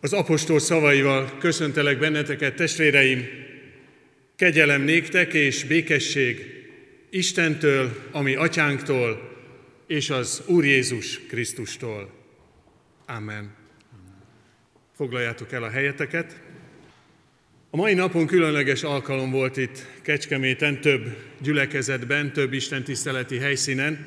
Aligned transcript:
Az 0.00 0.12
apostol 0.12 0.58
szavaival 0.58 1.38
köszöntelek 1.38 1.98
benneteket, 1.98 2.54
testvéreim, 2.54 3.28
kegyelem 4.36 4.82
néktek 4.82 5.32
és 5.34 5.64
békesség 5.64 6.56
Istentől, 7.10 8.08
ami 8.10 8.34
atyánktól, 8.34 9.36
és 9.86 10.10
az 10.10 10.42
Úr 10.46 10.64
Jézus 10.64 11.20
Krisztustól. 11.26 12.10
Amen. 13.06 13.54
Foglaljátok 14.96 15.52
el 15.52 15.62
a 15.62 15.70
helyeteket. 15.70 16.40
A 17.70 17.76
mai 17.76 17.94
napon 17.94 18.26
különleges 18.26 18.82
alkalom 18.82 19.30
volt 19.30 19.56
itt 19.56 19.86
Kecskeméten, 20.02 20.80
több 20.80 21.16
gyülekezetben, 21.42 22.32
több 22.32 22.52
istentiszteleti 22.52 23.38
helyszínen, 23.38 24.06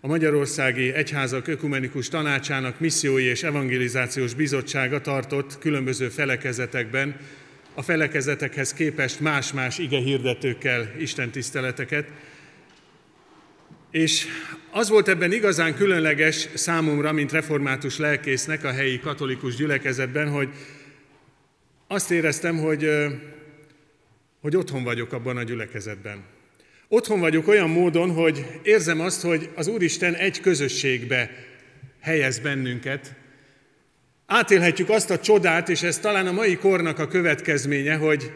a 0.00 0.06
Magyarországi 0.06 0.92
Egyházak 0.92 1.46
Ökumenikus 1.46 2.08
Tanácsának 2.08 2.80
Missziói 2.80 3.24
és 3.24 3.42
Evangelizációs 3.42 4.34
Bizottsága 4.34 5.00
tartott 5.00 5.58
különböző 5.58 6.08
felekezetekben 6.08 7.16
a 7.74 7.82
felekezetekhez 7.82 8.72
képest 8.72 9.20
más-más 9.20 9.78
ige 9.78 9.98
hirdetőkkel 9.98 10.90
istentiszteleteket. 10.98 12.08
És 13.90 14.26
az 14.70 14.88
volt 14.88 15.08
ebben 15.08 15.32
igazán 15.32 15.74
különleges 15.74 16.48
számomra, 16.54 17.12
mint 17.12 17.32
református 17.32 17.98
lelkésznek 17.98 18.64
a 18.64 18.72
helyi 18.72 19.00
katolikus 19.00 19.56
gyülekezetben, 19.56 20.30
hogy 20.30 20.48
azt 21.86 22.10
éreztem, 22.10 22.58
hogy, 22.58 22.88
hogy 24.40 24.56
otthon 24.56 24.84
vagyok 24.84 25.12
abban 25.12 25.36
a 25.36 25.42
gyülekezetben. 25.42 26.35
Otthon 26.88 27.20
vagyok 27.20 27.48
olyan 27.48 27.70
módon, 27.70 28.10
hogy 28.10 28.46
érzem 28.62 29.00
azt, 29.00 29.22
hogy 29.22 29.50
az 29.54 29.66
Úristen 29.66 30.14
egy 30.14 30.40
közösségbe 30.40 31.30
helyez 32.00 32.38
bennünket. 32.38 33.14
Átélhetjük 34.26 34.88
azt 34.88 35.10
a 35.10 35.18
csodát, 35.18 35.68
és 35.68 35.82
ez 35.82 35.98
talán 35.98 36.26
a 36.26 36.32
mai 36.32 36.56
kornak 36.56 36.98
a 36.98 37.08
következménye, 37.08 37.94
hogy, 37.94 38.32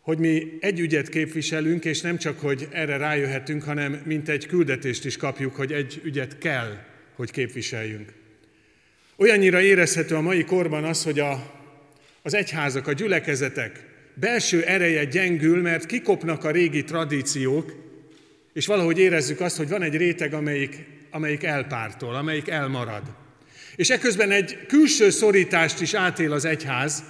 hogy 0.00 0.18
mi 0.18 0.58
egy 0.60 0.80
ügyet 0.80 1.08
képviselünk, 1.08 1.84
és 1.84 2.00
nem 2.00 2.18
csak, 2.18 2.40
hogy 2.40 2.68
erre 2.70 2.96
rájöhetünk, 2.96 3.62
hanem 3.62 4.02
mint 4.04 4.28
egy 4.28 4.46
küldetést 4.46 5.04
is 5.04 5.16
kapjuk, 5.16 5.54
hogy 5.54 5.72
egy 5.72 6.00
ügyet 6.04 6.38
kell, 6.38 6.78
hogy 7.14 7.30
képviseljünk. 7.30 8.12
Olyannyira 9.16 9.60
érezhető 9.60 10.14
a 10.14 10.20
mai 10.20 10.44
korban 10.44 10.84
az, 10.84 11.04
hogy 11.04 11.18
a, 11.18 11.60
az 12.22 12.34
egyházak, 12.34 12.86
a 12.86 12.92
gyülekezetek 12.92 13.91
belső 14.14 14.62
ereje 14.62 15.04
gyengül, 15.04 15.60
mert 15.60 15.86
kikopnak 15.86 16.44
a 16.44 16.50
régi 16.50 16.84
tradíciók, 16.84 17.74
és 18.52 18.66
valahogy 18.66 18.98
érezzük 18.98 19.40
azt, 19.40 19.56
hogy 19.56 19.68
van 19.68 19.82
egy 19.82 19.96
réteg, 19.96 20.34
amelyik, 20.34 20.84
amelyik 21.10 21.42
elpártol, 21.42 22.14
amelyik 22.14 22.48
elmarad. 22.48 23.02
És 23.76 23.90
eközben 23.90 24.30
egy 24.30 24.66
külső 24.66 25.10
szorítást 25.10 25.80
is 25.80 25.94
átél 25.94 26.32
az 26.32 26.44
egyház, 26.44 27.04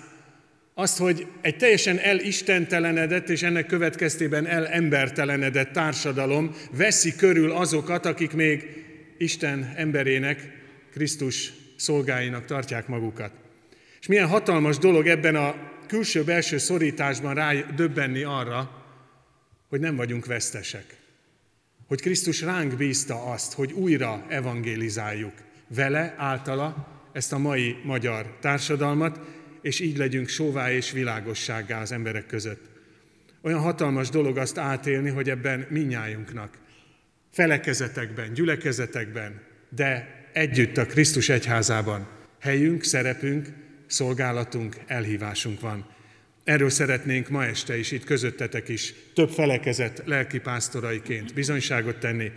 azt, 0.75 0.98
hogy 0.98 1.27
egy 1.41 1.56
teljesen 1.56 1.98
elistentelenedett 1.98 3.28
és 3.28 3.42
ennek 3.42 3.66
következtében 3.66 4.47
elembertelenedett 4.47 5.72
társadalom 5.72 6.55
veszi 6.70 7.14
körül 7.16 7.50
azokat, 7.50 8.06
akik 8.06 8.33
még 8.33 8.84
Isten 9.19 9.72
emberének, 9.77 10.61
Krisztus 10.92 11.53
szolgáinak 11.77 12.44
tartják 12.44 12.87
magukat. 12.87 13.33
És 14.00 14.06
milyen 14.06 14.28
hatalmas 14.28 14.78
dolog 14.78 15.06
ebben 15.06 15.37
a 15.37 15.72
külső-belső 15.93 16.59
szorításban 16.59 17.35
rá 17.35 17.53
döbbenni 17.53 18.23
arra, 18.23 18.85
hogy 19.69 19.81
nem 19.81 19.97
vagyunk 19.97 20.27
vesztesek. 20.27 20.97
Hogy 21.87 22.01
Krisztus 22.01 22.41
ránk 22.41 22.77
bízta 22.77 23.25
azt, 23.25 23.53
hogy 23.53 23.73
újra 23.73 24.25
evangélizáljuk 24.29 25.33
vele, 25.67 26.15
általa 26.17 26.89
ezt 27.12 27.33
a 27.33 27.39
mai 27.39 27.77
magyar 27.84 28.37
társadalmat, 28.41 29.21
és 29.62 29.81
így 29.81 29.97
legyünk 29.97 30.29
sóvá 30.29 30.73
és 30.73 30.91
világossággá 30.91 31.81
az 31.81 31.93
emberek 31.93 32.27
között. 32.27 32.65
Olyan 33.43 33.61
hatalmas 33.61 34.09
dolog 34.09 34.37
azt 34.37 34.59
átélni, 34.59 35.11
hogy 35.11 35.31
ebben 35.31 35.67
minnyájunknak, 35.71 36.59
felekezetekben, 37.33 38.33
gyülekezetekben, 38.33 39.41
de 39.69 40.09
együtt 40.33 40.77
a 40.77 40.87
Krisztus 40.87 41.28
egyházában 41.28 42.09
helyünk, 42.41 42.83
szerepünk, 42.83 43.49
szolgálatunk, 43.92 44.76
elhívásunk 44.86 45.60
van. 45.60 45.84
Erről 46.44 46.70
szeretnénk 46.70 47.28
ma 47.28 47.44
este 47.44 47.78
is 47.78 47.91
itt 47.91 48.04
közöttetek 48.04 48.69
is 48.69 48.94
több 49.14 49.30
felekezet 49.30 50.03
lelkipásztoraiként 50.04 51.34
bizonyságot 51.34 51.97
tenni, 51.97 52.30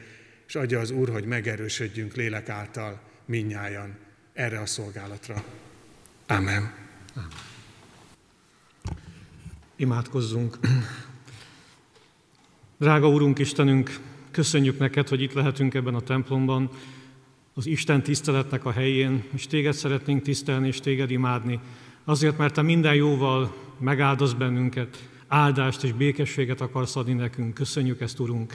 és 0.47 0.55
adja 0.55 0.79
az 0.79 0.91
Úr, 0.91 1.09
hogy 1.09 1.25
megerősödjünk 1.25 2.16
lélek 2.16 2.49
által 2.49 3.01
minnyájan 3.25 3.97
erre 4.33 4.59
a 4.59 4.66
szolgálatra. 4.66 5.43
Amen. 6.27 6.73
Imádkozzunk. 9.75 10.59
Drága 12.77 13.09
Úrunk, 13.09 13.39
Istenünk, 13.39 13.99
köszönjük 14.31 14.79
neked, 14.79 15.07
hogy 15.07 15.22
itt 15.22 15.33
lehetünk 15.33 15.73
ebben 15.73 15.95
a 15.95 16.01
templomban, 16.01 16.72
az 17.57 17.66
Isten 17.66 18.03
tiszteletnek 18.03 18.66
a 18.66 18.71
helyén, 18.71 19.23
és 19.33 19.47
téged 19.47 19.73
szeretnénk 19.73 20.21
tisztelni, 20.21 20.67
és 20.67 20.79
téged 20.79 21.11
imádni. 21.11 21.59
Azért, 22.03 22.38
mert 22.38 22.53
te 22.53 22.61
minden 22.61 22.95
jóval 22.95 23.55
megáldasz 23.79 24.33
bennünket, 24.33 25.09
áldást 25.27 25.83
és 25.83 25.91
békességet 25.91 26.61
akarsz 26.61 26.95
adni 26.95 27.13
nekünk. 27.13 27.53
Köszönjük 27.53 28.01
ezt, 28.01 28.19
Urunk. 28.19 28.53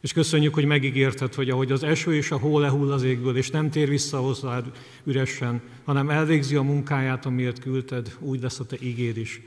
És 0.00 0.12
köszönjük, 0.12 0.54
hogy 0.54 0.64
megígérted, 0.64 1.34
hogy 1.34 1.50
ahogy 1.50 1.72
az 1.72 1.82
eső 1.82 2.14
és 2.14 2.30
a 2.30 2.38
hó 2.38 2.58
lehull 2.58 2.92
az 2.92 3.02
égből, 3.02 3.36
és 3.36 3.50
nem 3.50 3.70
tér 3.70 3.88
vissza 3.88 4.18
hozzád 4.18 4.64
üresen, 5.04 5.60
hanem 5.84 6.10
elvégzi 6.10 6.56
a 6.56 6.62
munkáját, 6.62 7.26
amiért 7.26 7.58
küldted, 7.58 8.16
úgy 8.18 8.42
lesz 8.42 8.60
a 8.60 8.66
te 8.66 8.76
ígéd 8.82 9.16
is. 9.16 9.40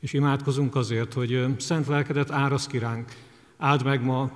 És 0.00 0.12
imádkozunk 0.12 0.76
azért, 0.76 1.12
hogy 1.12 1.44
szent 1.58 1.86
lelkedet 1.86 2.30
árasz 2.30 2.66
ki 2.66 2.78
ránk. 2.78 3.14
Áld 3.56 3.84
meg 3.84 4.04
ma 4.04 4.30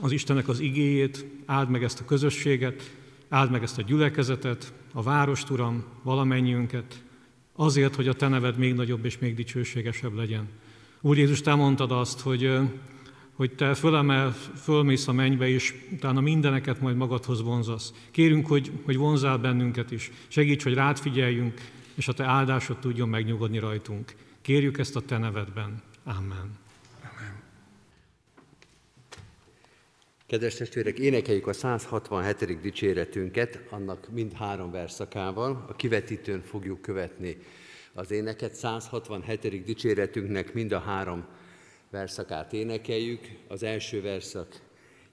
az 0.00 0.12
Istennek 0.12 0.48
az 0.48 0.60
igéjét, 0.60 1.26
áld 1.46 1.70
meg 1.70 1.82
ezt 1.82 2.00
a 2.00 2.04
közösséget, 2.04 3.00
áld 3.32 3.50
meg 3.50 3.62
ezt 3.62 3.78
a 3.78 3.82
gyülekezetet, 3.82 4.72
a 4.92 5.02
várost, 5.02 5.50
Uram, 5.50 5.84
valamennyiünket, 6.02 7.02
azért, 7.52 7.94
hogy 7.94 8.08
a 8.08 8.12
Te 8.12 8.28
neved 8.28 8.58
még 8.58 8.74
nagyobb 8.74 9.04
és 9.04 9.18
még 9.18 9.34
dicsőségesebb 9.34 10.14
legyen. 10.14 10.48
Úr 11.00 11.18
Jézus, 11.18 11.40
Te 11.40 11.54
mondtad 11.54 11.92
azt, 11.92 12.20
hogy, 12.20 12.58
hogy 13.32 13.50
Te 13.54 13.74
fölemel, 13.74 14.32
fölmész 14.62 15.08
a 15.08 15.12
mennybe, 15.12 15.48
és 15.48 15.74
utána 15.92 16.20
mindeneket 16.20 16.80
majd 16.80 16.96
magadhoz 16.96 17.42
vonzasz. 17.42 17.92
Kérünk, 18.10 18.46
hogy, 18.46 18.72
hogy 18.84 18.96
vonzál 18.96 19.38
bennünket 19.38 19.90
is. 19.90 20.10
Segíts, 20.28 20.62
hogy 20.62 20.74
rád 20.74 20.98
figyeljünk, 20.98 21.60
és 21.94 22.08
a 22.08 22.12
Te 22.12 22.24
áldásod 22.24 22.78
tudjon 22.78 23.08
megnyugodni 23.08 23.58
rajtunk. 23.58 24.14
Kérjük 24.40 24.78
ezt 24.78 24.96
a 24.96 25.00
Te 25.00 25.18
nevedben. 25.18 25.82
Amen. 26.04 26.61
Kedves 30.32 30.54
testvérek, 30.54 30.98
énekeljük 30.98 31.46
a 31.46 31.52
167. 31.52 32.60
dicséretünket, 32.60 33.60
annak 33.70 34.08
mind 34.10 34.32
három 34.32 34.70
verszakával. 34.70 35.64
A 35.68 35.76
kivetítőn 35.76 36.42
fogjuk 36.42 36.80
követni 36.80 37.36
az 37.92 38.10
éneket. 38.10 38.54
167. 38.54 39.64
dicséretünknek 39.64 40.54
mind 40.54 40.72
a 40.72 40.78
három 40.78 41.26
verszakát 41.90 42.52
énekeljük. 42.52 43.20
Az 43.48 43.62
első 43.62 44.02
verszak 44.02 44.48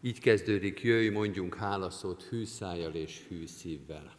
így 0.02 0.20
kezdődik, 0.20 0.82
jöjj, 0.82 1.10
mondjunk 1.10 1.56
hálaszót 1.56 2.24
hű 2.24 2.46
szájjal 2.46 2.94
és 2.94 3.26
hű 3.28 3.46
szívvel. 3.48 4.18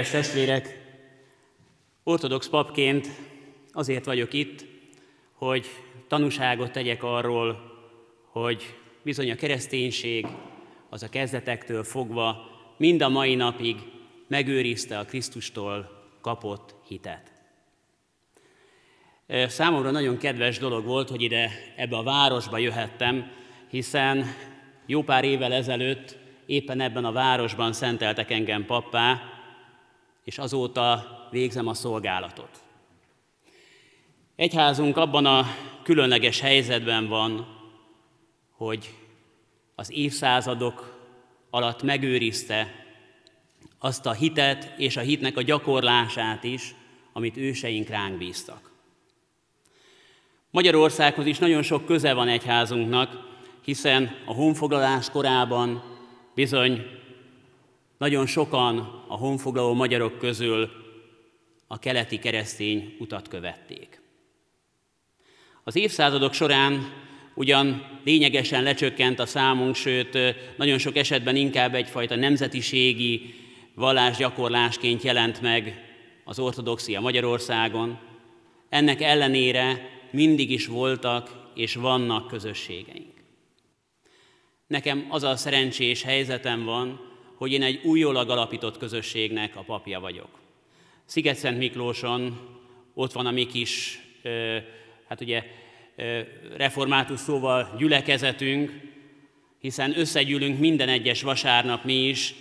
Kedves 0.00 0.20
testvérek, 0.20 0.78
ortodox 2.02 2.48
papként 2.48 3.08
azért 3.72 4.04
vagyok 4.04 4.32
itt, 4.32 4.64
hogy 5.32 5.66
tanúságot 6.08 6.72
tegyek 6.72 7.02
arról, 7.02 7.72
hogy 8.30 8.74
bizony 9.02 9.30
a 9.30 9.34
kereszténység 9.34 10.26
az 10.88 11.02
a 11.02 11.08
kezdetektől 11.08 11.84
fogva 11.84 12.50
mind 12.76 13.02
a 13.02 13.08
mai 13.08 13.34
napig 13.34 13.76
megőrizte 14.28 14.98
a 14.98 15.04
Krisztustól 15.04 16.06
kapott 16.20 16.74
hitet. 16.88 17.32
Számomra 19.28 19.90
nagyon 19.90 20.18
kedves 20.18 20.58
dolog 20.58 20.84
volt, 20.84 21.08
hogy 21.08 21.22
ide 21.22 21.50
ebbe 21.76 21.96
a 21.96 22.02
városba 22.02 22.58
jöhettem, 22.58 23.30
hiszen 23.70 24.24
jó 24.86 25.02
pár 25.02 25.24
évvel 25.24 25.52
ezelőtt 25.52 26.18
éppen 26.46 26.80
ebben 26.80 27.04
a 27.04 27.12
városban 27.12 27.72
szenteltek 27.72 28.30
engem 28.30 28.64
pappá, 28.64 29.29
és 30.24 30.38
azóta 30.38 31.06
végzem 31.30 31.66
a 31.66 31.74
szolgálatot. 31.74 32.62
Egyházunk 34.36 34.96
abban 34.96 35.26
a 35.26 35.46
különleges 35.82 36.40
helyzetben 36.40 37.08
van, 37.08 37.46
hogy 38.50 38.94
az 39.74 39.92
évszázadok 39.92 40.98
alatt 41.50 41.82
megőrizte 41.82 42.84
azt 43.78 44.06
a 44.06 44.12
hitet 44.12 44.74
és 44.76 44.96
a 44.96 45.00
hitnek 45.00 45.36
a 45.36 45.42
gyakorlását 45.42 46.44
is, 46.44 46.74
amit 47.12 47.36
őseink 47.36 47.88
ránk 47.88 48.18
bíztak. 48.18 48.70
Magyarországhoz 50.50 51.26
is 51.26 51.38
nagyon 51.38 51.62
sok 51.62 51.84
köze 51.84 52.12
van 52.14 52.28
egyházunknak, 52.28 53.28
hiszen 53.64 54.16
a 54.26 54.32
honfoglalás 54.32 55.10
korában 55.10 55.82
bizony 56.34 56.99
nagyon 58.00 58.26
sokan 58.26 59.04
a 59.08 59.16
honfoglaló 59.16 59.74
magyarok 59.74 60.18
közül 60.18 60.70
a 61.66 61.78
keleti 61.78 62.18
keresztény 62.18 62.96
utat 62.98 63.28
követték. 63.28 64.00
Az 65.64 65.76
évszázadok 65.76 66.32
során 66.32 66.92
ugyan 67.34 67.98
lényegesen 68.04 68.62
lecsökkent 68.62 69.18
a 69.18 69.26
számunk, 69.26 69.74
sőt, 69.74 70.18
nagyon 70.56 70.78
sok 70.78 70.96
esetben 70.96 71.36
inkább 71.36 71.74
egyfajta 71.74 72.16
nemzetiségi 72.16 73.34
vallásgyakorlásként 73.74 75.02
jelent 75.02 75.40
meg 75.40 75.84
az 76.24 76.38
ortodoxia 76.38 77.00
Magyarországon. 77.00 77.98
Ennek 78.68 79.00
ellenére 79.00 79.90
mindig 80.10 80.50
is 80.50 80.66
voltak 80.66 81.50
és 81.54 81.74
vannak 81.74 82.26
közösségeink. 82.26 83.14
Nekem 84.66 85.06
az 85.08 85.22
a 85.22 85.36
szerencsés 85.36 86.02
helyzetem 86.02 86.64
van, 86.64 87.09
hogy 87.40 87.52
én 87.52 87.62
egy 87.62 87.80
újólag 87.84 88.30
alapított 88.30 88.78
közösségnek 88.78 89.56
a 89.56 89.62
papja 89.62 90.00
vagyok. 90.00 90.28
Sziget-Szent 91.04 91.58
Miklóson 91.58 92.38
ott 92.94 93.12
van 93.12 93.26
a 93.26 93.30
mi 93.30 93.46
kis, 93.46 94.00
hát 95.08 95.20
ugye 95.20 95.44
református 96.56 97.20
szóval 97.20 97.74
gyülekezetünk, 97.78 98.80
hiszen 99.60 99.98
összegyűlünk 99.98 100.58
minden 100.58 100.88
egyes 100.88 101.22
vasárnap 101.22 101.84
mi 101.84 102.08
is, 102.08 102.34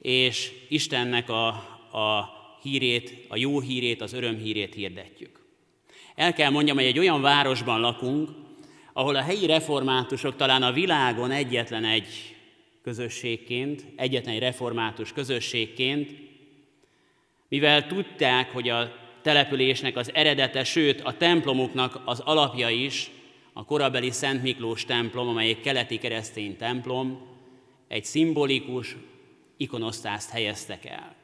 és 0.00 0.52
Istennek 0.68 1.28
a, 1.30 1.46
a 1.92 2.30
hírét, 2.62 3.26
a 3.28 3.36
jó 3.36 3.60
hírét, 3.60 4.00
az 4.00 4.12
örömhírét 4.12 4.74
hirdetjük. 4.74 5.44
El 6.14 6.32
kell 6.32 6.50
mondjam, 6.50 6.76
hogy 6.76 6.86
egy 6.86 6.98
olyan 6.98 7.20
városban 7.20 7.80
lakunk, 7.80 8.28
ahol 8.92 9.16
a 9.16 9.22
helyi 9.22 9.46
reformátusok 9.46 10.36
talán 10.36 10.62
a 10.62 10.72
világon 10.72 11.30
egyetlen 11.30 11.84
egy 11.84 12.31
közösségként, 12.82 13.84
egyetlen 13.96 14.34
egy 14.34 14.40
református 14.40 15.12
közösségként, 15.12 16.12
mivel 17.48 17.86
tudták, 17.86 18.50
hogy 18.50 18.68
a 18.68 18.92
településnek 19.22 19.96
az 19.96 20.14
eredete, 20.14 20.64
sőt 20.64 21.00
a 21.00 21.16
templomuknak 21.16 22.02
az 22.04 22.20
alapja 22.20 22.68
is 22.68 23.10
a 23.52 23.64
korabeli 23.64 24.10
Szent 24.10 24.42
Miklós 24.42 24.84
templom, 24.84 25.28
amely 25.28 25.60
keleti 25.60 25.98
keresztény 25.98 26.56
templom, 26.56 27.30
egy 27.88 28.04
szimbolikus 28.04 28.96
ikonosztászt 29.56 30.30
helyeztek 30.30 30.84
el. 30.84 31.14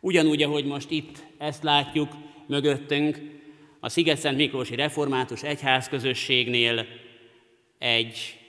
Ugyanúgy, 0.00 0.42
ahogy 0.42 0.64
most 0.64 0.90
itt 0.90 1.24
ezt 1.38 1.62
látjuk 1.62 2.12
mögöttünk, 2.46 3.18
a 3.80 3.88
Sziget-Szent 3.88 4.36
Miklósi 4.36 4.74
Református 4.74 5.42
Egyházközösségnél 5.42 6.86
egy 7.78 8.39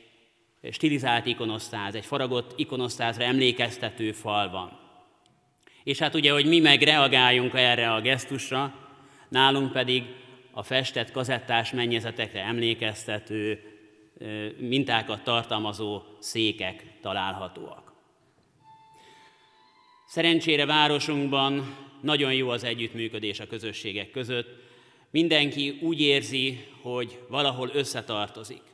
stilizált 0.71 1.25
ikonosztáz, 1.25 1.95
egy 1.95 2.05
faragott 2.05 2.53
ikonosztázra 2.55 3.23
emlékeztető 3.23 4.11
fal 4.11 4.49
van. 4.49 4.79
És 5.83 5.99
hát 5.99 6.15
ugye, 6.15 6.31
hogy 6.31 6.45
mi 6.45 6.59
meg 6.59 6.81
reagáljunk 6.81 7.53
erre 7.53 7.93
a 7.93 8.01
gesztusra, 8.01 8.75
nálunk 9.29 9.71
pedig 9.71 10.03
a 10.51 10.63
festett 10.63 11.11
kazettás 11.11 11.71
mennyezetekre 11.71 12.43
emlékeztető, 12.43 13.63
mintákat 14.57 15.23
tartalmazó 15.23 16.01
székek 16.19 16.85
találhatóak. 17.01 17.93
Szerencsére 20.07 20.65
városunkban 20.65 21.75
nagyon 22.01 22.33
jó 22.33 22.49
az 22.49 22.63
együttműködés 22.63 23.39
a 23.39 23.47
közösségek 23.47 24.11
között. 24.11 24.47
Mindenki 25.11 25.77
úgy 25.81 26.01
érzi, 26.01 26.65
hogy 26.81 27.19
valahol 27.29 27.69
összetartozik. 27.73 28.70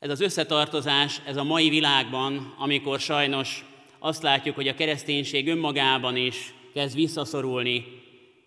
Ez 0.00 0.10
az 0.10 0.20
összetartozás, 0.20 1.20
ez 1.26 1.36
a 1.36 1.44
mai 1.44 1.68
világban, 1.68 2.54
amikor 2.58 3.00
sajnos 3.00 3.64
azt 3.98 4.22
látjuk, 4.22 4.54
hogy 4.54 4.68
a 4.68 4.74
kereszténység 4.74 5.48
önmagában 5.48 6.16
is 6.16 6.54
kezd 6.72 6.94
visszaszorulni, 6.94 7.84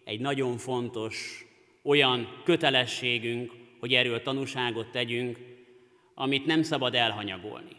egy 0.04 0.20
nagyon 0.20 0.58
fontos 0.58 1.46
olyan 1.84 2.42
kötelességünk, 2.44 3.52
hogy 3.80 3.94
erről 3.94 4.22
tanúságot 4.22 4.88
tegyünk, 4.88 5.40
amit 6.14 6.46
nem 6.46 6.64
szabad 6.64 6.96
elhanyagolni. 6.96 7.76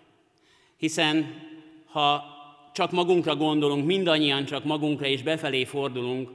Hiszen 0.76 1.42
ha 1.86 2.24
csak 2.72 2.90
magunkra 2.90 3.36
gondolunk, 3.36 3.86
mindannyian 3.86 4.44
csak 4.44 4.64
magunkra 4.64 5.06
és 5.06 5.22
befelé 5.22 5.64
fordulunk, 5.64 6.30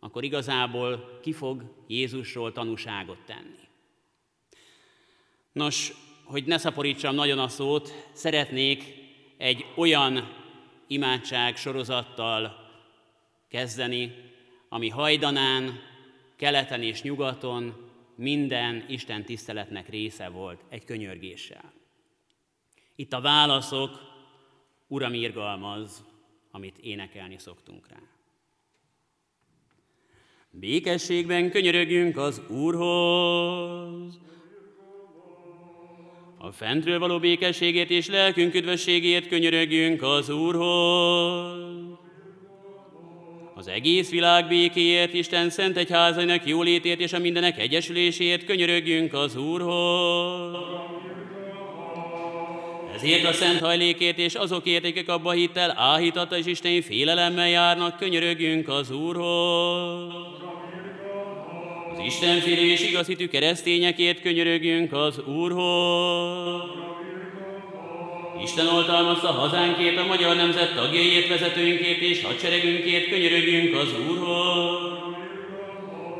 akkor 0.00 0.24
igazából 0.24 1.18
ki 1.22 1.32
fog 1.32 1.62
Jézusról 1.86 2.52
tanúságot 2.52 3.18
tenni. 3.26 3.62
Nos, 5.52 5.92
hogy 6.24 6.44
ne 6.44 6.58
szaporítsam 6.58 7.14
nagyon 7.14 7.38
a 7.38 7.48
szót, 7.48 8.08
szeretnék 8.12 8.84
egy 9.36 9.64
olyan 9.76 10.36
imádság 10.86 11.56
sorozattal 11.56 12.56
kezdeni, 13.48 14.14
ami 14.68 14.88
hajdanán, 14.88 15.80
keleten 16.36 16.82
és 16.82 17.02
nyugaton 17.02 17.90
minden 18.14 18.84
Isten 18.88 19.24
tiszteletnek 19.24 19.88
része 19.88 20.28
volt, 20.28 20.64
egy 20.68 20.84
könyörgéssel. 20.84 21.72
Itt 22.96 23.12
a 23.12 23.20
válaszok, 23.20 24.12
Uram 24.86 25.14
irgalmaz, 25.14 26.04
amit 26.50 26.78
énekelni 26.78 27.38
szoktunk 27.38 27.88
rá. 27.88 27.98
Békességben 30.50 31.50
könyörögjünk 31.50 32.16
az 32.16 32.42
Úrhoz, 32.48 34.18
a 36.46 36.52
fentről 36.52 36.98
való 36.98 37.18
békességét 37.18 37.90
és 37.90 38.08
lelkünk 38.08 38.54
üdvösségét 38.54 39.28
könyörögjünk 39.28 40.02
az 40.02 40.30
Úrhoz. 40.30 41.98
Az 43.54 43.68
egész 43.68 44.10
világ 44.10 44.48
békéért, 44.48 45.14
Isten 45.14 45.50
szent 45.50 45.76
egyházainak 45.76 46.46
jólétért 46.46 47.00
és 47.00 47.12
a 47.12 47.18
mindenek 47.18 47.58
egyesülésért 47.58 48.44
könyörögjünk 48.44 49.14
az 49.14 49.36
Úrhoz. 49.36 50.56
Ezért 52.94 53.24
a 53.24 53.32
szent 53.32 53.60
hajlékért 53.60 54.18
és 54.18 54.34
azokért, 54.34 54.84
akik 54.84 55.08
abba 55.08 55.30
hittel, 55.30 55.74
áhítata 55.76 56.36
és 56.38 56.46
isteni 56.46 56.80
félelemmel 56.80 57.48
járnak, 57.48 57.96
könyörögjünk 57.96 58.68
az 58.68 58.90
Úrhoz. 58.90 60.43
Az 61.96 62.04
Isten 62.04 62.40
félő 62.40 62.70
és 62.70 62.88
igazítő 62.88 63.28
keresztényekért 63.28 64.20
könyörögjünk 64.20 64.92
az 64.92 65.18
Úrhoz. 65.26 66.62
Isten 68.42 68.66
oltalmazza 68.66 69.26
hazánkért, 69.26 69.98
a 69.98 70.06
magyar 70.06 70.36
nemzet 70.36 70.74
tagjaiért, 70.74 71.28
vezetőinkért 71.28 72.00
és 72.00 72.22
hadseregünkért 72.22 73.08
könyörögjünk 73.08 73.74
az 73.74 73.88
Úrhoz. 74.08 75.14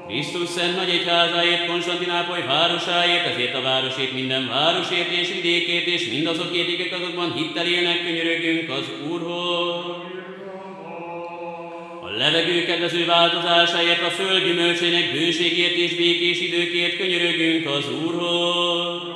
Krisztus 0.09 0.49
szent 0.49 0.77
nagy 0.77 0.89
egyházáért, 0.89 1.67
Konstantinápoly 1.67 2.43
városáért, 2.47 3.27
ezért 3.27 3.55
a 3.55 3.63
városét, 3.63 4.13
minden 4.13 4.49
városért 4.49 5.11
és 5.11 5.33
vidékért, 5.33 5.87
és 5.87 6.09
mindazokért, 6.09 6.69
akik 6.69 6.93
azokban 6.93 7.33
hittel 7.33 7.67
élnek, 7.67 8.05
könyörögjünk 8.05 8.71
az 8.71 8.91
Úrhoz. 9.11 10.04
A 12.15 12.17
levegő 12.17 12.65
kedvező 12.65 13.07
változásáért, 13.07 14.03
a 14.03 14.11
föld 14.11 14.45
gyümölcsének 14.45 15.13
bőségért 15.13 15.75
és 15.75 15.95
békés 15.95 16.41
időkért 16.41 16.97
könyörögjünk 16.97 17.67
az 17.67 17.85
Úrhoz 18.05 19.15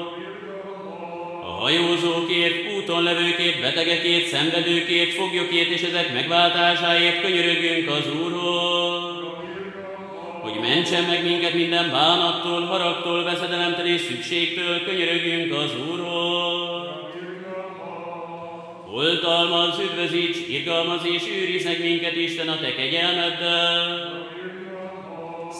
hajózókért, 1.69 2.77
úton 2.77 3.03
levőkért, 3.03 3.61
betegekért, 3.61 4.27
szenvedőkért, 4.27 5.13
foglyokért 5.13 5.71
és 5.71 5.83
ezek 5.83 6.13
megváltásáért 6.13 7.21
könyörögünk 7.21 7.89
az 7.91 8.05
Úrhoz. 8.23 9.03
Hogy 10.41 10.61
mentsen 10.61 11.05
meg 11.05 11.25
minket 11.25 11.55
minden 11.55 11.91
bánattól, 11.91 12.65
haragtól, 12.65 13.25
veszedelemtől 13.25 13.87
és 13.87 14.01
szükségtől, 14.01 14.85
könyörögünk 14.85 15.53
az 15.53 15.71
Úrhoz. 15.91 16.88
Oltalmaz, 18.93 19.79
üdvözíts, 19.79 20.39
irgalmaz 20.49 21.01
és 21.05 21.23
őriz 21.41 21.65
meg 21.65 21.81
minket 21.81 22.17
Isten 22.17 22.49
a 22.49 22.59
Te 22.59 22.75
kegyelmeddel. 22.75 24.27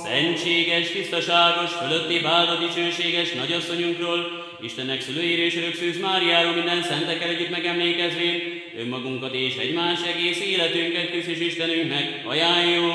Szentséges, 0.05 0.91
tisztaságos, 0.91 1.71
fölötti 1.71 2.21
bálda 2.21 2.59
dicsőséges 2.59 3.33
nagyasszonyunkról, 3.33 4.47
Istennek 4.61 5.01
szülőjére 5.01 5.43
és 5.43 5.57
örökszűz 5.57 6.01
Máriáról 6.01 6.53
minden 6.53 6.83
szentekkel 6.83 7.29
együtt 7.29 7.51
megemlékezvén, 7.51 8.41
önmagunkat 8.79 9.35
és 9.35 9.57
egymás 9.57 9.99
egész 10.15 10.41
életünket 10.41 11.11
Krisztus 11.11 11.39
Istenünknek 11.39 12.23
ajánljuk. 12.27 12.93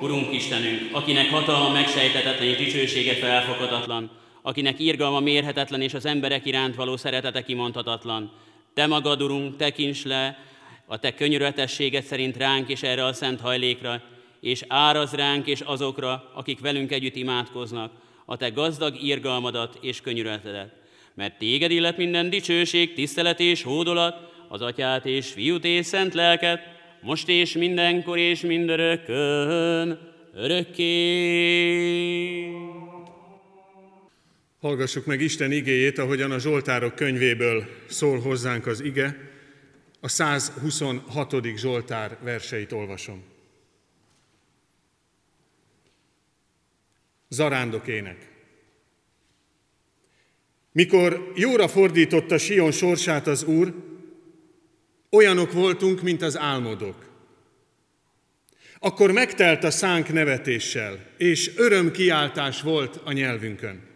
Urunk 0.00 0.32
Istenünk, 0.32 0.88
akinek 0.90 1.30
hatalma 1.30 1.72
megsejtetetlen 1.72 2.48
és 2.48 2.56
dicsősége 2.56 3.14
felfoghatatlan, 3.14 4.10
akinek 4.42 4.80
irgalma 4.80 5.20
mérhetetlen 5.20 5.80
és 5.80 5.94
az 5.94 6.06
emberek 6.06 6.46
iránt 6.46 6.74
való 6.74 6.96
szeretete 6.96 7.42
kimondhatatlan. 7.42 8.32
Te 8.74 8.86
magad, 8.86 9.22
Urunk, 9.22 9.56
tekints 9.56 10.04
le 10.04 10.38
a 10.86 10.98
Te 10.98 11.14
könyörötességet 11.14 12.04
szerint 12.04 12.36
ránk 12.36 12.68
és 12.68 12.82
erre 12.82 13.04
a 13.04 13.12
szent 13.12 13.40
hajlékra, 13.40 14.02
és 14.40 14.64
áraz 14.68 15.12
ránk 15.12 15.46
és 15.46 15.60
azokra, 15.60 16.30
akik 16.34 16.60
velünk 16.60 16.92
együtt 16.92 17.16
imádkoznak, 17.16 17.92
a 18.24 18.36
Te 18.36 18.48
gazdag 18.48 19.02
irgalmadat 19.02 19.78
és 19.80 20.00
könyörötedet. 20.00 20.72
Mert 21.14 21.38
Téged 21.38 21.70
illet 21.70 21.96
minden 21.96 22.30
dicsőség, 22.30 22.94
tisztelet 22.94 23.40
és 23.40 23.62
hódolat, 23.62 24.30
az 24.48 24.62
Atyát 24.62 25.06
és 25.06 25.26
Fiút 25.26 25.64
és 25.64 25.86
Szent 25.86 26.14
Lelket, 26.14 26.60
most 27.00 27.28
és 27.28 27.52
mindenkor 27.52 28.18
és 28.18 28.40
mindörökkön, 28.40 29.98
örökké. 30.34 30.92
Hallgassuk 34.62 35.06
meg 35.06 35.20
Isten 35.20 35.52
igéjét, 35.52 35.98
ahogyan 35.98 36.30
a 36.30 36.38
Zsoltárok 36.38 36.94
könyvéből 36.94 37.68
szól 37.88 38.20
hozzánk 38.20 38.66
az 38.66 38.80
ige. 38.80 39.30
A 40.00 40.08
126. 40.08 41.34
Zsoltár 41.56 42.18
verseit 42.20 42.72
olvasom. 42.72 43.24
Zarándok 47.28 47.88
ének. 47.88 48.30
Mikor 50.72 51.32
jóra 51.34 51.68
fordította 51.68 52.38
Sion 52.38 52.72
sorsát 52.72 53.26
az 53.26 53.44
Úr, 53.44 53.74
olyanok 55.10 55.52
voltunk, 55.52 56.02
mint 56.02 56.22
az 56.22 56.38
álmodok. 56.38 57.10
Akkor 58.78 59.12
megtelt 59.12 59.64
a 59.64 59.70
szánk 59.70 60.12
nevetéssel, 60.12 61.06
és 61.16 61.56
örömkiáltás 61.56 62.60
volt 62.62 63.00
a 63.04 63.12
nyelvünkön. 63.12 63.90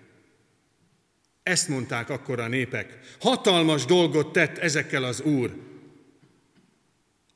Ezt 1.46 1.68
mondták 1.68 2.10
akkor 2.10 2.40
a 2.40 2.48
népek. 2.48 2.98
Hatalmas 3.20 3.84
dolgot 3.84 4.32
tett 4.32 4.58
ezekkel 4.58 5.04
az 5.04 5.20
Úr. 5.20 5.54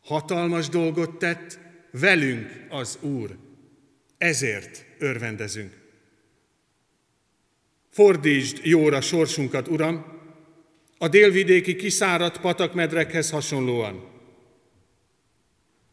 Hatalmas 0.05 0.69
dolgot 0.69 1.19
tett 1.19 1.59
velünk 1.91 2.67
az 2.69 2.99
Úr. 3.01 3.37
Ezért 4.19 4.85
örvendezünk. 4.99 5.73
Fordítsd 7.91 8.61
jóra 8.63 9.01
sorsunkat, 9.01 9.69
Uram, 9.69 10.05
a 10.99 11.09
délvidéki 11.09 11.77
kiszáradt 11.77 12.41
patakmedrekhez 12.41 13.31
hasonlóan. 13.31 14.09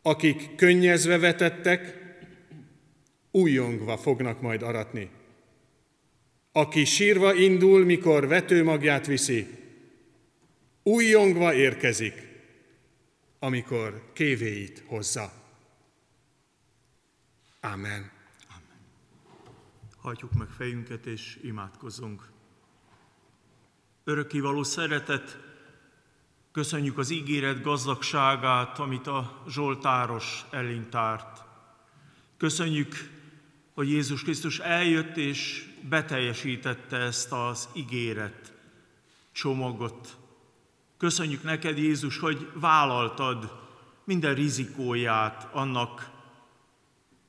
Akik 0.01 0.55
könnyezve 0.55 1.17
vetettek, 1.17 1.97
újongva 3.31 3.97
fognak 3.97 4.41
majd 4.41 4.61
aratni. 4.61 5.09
Aki 6.57 6.85
sírva 6.85 7.33
indul, 7.33 7.85
mikor 7.85 8.27
vetőmagját 8.27 9.05
viszi, 9.05 9.47
újongva 10.83 11.53
érkezik, 11.53 12.13
amikor 13.39 14.11
kévéit 14.13 14.83
hozza. 14.85 15.31
Amen. 17.61 18.11
Hajtjuk 19.97 20.33
meg 20.33 20.47
fejünket 20.47 21.05
és 21.05 21.39
imádkozzunk. 21.43 22.31
Örökkivaló 24.03 24.63
szeretet, 24.63 25.37
köszönjük 26.51 26.97
az 26.97 27.09
ígéret 27.09 27.61
gazdagságát, 27.61 28.79
amit 28.79 29.07
a 29.07 29.43
Zsoltáros 29.49 30.45
elintárt. 30.51 31.43
Köszönjük, 32.37 33.16
hogy 33.77 33.89
Jézus 33.89 34.21
Krisztus 34.21 34.59
eljött 34.59 35.17
és 35.17 35.65
beteljesítette 35.89 36.97
ezt 36.97 37.31
az 37.31 37.69
ígéret 37.73 38.53
csomagot. 39.31 40.17
Köszönjük 40.97 41.43
neked, 41.43 41.77
Jézus, 41.77 42.19
hogy 42.19 42.51
vállaltad 42.53 43.51
minden 44.03 44.33
rizikóját 44.33 45.47
annak, 45.51 46.09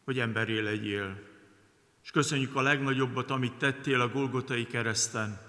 hogy 0.05 0.19
emberé 0.19 0.59
legyél. 0.59 1.21
És 2.03 2.11
köszönjük 2.11 2.57
a 2.57 2.61
legnagyobbat, 2.63 3.31
amit 3.31 3.55
tettél 3.55 4.01
a 4.01 4.09
Golgotai 4.09 4.67
kereszten, 4.67 5.41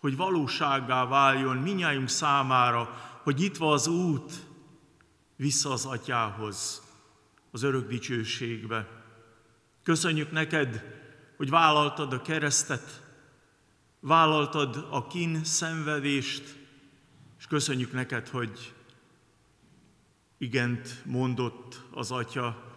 hogy 0.00 0.16
valósággá 0.16 1.04
váljon 1.04 1.56
minnyájunk 1.56 2.08
számára, 2.08 3.00
hogy 3.22 3.40
itt 3.40 3.56
van 3.56 3.72
az 3.72 3.86
út 3.86 4.32
vissza 5.36 5.70
az 5.70 5.84
Atyához, 5.84 6.82
az 7.50 7.62
örök 7.62 7.88
dicsőségbe. 7.88 9.00
Köszönjük 9.82 10.30
neked, 10.30 10.84
hogy 11.36 11.50
vállaltad 11.50 12.12
a 12.12 12.22
keresztet, 12.22 13.02
vállaltad 14.00 14.86
a 14.90 15.06
kín 15.06 15.44
szenvedést, 15.44 16.56
és 17.38 17.46
köszönjük 17.46 17.92
neked, 17.92 18.28
hogy 18.28 18.72
igent 20.38 21.02
mondott 21.04 21.80
az 21.90 22.10
Atya 22.10 22.72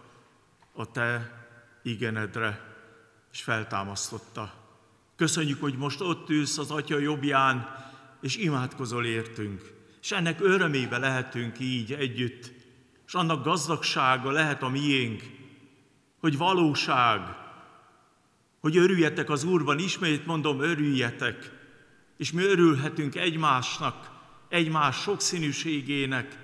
a 0.72 0.90
te 0.90 1.32
igenedre, 1.82 2.74
és 3.32 3.42
feltámasztotta. 3.42 4.54
Köszönjük, 5.16 5.60
hogy 5.60 5.76
most 5.76 6.00
ott 6.00 6.30
ülsz 6.30 6.58
az 6.58 6.70
Atya 6.70 6.98
jobbján, 6.98 7.68
és 8.20 8.36
imádkozol 8.36 9.06
értünk. 9.06 9.72
És 10.02 10.12
ennek 10.12 10.40
örömébe 10.40 10.98
lehetünk 10.98 11.58
így 11.60 11.92
együtt, 11.92 12.52
és 13.06 13.14
annak 13.14 13.44
gazdagsága 13.44 14.30
lehet 14.30 14.62
a 14.62 14.68
miénk, 14.68 15.22
hogy 16.26 16.36
valóság, 16.36 17.20
hogy 18.60 18.76
örüljetek 18.76 19.30
az 19.30 19.44
Úrban, 19.44 19.78
ismét 19.78 20.26
mondom, 20.26 20.60
örüljetek, 20.60 21.52
és 22.16 22.32
mi 22.32 22.42
örülhetünk 22.42 23.14
egymásnak, 23.14 24.10
egymás 24.48 24.96
sokszínűségének, 24.96 26.38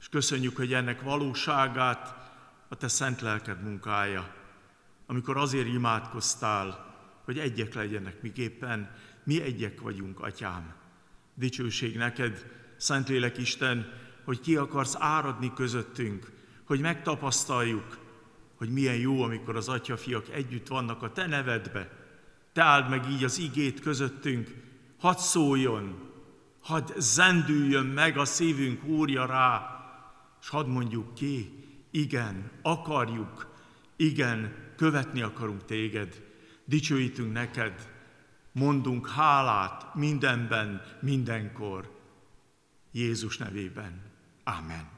és 0.00 0.08
köszönjük, 0.08 0.56
hogy 0.56 0.72
ennek 0.72 1.02
valóságát 1.02 2.14
a 2.68 2.74
te 2.74 2.88
szent 2.88 3.20
lelked 3.20 3.62
munkája, 3.62 4.34
amikor 5.06 5.36
azért 5.36 5.66
imádkoztál, 5.66 6.94
hogy 7.24 7.38
egyek 7.38 7.74
legyenek, 7.74 8.22
miképpen. 8.22 8.94
Mi 9.24 9.42
egyek 9.42 9.80
vagyunk, 9.80 10.20
atyám. 10.20 10.74
Dicsőség 11.34 11.96
neked, 11.96 12.46
Szentlélek 12.76 13.38
Isten, 13.38 13.92
hogy 14.24 14.40
ki 14.40 14.56
akarsz 14.56 14.96
áradni 14.98 15.52
közöttünk, 15.54 16.30
hogy 16.64 16.80
megtapasztaljuk, 16.80 18.01
hogy 18.62 18.72
milyen 18.72 18.96
jó, 18.96 19.22
amikor 19.22 19.56
az 19.56 19.68
atyafiak 19.68 20.28
együtt 20.28 20.68
vannak 20.68 21.02
a 21.02 21.12
te 21.12 21.26
nevedbe. 21.26 21.90
Te 22.52 22.62
áld 22.62 22.88
meg 22.88 23.10
így 23.10 23.24
az 23.24 23.38
igét 23.38 23.80
közöttünk, 23.80 24.54
hadd 24.98 25.16
szóljon, 25.16 26.10
hadd 26.60 26.90
zendüljön 26.98 27.86
meg 27.86 28.18
a 28.18 28.24
szívünk 28.24 28.84
úrja 28.84 29.26
rá, 29.26 29.80
és 30.40 30.48
hadd 30.48 30.66
mondjuk 30.66 31.14
ki, 31.14 31.64
igen, 31.90 32.50
akarjuk, 32.62 33.54
igen, 33.96 34.54
követni 34.76 35.22
akarunk 35.22 35.64
téged, 35.64 36.22
dicsőítünk 36.64 37.32
neked, 37.32 37.88
mondunk 38.52 39.08
hálát 39.08 39.94
mindenben, 39.94 40.82
mindenkor, 41.00 41.90
Jézus 42.92 43.36
nevében. 43.38 44.02
Amen. 44.44 44.91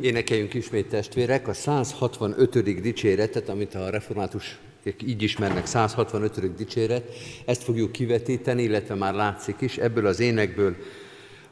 Énekeljünk 0.00 0.54
ismét 0.54 0.88
testvérek 0.88 1.48
a 1.48 1.52
165. 1.52 2.80
dicséretet, 2.80 3.48
amit 3.48 3.74
a 3.74 3.90
református 3.90 4.58
így 5.06 5.22
ismernek, 5.22 5.66
165. 5.66 6.54
dicséret, 6.54 7.04
ezt 7.44 7.62
fogjuk 7.62 7.92
kivetíteni, 7.92 8.62
illetve 8.62 8.94
már 8.94 9.14
látszik 9.14 9.60
is, 9.60 9.78
ebből 9.78 10.06
az 10.06 10.20
énekből 10.20 10.76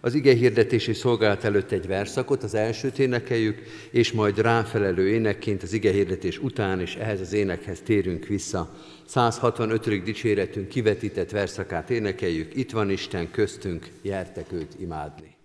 Az 0.00 0.14
ige 0.14 0.35
hirdetési 0.35 0.92
szolgálat 0.92 1.44
előtt 1.44 1.70
egy 1.70 1.87
verszakot, 1.87 2.42
az 2.42 2.54
elsőt 2.54 2.98
énekeljük, 2.98 3.62
és 3.90 4.12
majd 4.12 4.38
ráfelelő 4.38 5.09
énekként 5.09 5.62
az 5.62 5.72
ige 5.72 5.90
hirdetés 5.90 6.38
után, 6.38 6.80
és 6.80 6.94
ehhez 6.94 7.20
az 7.20 7.32
énekhez 7.32 7.80
térünk 7.80 8.26
vissza. 8.26 8.74
165. 9.06 10.02
dicséretünk 10.02 10.68
kivetített 10.68 11.30
verszakát 11.30 11.90
énekeljük. 11.90 12.54
Itt 12.54 12.70
van 12.70 12.90
Isten 12.90 13.30
köztünk, 13.30 13.88
jertek 14.02 14.52
őt 14.52 14.76
imádni. 14.80 15.36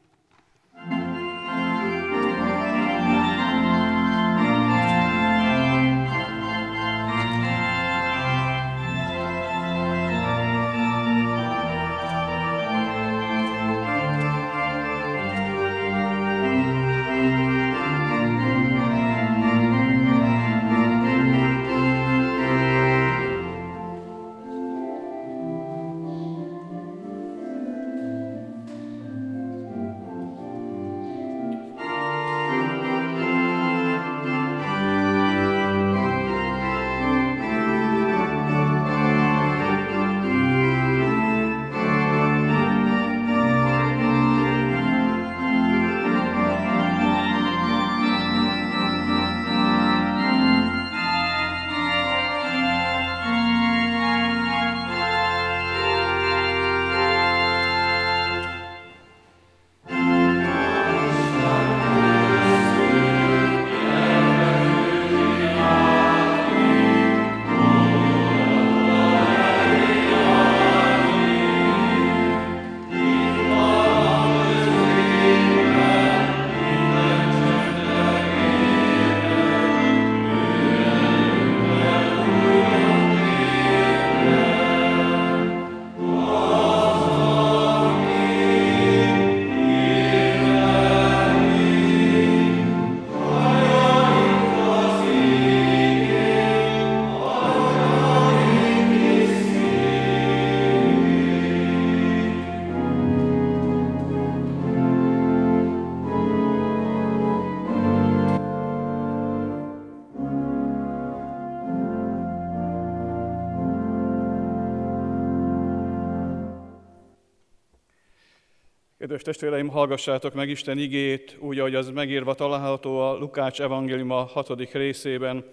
Kedves 119.22 119.40
testvéreim, 119.40 119.68
hallgassátok 119.68 120.34
meg 120.34 120.50
Isten 120.50 120.78
igét, 120.78 121.38
úgy, 121.40 121.60
ahogy 121.60 121.76
az 121.76 121.90
megírva 121.90 122.34
található 122.34 123.00
a 123.00 123.18
Lukács 123.18 123.62
evangéliuma 123.62 124.24
6. 124.24 124.72
részében, 124.72 125.46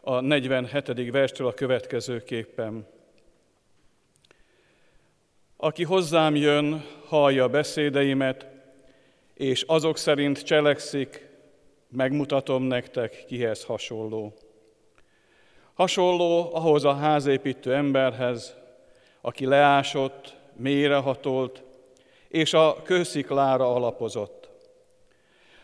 a 0.00 0.20
47. 0.20 1.10
verstől 1.10 1.46
a 1.46 1.52
következőképpen. 1.52 2.86
Aki 5.56 5.84
hozzám 5.84 6.36
jön, 6.36 6.84
hallja 7.06 7.48
beszédeimet, 7.48 8.46
és 9.34 9.62
azok 9.62 9.96
szerint 9.96 10.42
cselekszik, 10.42 11.28
megmutatom 11.88 12.62
nektek, 12.62 13.24
kihez 13.26 13.64
hasonló. 13.64 14.34
Hasonló 15.74 16.54
ahhoz 16.54 16.84
a 16.84 16.94
házépítő 16.94 17.74
emberhez, 17.74 18.56
aki 19.20 19.46
leásott, 19.46 20.36
mélyrehatolt, 20.56 21.64
és 22.36 22.54
a 22.54 22.76
kősziklára 22.82 23.74
alapozott. 23.74 24.48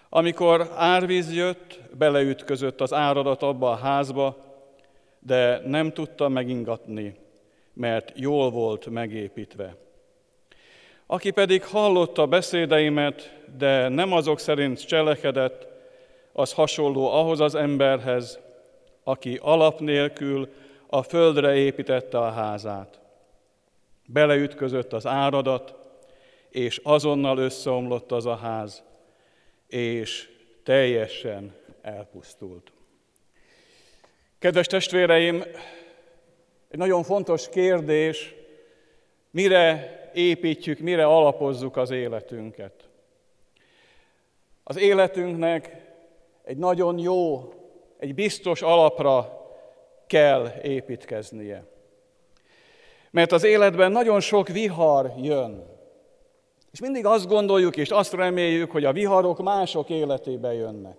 Amikor 0.08 0.70
árvíz 0.74 1.34
jött, 1.34 1.80
beleütközött 1.98 2.80
az 2.80 2.92
áradat 2.92 3.42
abba 3.42 3.70
a 3.70 3.76
házba, 3.76 4.36
de 5.18 5.60
nem 5.66 5.92
tudta 5.92 6.28
megingatni, 6.28 7.14
mert 7.72 8.12
jól 8.14 8.50
volt 8.50 8.86
megépítve. 8.86 9.76
Aki 11.06 11.30
pedig 11.30 11.64
hallotta 11.64 12.26
beszédeimet, 12.26 13.32
de 13.58 13.88
nem 13.88 14.12
azok 14.12 14.38
szerint 14.38 14.86
cselekedett, 14.86 15.66
az 16.32 16.52
hasonló 16.52 17.10
ahhoz 17.10 17.40
az 17.40 17.54
emberhez, 17.54 18.38
aki 19.04 19.38
alap 19.42 19.80
nélkül 19.80 20.48
a 20.86 21.02
földre 21.02 21.54
építette 21.54 22.18
a 22.18 22.30
házát. 22.30 23.00
Beleütközött 24.06 24.92
az 24.92 25.06
áradat, 25.06 25.80
és 26.52 26.80
azonnal 26.82 27.38
összeomlott 27.38 28.12
az 28.12 28.26
a 28.26 28.36
ház, 28.36 28.82
és 29.68 30.28
teljesen 30.62 31.54
elpusztult. 31.82 32.72
Kedves 34.38 34.66
testvéreim, 34.66 35.42
egy 36.68 36.78
nagyon 36.78 37.02
fontos 37.02 37.48
kérdés, 37.48 38.34
mire 39.30 40.00
építjük, 40.14 40.78
mire 40.78 41.04
alapozzuk 41.06 41.76
az 41.76 41.90
életünket. 41.90 42.88
Az 44.64 44.76
életünknek 44.78 45.76
egy 46.44 46.56
nagyon 46.56 46.98
jó, 46.98 47.52
egy 47.98 48.14
biztos 48.14 48.62
alapra 48.62 49.40
kell 50.06 50.52
építkeznie. 50.62 51.64
Mert 53.10 53.32
az 53.32 53.44
életben 53.44 53.92
nagyon 53.92 54.20
sok 54.20 54.48
vihar 54.48 55.12
jön. 55.16 55.71
És 56.72 56.80
mindig 56.80 57.06
azt 57.06 57.26
gondoljuk 57.26 57.76
és 57.76 57.90
azt 57.90 58.12
reméljük, 58.12 58.70
hogy 58.70 58.84
a 58.84 58.92
viharok 58.92 59.42
mások 59.42 59.88
életébe 59.88 60.52
jönnek. 60.52 60.96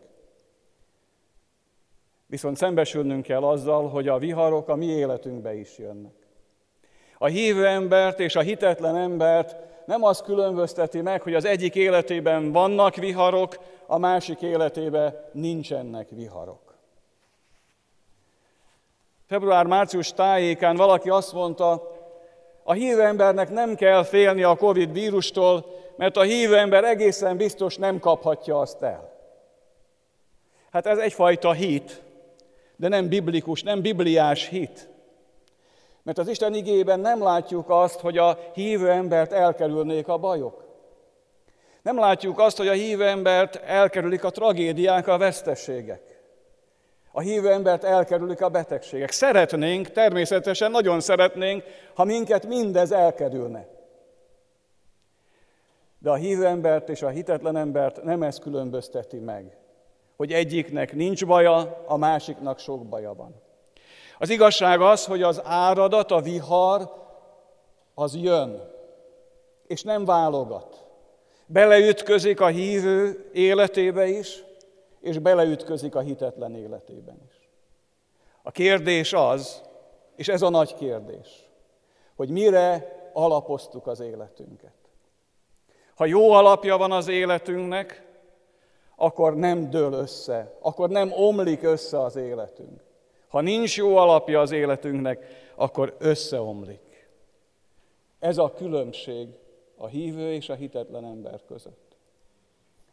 Viszont 2.26 2.58
szembesülnünk 2.58 3.24
kell 3.24 3.44
azzal, 3.44 3.90
hogy 3.90 4.08
a 4.08 4.18
viharok 4.18 4.68
a 4.68 4.76
mi 4.76 4.86
életünkbe 4.86 5.54
is 5.56 5.78
jönnek. 5.78 6.14
A 7.18 7.26
hívő 7.26 7.66
embert 7.66 8.20
és 8.20 8.36
a 8.36 8.42
hitetlen 8.42 8.96
embert 8.96 9.56
nem 9.86 10.04
az 10.04 10.22
különbözteti 10.22 11.02
meg, 11.02 11.22
hogy 11.22 11.34
az 11.34 11.46
egyik 11.46 11.76
életében 11.76 12.52
vannak 12.52 12.96
viharok, 12.96 13.60
a 13.88 13.98
másik 13.98 14.42
életében 14.42 15.30
nincsenek 15.32 16.10
viharok. 16.10 16.76
Február-március 19.28 20.14
tájékán 20.14 20.76
valaki 20.76 21.10
azt 21.10 21.34
mondta, 21.34 21.93
a 22.64 22.74
hívő 22.74 23.02
embernek 23.02 23.50
nem 23.50 23.76
kell 23.76 24.04
félni 24.04 24.44
a 24.44 24.56
Covid 24.56 24.92
vírustól, 24.92 25.66
mert 25.96 26.18
a 26.18 26.22
hívő 26.22 26.58
ember 26.58 26.84
egészen 26.84 27.38
biztos 27.38 27.78
nem 27.78 28.00
kaphatja 28.00 28.60
azt 28.60 28.82
el. 28.82 29.12
Hát 30.72 30.86
ez 30.86 30.98
egyfajta 30.98 31.52
hit, 31.52 32.02
de 32.76 32.88
nem 32.88 33.08
biblikus, 33.08 33.64
nem 33.64 33.82
bibliás 33.82 34.48
hit. 34.48 34.90
Mert 36.04 36.18
az 36.18 36.28
Isten 36.28 36.54
igében 36.54 37.00
nem 37.00 37.24
látjuk 37.24 37.70
azt, 37.70 38.00
hogy 38.00 38.18
a 38.18 38.40
hívő 38.54 38.90
embert 38.90 39.32
elkerülnék 39.32 40.08
a 40.08 40.18
bajok. 40.18 40.64
Nem 41.82 42.00
látjuk 42.00 42.40
azt, 42.40 42.58
hogy 42.58 42.68
a 42.68 42.72
hívő 42.72 43.08
embert 43.08 43.56
elkerülik 43.56 44.24
a 44.24 44.30
tragédiák, 44.30 45.08
a 45.08 45.18
veszteségek. 45.18 46.13
A 47.16 47.22
hívő 47.22 47.52
embert 47.52 47.84
elkerülik 47.84 48.42
a 48.42 48.50
betegségek. 48.50 49.12
Szeretnénk, 49.12 49.92
természetesen 49.92 50.72
nagyon 50.72 51.00
szeretnénk, 51.00 51.64
ha 51.94 52.04
minket 52.04 52.46
mindez 52.46 52.92
elkerülne. 52.92 53.68
De 56.00 56.10
a 56.10 56.16
hívő 56.16 56.46
embert 56.46 56.90
és 56.90 57.02
a 57.02 57.10
hitetlen 57.10 57.56
embert 57.56 58.04
nem 58.04 58.24
ez 58.24 58.40
különbözteti 58.40 59.18
meg, 59.18 59.58
hogy 60.16 60.32
egyiknek 60.32 60.94
nincs 60.94 61.26
baja, 61.26 61.84
a 61.86 61.98
másiknak 61.98 62.60
sok 62.60 62.86
baja 62.86 63.14
van. 63.14 63.42
Az 64.18 64.30
igazság 64.30 64.82
az, 64.82 65.06
hogy 65.06 65.22
az 65.22 65.42
áradat, 65.44 66.12
a 66.12 66.22
vihar, 66.22 66.92
az 67.94 68.16
jön, 68.16 68.62
és 69.68 69.84
nem 69.84 70.06
válogat. 70.06 70.86
Beleütközik 71.46 72.40
a 72.40 72.48
hívő 72.48 73.30
életébe 73.34 74.08
is, 74.08 74.44
és 75.04 75.20
beleütközik 75.20 75.96
a 75.96 76.00
hitetlen 76.00 76.56
életében 76.56 77.22
is. 77.28 77.50
A 78.42 78.52
kérdés 78.52 79.14
az, 79.14 79.62
és 80.16 80.28
ez 80.28 80.42
a 80.42 80.50
nagy 80.50 80.76
kérdés, 80.76 81.50
hogy 82.16 82.30
mire 82.30 82.96
alapoztuk 83.14 83.88
az 83.88 84.00
életünket. 84.00 84.74
Ha 85.96 86.06
jó 86.06 86.32
alapja 86.32 86.78
van 86.78 86.92
az 86.92 87.08
életünknek, 87.08 88.08
akkor 88.96 89.36
nem 89.36 89.70
dől 89.70 89.94
össze, 89.94 90.58
akkor 90.60 90.90
nem 90.90 91.12
omlik 91.12 91.64
össze 91.64 92.00
az 92.00 92.16
életünk. 92.16 92.84
Ha 93.28 93.42
nincs 93.42 93.78
jó 93.78 93.96
alapja 93.96 94.40
az 94.40 94.52
életünknek, 94.52 95.26
akkor 95.56 95.96
összeomlik. 96.00 97.10
Ez 98.20 98.38
a 98.38 98.54
különbség 98.54 99.28
a 99.78 99.88
hívő 99.88 100.34
és 100.34 100.50
a 100.50 100.56
hitetlen 100.56 101.06
ember 101.06 101.42
között. 101.48 101.83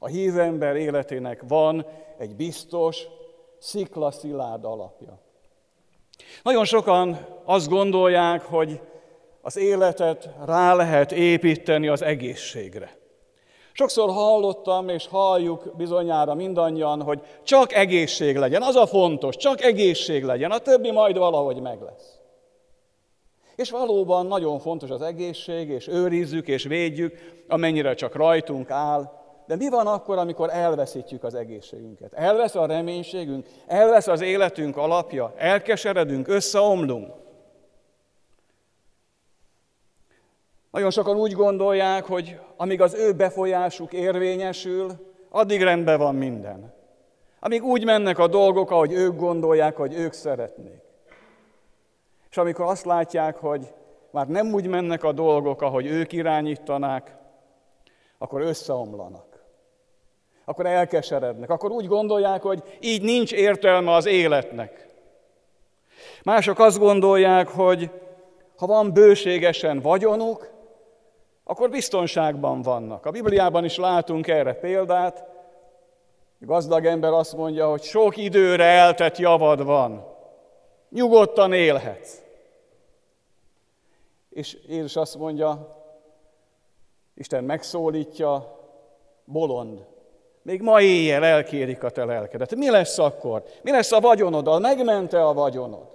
A 0.03 0.07
hívő 0.07 0.41
ember 0.41 0.77
életének 0.77 1.43
van 1.49 1.87
egy 2.19 2.37
biztos, 2.37 3.07
sziklaszilárd 3.59 4.65
alapja. 4.65 5.19
Nagyon 6.43 6.65
sokan 6.65 7.27
azt 7.45 7.69
gondolják, 7.69 8.43
hogy 8.43 8.81
az 9.41 9.57
életet 9.57 10.29
rá 10.45 10.75
lehet 10.75 11.13
építeni 11.13 11.89
az 11.89 12.03
egészségre. 12.03 12.99
Sokszor 13.73 14.11
hallottam, 14.11 14.89
és 14.89 15.07
halljuk 15.07 15.77
bizonyára 15.77 16.35
mindannyian, 16.35 17.03
hogy 17.03 17.21
csak 17.43 17.73
egészség 17.73 18.37
legyen, 18.37 18.63
az 18.63 18.75
a 18.77 18.87
fontos, 18.87 19.37
csak 19.37 19.63
egészség 19.63 20.25
legyen, 20.25 20.51
a 20.51 20.59
többi 20.59 20.91
majd 20.91 21.19
valahogy 21.19 21.61
meg 21.61 21.81
lesz. 21.81 22.19
És 23.57 23.71
valóban 23.71 24.27
nagyon 24.27 24.59
fontos 24.59 24.91
az 24.91 25.03
egészség, 25.03 25.69
és 25.69 25.89
őrizzük 25.89 26.49
és 26.49 26.65
védjük, 26.65 27.43
amennyire 27.49 27.95
csak 27.95 28.15
rajtunk 28.15 28.71
áll. 28.71 29.20
De 29.51 29.57
mi 29.57 29.69
van 29.69 29.87
akkor, 29.87 30.19
amikor 30.19 30.51
elveszítjük 30.51 31.25
az 31.25 31.35
egészségünket? 31.35 32.13
Elvesz 32.13 32.55
a 32.55 32.67
reménységünk, 32.67 33.47
elvesz 33.67 34.07
az 34.07 34.21
életünk 34.21 34.77
alapja, 34.77 35.33
elkeseredünk, 35.37 36.29
összeomlunk. 36.29 37.15
Nagyon 40.71 40.91
sokan 40.91 41.17
úgy 41.17 41.33
gondolják, 41.33 42.05
hogy 42.05 42.41
amíg 42.57 42.81
az 42.81 42.95
ő 42.95 43.13
befolyásuk 43.13 43.93
érvényesül, 43.93 44.93
addig 45.29 45.63
rendben 45.63 45.99
van 45.99 46.15
minden. 46.15 46.75
Amíg 47.41 47.65
úgy 47.65 47.85
mennek 47.85 48.19
a 48.19 48.27
dolgok, 48.27 48.71
ahogy 48.71 48.93
ők 48.93 49.17
gondolják, 49.17 49.77
hogy 49.77 49.95
ők 49.95 50.13
szeretnék. 50.13 50.81
És 52.31 52.37
amikor 52.37 52.65
azt 52.67 52.85
látják, 52.85 53.37
hogy 53.37 53.75
már 54.11 54.29
nem 54.29 54.53
úgy 54.53 54.67
mennek 54.67 55.05
a 55.05 55.13
dolgok, 55.13 55.63
ahogy 55.63 55.87
ők 55.87 56.13
irányítanák, 56.13 57.17
akkor 58.19 58.41
összeomlanak. 58.41 59.30
Akkor 60.45 60.67
elkeserednek. 60.67 61.51
Akkor 61.51 61.71
úgy 61.71 61.87
gondolják, 61.87 62.43
hogy 62.43 62.63
így 62.81 63.03
nincs 63.03 63.33
értelme 63.33 63.93
az 63.93 64.07
életnek. 64.07 64.89
Mások 66.23 66.59
azt 66.59 66.79
gondolják, 66.79 67.49
hogy 67.49 67.91
ha 68.57 68.67
van 68.67 68.93
bőségesen 68.93 69.81
vagyonuk, 69.81 70.51
akkor 71.45 71.71
biztonságban 71.71 72.63
vannak. 72.63 73.07
A 73.07 73.11
Bibliában 73.11 73.65
is 73.65 73.77
látunk 73.77 74.29
erre 74.29 74.55
példát. 74.55 75.25
A 76.41 76.45
gazdag 76.45 76.87
ember 76.87 77.13
azt 77.13 77.37
mondja, 77.37 77.69
hogy 77.71 77.83
sok 77.83 78.17
időre 78.17 78.65
eltett 78.65 79.17
javad 79.17 79.65
van. 79.65 80.07
Nyugodtan 80.89 81.53
élhetsz. 81.53 82.23
És 84.29 84.59
Jézus 84.69 84.97
azt 84.97 85.17
mondja, 85.17 85.79
Isten 87.15 87.45
megszólítja, 87.45 88.59
bolond. 89.25 89.87
Még 90.43 90.63
ma 90.63 90.81
éjjel 90.81 91.25
elkérik 91.25 91.83
a 91.83 91.91
te 91.91 92.05
lelkedet. 92.05 92.55
Mi 92.55 92.71
lesz 92.71 92.99
akkor? 92.99 93.43
Mi 93.63 93.71
lesz 93.71 93.93
a 93.93 94.01
vagyonoddal? 94.01 94.59
Megmente 94.59 95.25
a 95.27 95.33
vagyonod? 95.33 95.89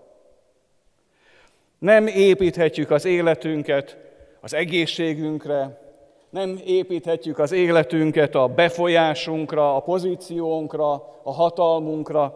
Nem 1.79 2.07
építhetjük 2.07 2.91
az 2.91 3.05
életünket 3.05 3.97
az 4.41 4.53
egészségünkre, 4.53 5.83
nem 6.29 6.59
építhetjük 6.65 7.39
az 7.39 7.51
életünket 7.51 8.35
a 8.35 8.47
befolyásunkra, 8.47 9.75
a 9.75 9.79
pozíciónkra, 9.79 10.91
a 11.23 11.31
hatalmunkra, 11.31 12.35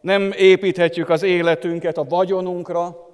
nem 0.00 0.32
építhetjük 0.36 1.08
az 1.08 1.22
életünket 1.22 1.96
a 1.96 2.04
vagyonunkra, 2.04 3.08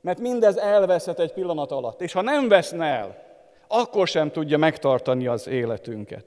mert 0.00 0.20
mindez 0.20 0.56
elveszhet 0.56 1.18
egy 1.18 1.32
pillanat 1.32 1.72
alatt. 1.72 2.02
És 2.02 2.12
ha 2.12 2.22
nem 2.22 2.48
veszne 2.48 2.86
el, 2.86 3.22
akkor 3.68 4.08
sem 4.08 4.30
tudja 4.30 4.58
megtartani 4.58 5.26
az 5.26 5.48
életünket. 5.48 6.24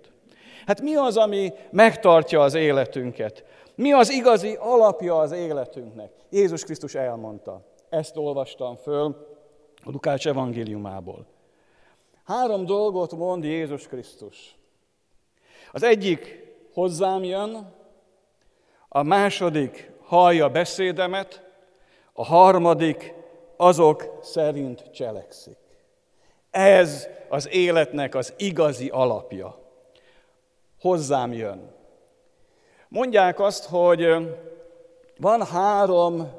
Hát 0.68 0.82
mi 0.82 0.96
az, 0.96 1.18
ami 1.18 1.54
megtartja 1.70 2.42
az 2.42 2.54
életünket? 2.54 3.46
Mi 3.76 3.94
az 3.94 4.10
igazi 4.10 4.56
alapja 4.60 5.18
az 5.18 5.32
életünknek? 5.32 6.12
Jézus 6.30 6.64
Krisztus 6.64 6.96
elmondta. 6.96 7.62
Ezt 7.90 8.18
olvastam 8.18 8.76
föl 8.76 9.28
a 9.84 9.92
Lukács 9.92 10.28
evangéliumából. 10.28 11.26
Három 12.24 12.66
dolgot 12.66 13.12
mond 13.12 13.44
Jézus 13.44 13.88
Krisztus. 13.88 14.58
Az 15.72 15.84
egyik 15.84 16.44
hozzám 16.74 17.24
jön, 17.24 17.74
a 18.88 19.04
második 19.04 19.92
hallja 20.04 20.50
beszédemet, 20.50 21.44
a 22.14 22.26
harmadik 22.26 23.14
azok 23.58 24.20
szerint 24.22 24.92
cselekszik. 24.92 25.58
Ez 26.52 27.08
az 27.30 27.50
életnek 27.52 28.16
az 28.16 28.34
igazi 28.38 28.90
alapja. 28.90 29.67
Hozzám 30.88 31.34
jön. 31.34 31.72
Mondják 32.88 33.40
azt, 33.40 33.66
hogy 33.66 34.08
van 35.18 35.46
három 35.46 36.32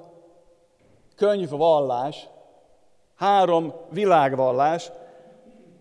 könyvvallás, 1.16 2.28
három 3.14 3.74
világvallás, 3.90 4.90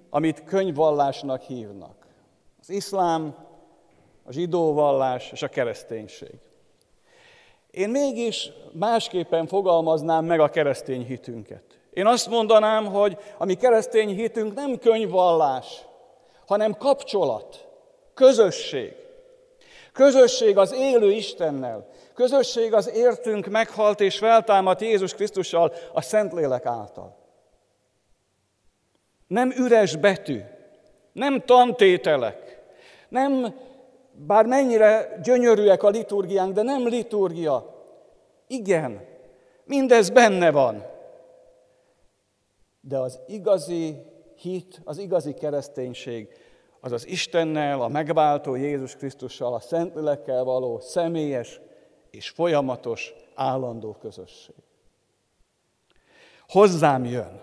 amit 0.10 0.44
könyvvallásnak 0.44 1.42
hívnak. 1.42 2.08
Az 2.60 2.70
iszlám, 2.70 3.36
a 4.26 4.32
zsidó 4.32 4.74
vallás 4.74 5.32
és 5.32 5.42
a 5.42 5.48
kereszténység. 5.48 6.40
Én 7.72 7.90
mégis 7.90 8.52
másképpen 8.72 9.48
fogalmaznám 9.48 10.26
meg 10.26 10.40
a 10.40 10.50
keresztény 10.50 11.06
hitünket. 11.06 11.64
Én 11.94 12.06
azt 12.06 12.30
mondanám, 12.30 12.86
hogy 12.86 13.18
a 13.38 13.46
mi 13.46 13.54
keresztény 13.54 14.10
hitünk 14.10 14.54
nem 14.54 14.78
könyvvallás, 14.78 15.86
hanem 16.46 16.74
kapcsolat, 16.74 17.67
közösség. 18.18 18.94
Közösség 19.94 20.58
az 20.58 20.74
élő 20.74 21.12
Istennel, 21.12 21.88
közösség 22.14 22.74
az 22.74 22.92
értünk 22.96 23.46
meghalt 23.46 24.02
és 24.02 24.18
feltámadt 24.18 24.82
Jézus 24.82 25.14
Krisztussal 25.14 25.74
a 25.94 26.02
Szentlélek 26.02 26.66
által. 26.66 27.16
Nem 29.28 29.52
üres 29.52 29.96
betű, 29.96 30.42
nem 31.12 31.42
tantételek, 31.46 32.62
nem, 33.10 33.56
bár 34.12 34.46
mennyire 34.46 35.20
gyönyörűek 35.24 35.84
a 35.84 35.90
liturgiánk, 35.90 36.54
de 36.54 36.62
nem 36.62 36.88
liturgia. 36.88 37.86
Igen, 38.48 39.06
mindez 39.64 40.10
benne 40.10 40.52
van. 40.52 40.86
De 42.82 42.98
az 42.98 43.20
igazi 43.28 43.96
hit, 44.36 44.82
az 44.84 44.98
igazi 44.98 45.34
kereszténység, 45.34 46.47
az 46.88 46.94
az 46.94 47.08
Istennel, 47.08 47.82
a 47.82 47.88
megváltó 47.88 48.56
Jézus 48.56 48.96
Krisztussal, 48.96 49.54
a 49.54 49.60
Szentlélekkel 49.60 50.44
való 50.44 50.80
személyes 50.80 51.60
és 52.12 52.30
folyamatos, 52.30 53.14
állandó 53.36 53.96
közösség. 54.02 54.56
Hozzám 56.48 57.06
jön. 57.06 57.42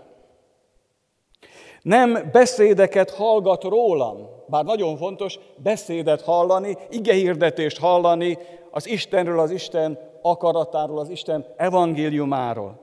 Nem 1.83 2.29
beszédeket 2.33 3.11
hallgat 3.11 3.63
rólam, 3.63 4.29
bár 4.47 4.65
nagyon 4.65 4.97
fontos 4.97 5.39
beszédet 5.57 6.23
hallani, 6.23 6.77
igehirdetést 6.91 7.79
hallani 7.79 8.39
az 8.71 8.87
Istenről, 8.87 9.41
az 9.41 9.51
Isten 9.51 9.99
akaratáról, 10.23 10.99
az 10.99 11.09
Isten 11.09 11.47
evangéliumáról. 11.57 12.81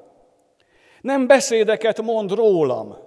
Nem 1.01 1.27
beszédeket 1.27 2.01
mond 2.01 2.31
rólam, 2.31 2.97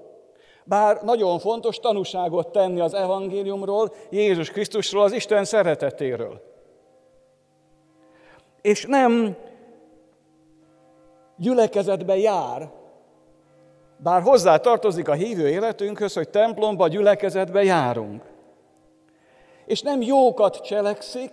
bár 0.64 1.02
nagyon 1.02 1.38
fontos 1.38 1.78
tanúságot 1.78 2.52
tenni 2.52 2.80
az 2.80 2.94
evangéliumról, 2.94 3.92
Jézus 4.10 4.50
Krisztusról, 4.50 5.02
az 5.02 5.12
Isten 5.12 5.44
szeretetéről. 5.44 6.40
És 8.62 8.84
nem 8.88 9.36
gyülekezetbe 11.36 12.16
jár, 12.16 12.72
bár 13.96 14.22
hozzá 14.22 14.56
tartozik 14.56 15.08
a 15.08 15.12
hívő 15.12 15.48
életünkhöz, 15.48 16.14
hogy 16.14 16.28
templomba, 16.28 16.88
gyülekezetbe 16.88 17.62
járunk. 17.62 18.22
És 19.66 19.82
nem 19.82 20.02
jókat 20.02 20.60
cselekszik, 20.60 21.30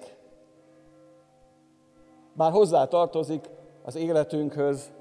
bár 2.34 2.52
hozzá 2.52 2.86
tartozik 2.86 3.50
az 3.84 3.96
életünkhöz 3.96 4.91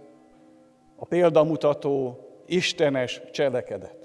a 0.96 1.04
példamutató, 1.04 2.18
istenes 2.46 3.22
cselekedet. 3.32 3.99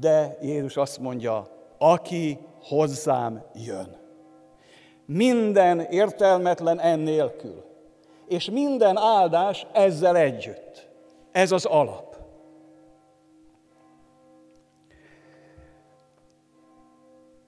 De 0.00 0.38
Jézus 0.40 0.76
azt 0.76 0.98
mondja, 0.98 1.46
aki 1.78 2.38
hozzám 2.62 3.44
jön. 3.54 3.96
Minden 5.06 5.80
értelmetlen 5.80 6.80
ennélkül, 6.80 7.64
és 8.26 8.50
minden 8.50 8.96
áldás 8.96 9.66
ezzel 9.72 10.16
együtt. 10.16 10.88
Ez 11.32 11.52
az 11.52 11.64
alap. 11.64 12.16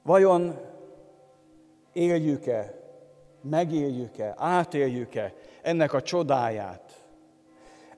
Vajon 0.02 0.58
éljük-e, 1.92 2.74
megéljük-e, 3.42 4.34
átéljük-e 4.36 5.34
ennek 5.62 5.92
a 5.92 6.02
csodáját? 6.02 7.00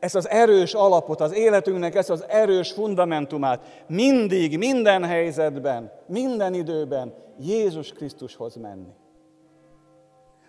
Ezt 0.02 0.14
az 0.14 0.28
erős 0.28 0.74
alapot, 0.74 1.20
az 1.20 1.34
életünknek 1.34 1.94
ezt 1.94 2.10
az 2.10 2.24
erős 2.28 2.72
fundamentumát 2.72 3.84
mindig, 3.86 4.58
minden 4.58 5.04
helyzetben, 5.04 5.92
minden 6.06 6.54
időben 6.54 7.14
Jézus 7.38 7.92
Krisztushoz 7.92 8.56
menni. 8.56 8.92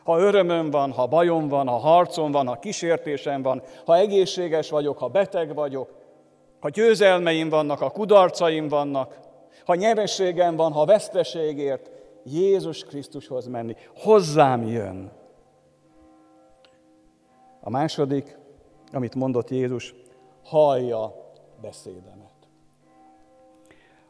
Ha 0.03 0.19
örömöm 0.19 0.69
van, 0.69 0.91
ha 0.91 1.07
bajom 1.07 1.47
van, 1.47 1.67
ha 1.67 1.77
harcom 1.77 2.31
van, 2.31 2.47
ha 2.47 2.59
kísértésem 2.59 3.41
van, 3.41 3.61
ha 3.85 3.97
egészséges 3.97 4.69
vagyok, 4.69 4.97
ha 4.97 5.07
beteg 5.07 5.55
vagyok, 5.55 5.89
ha 6.59 6.69
győzelmeim 6.69 7.49
vannak, 7.49 7.79
ha 7.79 7.89
kudarcaim 7.89 8.67
vannak, 8.67 9.19
ha 9.65 9.75
nyerességem 9.75 10.55
van, 10.55 10.71
ha 10.71 10.85
veszteségért, 10.85 11.91
Jézus 12.23 12.83
Krisztushoz 12.83 13.47
menni. 13.47 13.75
Hozzám 13.95 14.67
jön. 14.67 15.11
A 17.61 17.69
második, 17.69 18.41
amit 18.93 19.15
mondott 19.15 19.49
Jézus, 19.49 19.95
hallja 20.43 21.31
beszédemet. 21.61 22.31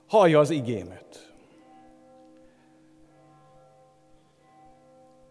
Hallja 0.08 0.40
az 0.40 0.50
igémet. 0.50 1.34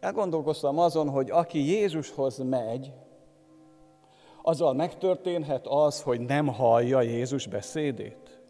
Elgondolkoztam 0.00 0.78
azon, 0.78 1.08
hogy 1.08 1.30
aki 1.30 1.58
Jézushoz 1.58 2.38
megy, 2.38 2.92
azzal 4.42 4.72
megtörténhet 4.74 5.66
az, 5.66 6.02
hogy 6.02 6.20
nem 6.20 6.46
hallja 6.46 7.00
Jézus 7.00 7.46
beszédét. 7.46 8.40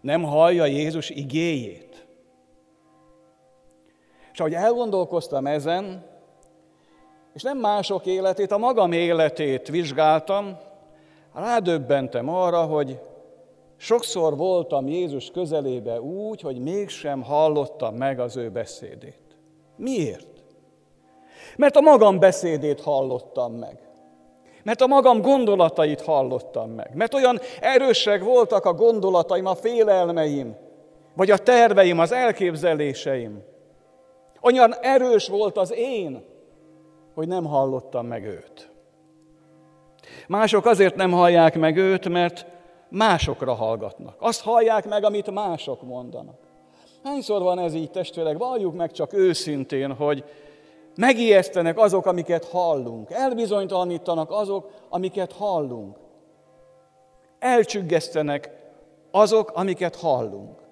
Nem 0.00 0.22
hallja 0.22 0.64
Jézus 0.64 1.10
igéjét. 1.10 2.06
És 4.32 4.40
ahogy 4.40 4.54
elgondolkoztam 4.54 5.46
ezen, 5.46 6.13
és 7.34 7.42
nem 7.42 7.58
mások 7.58 8.06
életét, 8.06 8.52
a 8.52 8.58
magam 8.58 8.92
életét 8.92 9.68
vizsgáltam, 9.68 10.58
rádöbbentem 11.34 12.28
arra, 12.28 12.62
hogy 12.62 12.98
sokszor 13.76 14.36
voltam 14.36 14.88
Jézus 14.88 15.30
közelébe 15.30 16.00
úgy, 16.00 16.40
hogy 16.40 16.58
mégsem 16.58 17.22
hallottam 17.22 17.94
meg 17.94 18.20
az 18.20 18.36
ő 18.36 18.50
beszédét. 18.50 19.22
Miért? 19.76 20.26
Mert 21.56 21.76
a 21.76 21.80
magam 21.80 22.18
beszédét 22.18 22.80
hallottam 22.80 23.52
meg. 23.52 23.78
Mert 24.62 24.80
a 24.80 24.86
magam 24.86 25.20
gondolatait 25.20 26.00
hallottam 26.00 26.70
meg. 26.70 26.90
Mert 26.94 27.14
olyan 27.14 27.40
erősek 27.60 28.22
voltak 28.22 28.64
a 28.64 28.74
gondolataim, 28.74 29.46
a 29.46 29.54
félelmeim, 29.54 30.56
vagy 31.16 31.30
a 31.30 31.38
terveim, 31.38 31.98
az 31.98 32.12
elképzeléseim. 32.12 33.42
Olyan 34.40 34.74
erős 34.80 35.28
volt 35.28 35.56
az 35.56 35.72
én, 35.72 36.24
hogy 37.14 37.28
nem 37.28 37.44
hallottam 37.44 38.06
meg 38.06 38.24
őt. 38.24 38.70
Mások 40.28 40.66
azért 40.66 40.94
nem 40.94 41.10
hallják 41.10 41.58
meg 41.58 41.76
őt, 41.76 42.08
mert 42.08 42.46
másokra 42.88 43.54
hallgatnak. 43.54 44.16
Azt 44.18 44.42
hallják 44.42 44.88
meg, 44.88 45.04
amit 45.04 45.30
mások 45.30 45.82
mondanak. 45.82 46.38
Hányszor 47.02 47.42
van 47.42 47.58
ez 47.58 47.74
így, 47.74 47.90
testvérek? 47.90 48.38
Valljuk 48.38 48.74
meg 48.74 48.90
csak 48.90 49.12
őszintén, 49.12 49.92
hogy 49.92 50.24
Megijesztenek 50.96 51.78
azok, 51.78 52.06
amiket 52.06 52.44
hallunk. 52.44 53.10
Elbizonytalanítanak 53.10 54.30
azok, 54.30 54.70
amiket 54.88 55.32
hallunk. 55.32 55.96
Elcsüggesztenek 57.38 58.50
azok, 59.10 59.50
amiket 59.50 59.96
hallunk. 59.96 60.62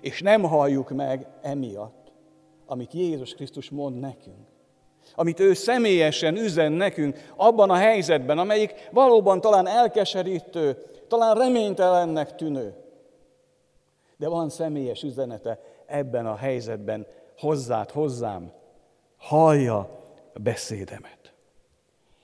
És 0.00 0.20
nem 0.22 0.42
halljuk 0.42 0.90
meg 0.90 1.26
emiatt, 1.42 2.12
amit 2.66 2.92
Jézus 2.92 3.34
Krisztus 3.34 3.70
mond 3.70 3.98
nekünk. 3.98 4.48
Amit 5.14 5.40
ő 5.40 5.54
személyesen 5.54 6.36
üzen 6.36 6.72
nekünk 6.72 7.32
abban 7.36 7.70
a 7.70 7.74
helyzetben, 7.74 8.38
amelyik 8.38 8.88
valóban 8.90 9.40
talán 9.40 9.66
elkeserítő, 9.66 10.76
talán 11.08 11.34
reménytelennek 11.34 12.34
tűnő. 12.34 12.74
De 14.16 14.28
van 14.28 14.48
személyes 14.48 15.02
üzenete 15.02 15.60
ebben 15.86 16.26
a 16.26 16.36
helyzetben 16.36 17.06
hozzád, 17.38 17.90
hozzám, 17.90 18.52
hallja 19.16 19.78
a 20.34 20.38
beszédemet. 20.40 21.32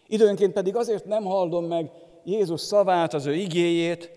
Időnként 0.07 0.53
pedig 0.53 0.77
azért 0.77 1.05
nem 1.05 1.25
hallom 1.25 1.65
meg 1.65 1.91
Jézus 2.25 2.61
szavát, 2.61 3.15
az 3.15 3.27
ő 3.27 3.35
igéjét, 3.35 4.11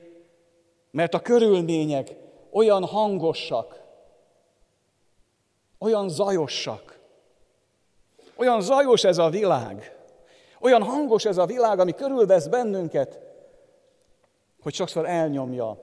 mert 0.91 1.13
a 1.13 1.19
körülmények 1.19 2.15
olyan 2.51 2.85
hangosak, 2.85 3.83
olyan 5.79 6.09
zajosak, 6.09 6.98
olyan 8.39 8.61
zajos 8.61 9.03
ez 9.03 9.17
a 9.17 9.29
világ, 9.29 9.97
olyan 10.59 10.83
hangos 10.83 11.25
ez 11.25 11.37
a 11.37 11.45
világ, 11.45 11.79
ami 11.79 11.93
körülvesz 11.93 12.47
bennünket, 12.47 13.19
hogy 14.61 14.73
sokszor 14.73 15.05
elnyomja 15.05 15.77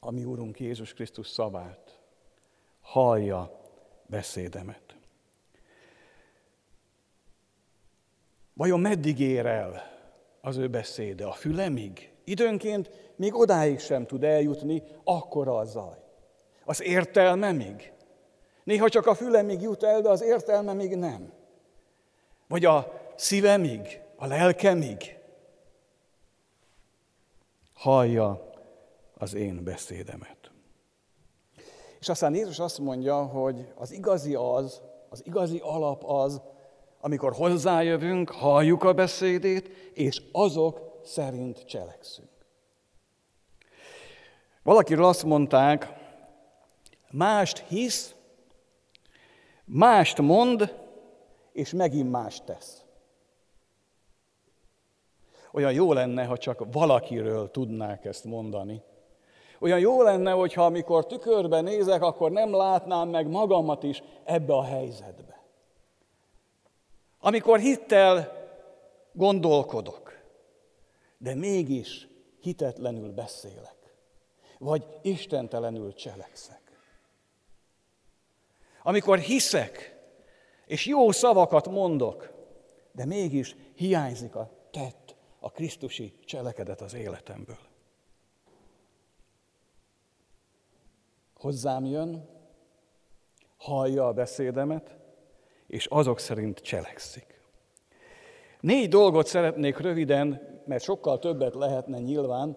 a 0.00 0.10
mi 0.10 0.24
Úrunk 0.24 0.60
Jézus 0.60 0.94
Krisztus 0.94 1.28
szavát. 1.28 1.98
Hallja 2.80 3.60
beszédemet. 4.06 4.96
Vajon 8.54 8.80
meddig 8.80 9.20
ér 9.20 9.46
el 9.46 9.82
az 10.40 10.56
ő 10.56 10.68
beszéde? 10.68 11.24
A 11.24 11.32
fülemig? 11.32 12.12
Időnként 12.24 12.90
még 13.16 13.34
odáig 13.34 13.78
sem 13.78 14.06
tud 14.06 14.24
eljutni, 14.24 14.82
akkora 15.04 15.56
a 15.56 15.64
zaj. 15.64 15.98
Az 16.64 16.82
értelmemig? 16.82 17.92
Néha 18.64 18.88
csak 18.88 19.06
a 19.06 19.14
fülemig 19.14 19.60
jut 19.60 19.82
el, 19.82 20.00
de 20.00 20.08
az 20.08 20.22
értelme 20.22 20.72
még 20.72 20.96
nem. 20.96 21.32
Vagy 22.48 22.64
a 22.64 22.92
szívemig, 23.16 24.00
a 24.16 24.26
lelkemig? 24.26 25.18
Hallja 27.74 28.50
az 29.14 29.34
én 29.34 29.64
beszédemet. 29.64 30.50
És 32.00 32.08
aztán 32.08 32.34
Jézus 32.34 32.58
azt 32.58 32.78
mondja, 32.78 33.24
hogy 33.24 33.72
az 33.74 33.90
igazi 33.90 34.34
az, 34.34 34.82
az 35.08 35.22
igazi 35.26 35.58
alap 35.58 36.04
az, 36.04 36.40
amikor 37.00 37.32
hozzájövünk, 37.32 38.30
halljuk 38.30 38.84
a 38.84 38.92
beszédét, 38.92 39.68
és 39.94 40.22
azok 40.32 41.00
szerint 41.04 41.64
cselekszünk. 41.64 42.28
Valakiről 44.62 45.04
azt 45.04 45.24
mondták, 45.24 45.92
mást 47.10 47.58
hisz, 47.58 48.14
mást 49.64 50.20
mond, 50.20 50.83
és 51.54 51.72
megint 51.72 52.10
mást 52.10 52.44
tesz. 52.44 52.84
Olyan 55.52 55.72
jó 55.72 55.92
lenne, 55.92 56.24
ha 56.24 56.36
csak 56.36 56.72
valakiről 56.72 57.50
tudnák 57.50 58.04
ezt 58.04 58.24
mondani, 58.24 58.82
olyan 59.60 59.78
jó 59.78 60.02
lenne, 60.02 60.30
hogyha 60.30 60.64
amikor 60.64 61.06
tükörbe 61.06 61.60
nézek, 61.60 62.02
akkor 62.02 62.30
nem 62.30 62.54
látnám 62.54 63.08
meg 63.08 63.28
magamat 63.28 63.82
is 63.82 64.02
ebbe 64.24 64.54
a 64.54 64.64
helyzetbe. 64.64 65.42
Amikor 67.20 67.58
hittel 67.58 68.32
gondolkodok, 69.12 70.18
de 71.18 71.34
mégis 71.34 72.08
hitetlenül 72.40 73.12
beszélek, 73.12 73.96
vagy 74.58 74.86
istentelenül 75.02 75.94
cselekszek. 75.94 76.62
Amikor 78.82 79.18
hiszek, 79.18 79.93
és 80.66 80.86
jó 80.86 81.10
szavakat 81.10 81.68
mondok, 81.68 82.32
de 82.92 83.04
mégis 83.04 83.56
hiányzik 83.74 84.34
a 84.34 84.50
tett, 84.70 85.16
a 85.38 85.50
Krisztusi 85.50 86.14
cselekedet 86.24 86.80
az 86.80 86.94
életemből. 86.94 87.72
hozzám 91.44 91.84
jön, 91.84 92.28
hallja 93.56 94.06
a 94.06 94.12
beszédemet, 94.12 94.96
és 95.66 95.86
azok 95.86 96.18
szerint 96.18 96.58
cselekszik. 96.58 97.42
Négy 98.60 98.88
dolgot 98.88 99.26
szeretnék 99.26 99.78
röviden, 99.78 100.40
mert 100.66 100.82
sokkal 100.82 101.18
többet 101.18 101.54
lehetne 101.54 101.98
nyilván. 101.98 102.56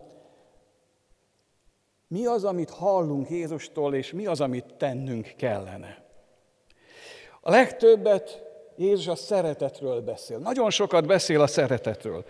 Mi 2.07 2.25
az, 2.25 2.43
amit 2.43 2.69
hallunk 2.69 3.29
Jézustól, 3.29 3.95
és 3.95 4.11
mi 4.11 4.25
az, 4.25 4.41
amit 4.41 4.73
tennünk 4.77 5.33
kellene? 5.37 6.05
A 7.47 7.51
legtöbbet 7.51 8.43
Jézus 8.75 9.07
a 9.07 9.15
szeretetről 9.15 10.01
beszél. 10.01 10.37
Nagyon 10.37 10.69
sokat 10.69 11.05
beszél 11.05 11.41
a 11.41 11.47
szeretetről. 11.47 12.25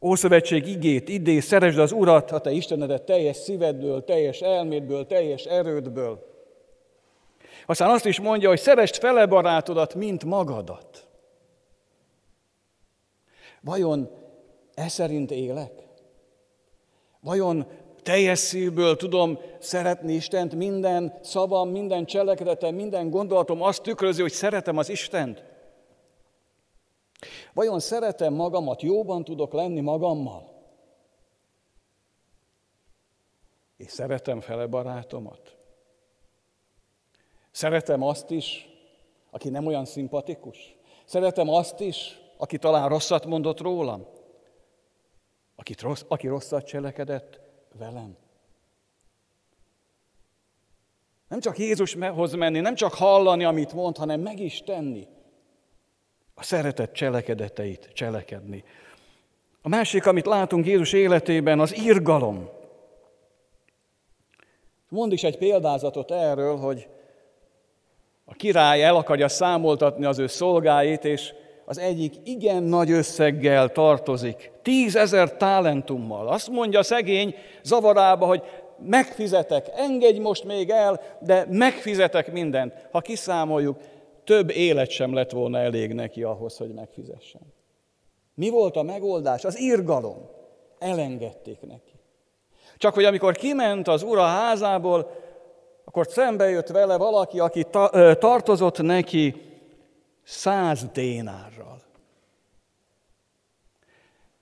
Ószövetség 0.00 0.66
igét, 0.66 1.08
idéz, 1.08 1.44
szeresd 1.44 1.78
az 1.78 1.92
Urat, 1.92 2.30
a 2.30 2.40
te 2.40 2.50
Istenedet 2.50 3.02
teljes 3.02 3.36
szívedből, 3.36 4.04
teljes 4.04 4.40
elmédből, 4.40 5.06
teljes 5.06 5.44
erődből. 5.44 6.26
Aztán 7.66 7.90
azt 7.90 8.06
is 8.06 8.20
mondja, 8.20 8.48
hogy 8.48 8.60
szerest 8.60 8.96
fele 8.96 9.26
barátodat, 9.26 9.94
mint 9.94 10.24
magadat. 10.24 11.06
Vajon 13.60 14.10
e 14.74 14.88
szerint 14.88 15.30
élek? 15.30 15.72
Vajon 17.20 17.66
teljes 18.04 18.38
szívből 18.38 18.96
tudom 18.96 19.38
szeretni 19.58 20.12
Istent, 20.12 20.54
minden 20.54 21.18
szavam, 21.22 21.68
minden 21.68 22.04
cselekedetem, 22.04 22.74
minden 22.74 23.10
gondolatom 23.10 23.62
azt 23.62 23.82
tükrözi, 23.82 24.20
hogy 24.20 24.32
szeretem 24.32 24.76
az 24.76 24.88
Istent? 24.88 25.44
Vajon 27.54 27.80
szeretem 27.80 28.34
magamat, 28.34 28.82
jóban 28.82 29.24
tudok 29.24 29.52
lenni 29.52 29.80
magammal? 29.80 30.52
És 33.76 33.90
szeretem 33.90 34.40
fele 34.40 34.66
barátomat? 34.66 35.56
Szeretem 37.50 38.02
azt 38.02 38.30
is, 38.30 38.68
aki 39.30 39.48
nem 39.48 39.66
olyan 39.66 39.84
szimpatikus? 39.84 40.76
Szeretem 41.04 41.48
azt 41.48 41.80
is, 41.80 42.20
aki 42.36 42.58
talán 42.58 42.88
rosszat 42.88 43.26
mondott 43.26 43.60
rólam? 43.60 44.06
Akit 45.56 45.80
rossz, 45.80 46.02
aki 46.08 46.26
rosszat 46.26 46.66
cselekedett 46.66 47.43
velem? 47.78 48.16
Nem 51.28 51.40
csak 51.40 51.58
Jézushoz 51.58 52.34
menni, 52.34 52.60
nem 52.60 52.74
csak 52.74 52.94
hallani, 52.94 53.44
amit 53.44 53.72
mond, 53.72 53.96
hanem 53.96 54.20
meg 54.20 54.40
is 54.40 54.62
tenni 54.62 55.06
a 56.34 56.42
szeretet 56.42 56.92
cselekedeteit 56.92 57.90
cselekedni. 57.92 58.64
A 59.62 59.68
másik, 59.68 60.06
amit 60.06 60.26
látunk 60.26 60.66
Jézus 60.66 60.92
életében, 60.92 61.60
az 61.60 61.76
irgalom. 61.76 62.48
Mond 64.88 65.12
is 65.12 65.22
egy 65.22 65.38
példázatot 65.38 66.10
erről, 66.10 66.56
hogy 66.56 66.88
a 68.24 68.34
király 68.34 68.84
el 68.84 68.96
akarja 68.96 69.28
számoltatni 69.28 70.04
az 70.04 70.18
ő 70.18 70.26
szolgáit, 70.26 71.04
és 71.04 71.34
az 71.64 71.78
egyik 71.78 72.14
igen 72.24 72.62
nagy 72.62 72.90
összeggel 72.90 73.68
tartozik, 73.68 74.50
tízezer 74.62 75.36
talentummal. 75.36 76.28
Azt 76.28 76.48
mondja 76.48 76.78
a 76.78 76.82
szegény 76.82 77.34
zavarába, 77.62 78.26
hogy 78.26 78.42
megfizetek, 78.78 79.66
engedj 79.74 80.18
most 80.18 80.44
még 80.44 80.70
el, 80.70 81.00
de 81.20 81.46
megfizetek 81.50 82.32
mindent. 82.32 82.86
Ha 82.92 83.00
kiszámoljuk, 83.00 83.76
több 84.24 84.50
élet 84.50 84.90
sem 84.90 85.14
lett 85.14 85.30
volna 85.30 85.58
elég 85.58 85.92
neki 85.92 86.22
ahhoz, 86.22 86.56
hogy 86.56 86.72
megfizessen. 86.74 87.40
Mi 88.34 88.48
volt 88.48 88.76
a 88.76 88.82
megoldás? 88.82 89.44
Az 89.44 89.58
irgalom. 89.58 90.16
Elengedték 90.78 91.60
neki. 91.60 91.92
Csak 92.76 92.94
hogy 92.94 93.04
amikor 93.04 93.36
kiment 93.36 93.88
az 93.88 94.02
ura 94.02 94.22
házából, 94.22 95.10
akkor 95.84 96.06
szembe 96.06 96.48
jött 96.48 96.68
vele 96.68 96.96
valaki, 96.96 97.38
aki 97.38 97.64
ta- 97.70 98.18
tartozott 98.18 98.82
neki 98.82 99.53
száz 100.24 100.84
dénárral. 100.92 101.82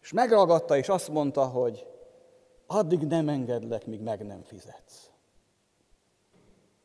És 0.03 0.13
megragadta, 0.13 0.77
és 0.77 0.89
azt 0.89 1.09
mondta, 1.09 1.45
hogy 1.45 1.87
addig 2.67 3.01
nem 3.01 3.29
engedlek, 3.29 3.87
míg 3.87 4.01
meg 4.01 4.27
nem 4.27 4.43
fizetsz. 4.43 5.11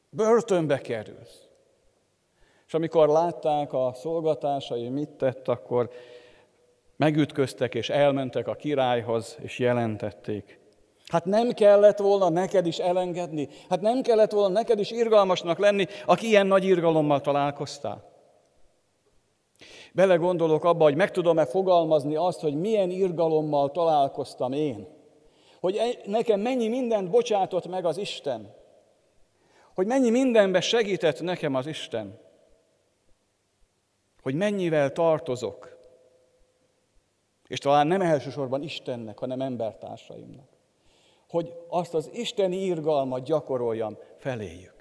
Börtönbe 0.10 0.78
kerülsz. 0.78 1.48
És 2.68 2.74
amikor 2.74 3.08
látták 3.08 3.74
a 3.74 3.92
szolgatásai, 3.96 4.90
mit 4.90 5.10
tett, 5.10 5.48
akkor 5.48 5.90
megütköztek 6.96 7.76
és 7.76 7.90
elmentek 7.90 8.48
a 8.48 8.56
királyhoz, 8.56 9.38
és 9.42 9.60
jelentették. 9.60 10.60
Hát 11.08 11.26
nem 11.26 11.52
kellett 11.52 11.98
volna 11.98 12.30
neked 12.30 12.66
is 12.66 12.78
elengedni? 12.78 13.50
Hát 13.70 13.82
nem 13.82 14.02
kellett 14.02 14.32
volna 14.32 14.54
neked 14.54 14.80
is 14.80 14.92
irgalmasnak 14.92 15.58
lenni, 15.58 15.88
aki 16.06 16.28
ilyen 16.28 16.48
nagy 16.48 16.64
irgalommal 16.64 17.22
találkoztál? 17.22 18.17
Belegondolok 19.98 20.64
abba, 20.64 20.84
hogy 20.84 20.96
meg 20.96 21.12
tudom-e 21.12 21.46
fogalmazni 21.46 22.16
azt, 22.16 22.40
hogy 22.40 22.56
milyen 22.56 22.90
irgalommal 22.90 23.72
találkoztam 23.72 24.52
én. 24.52 24.88
Hogy 25.60 25.76
e- 25.76 26.02
nekem 26.06 26.40
mennyi 26.40 26.68
mindent 26.68 27.10
bocsátott 27.10 27.68
meg 27.68 27.86
az 27.86 27.98
Isten. 27.98 28.54
Hogy 29.76 29.86
mennyi 29.86 30.10
mindenbe 30.10 30.62
segített 30.62 31.22
nekem 31.22 31.56
az 31.56 31.68
Isten 31.68 32.26
hogy 34.28 34.36
mennyivel 34.36 34.92
tartozok. 34.92 35.78
És 37.48 37.60
talán 37.60 37.88
nem 37.88 38.02
elsősorban 38.02 38.64
Istennek, 38.64 39.20
hanem 39.20 39.42
embertársaimnak. 39.42 40.50
Hogy 41.30 41.54
azt 41.68 41.94
az 41.94 42.10
isteni 42.14 42.66
irgalmat 42.66 43.24
gyakoroljam 43.24 43.98
feléjük. 44.18 44.77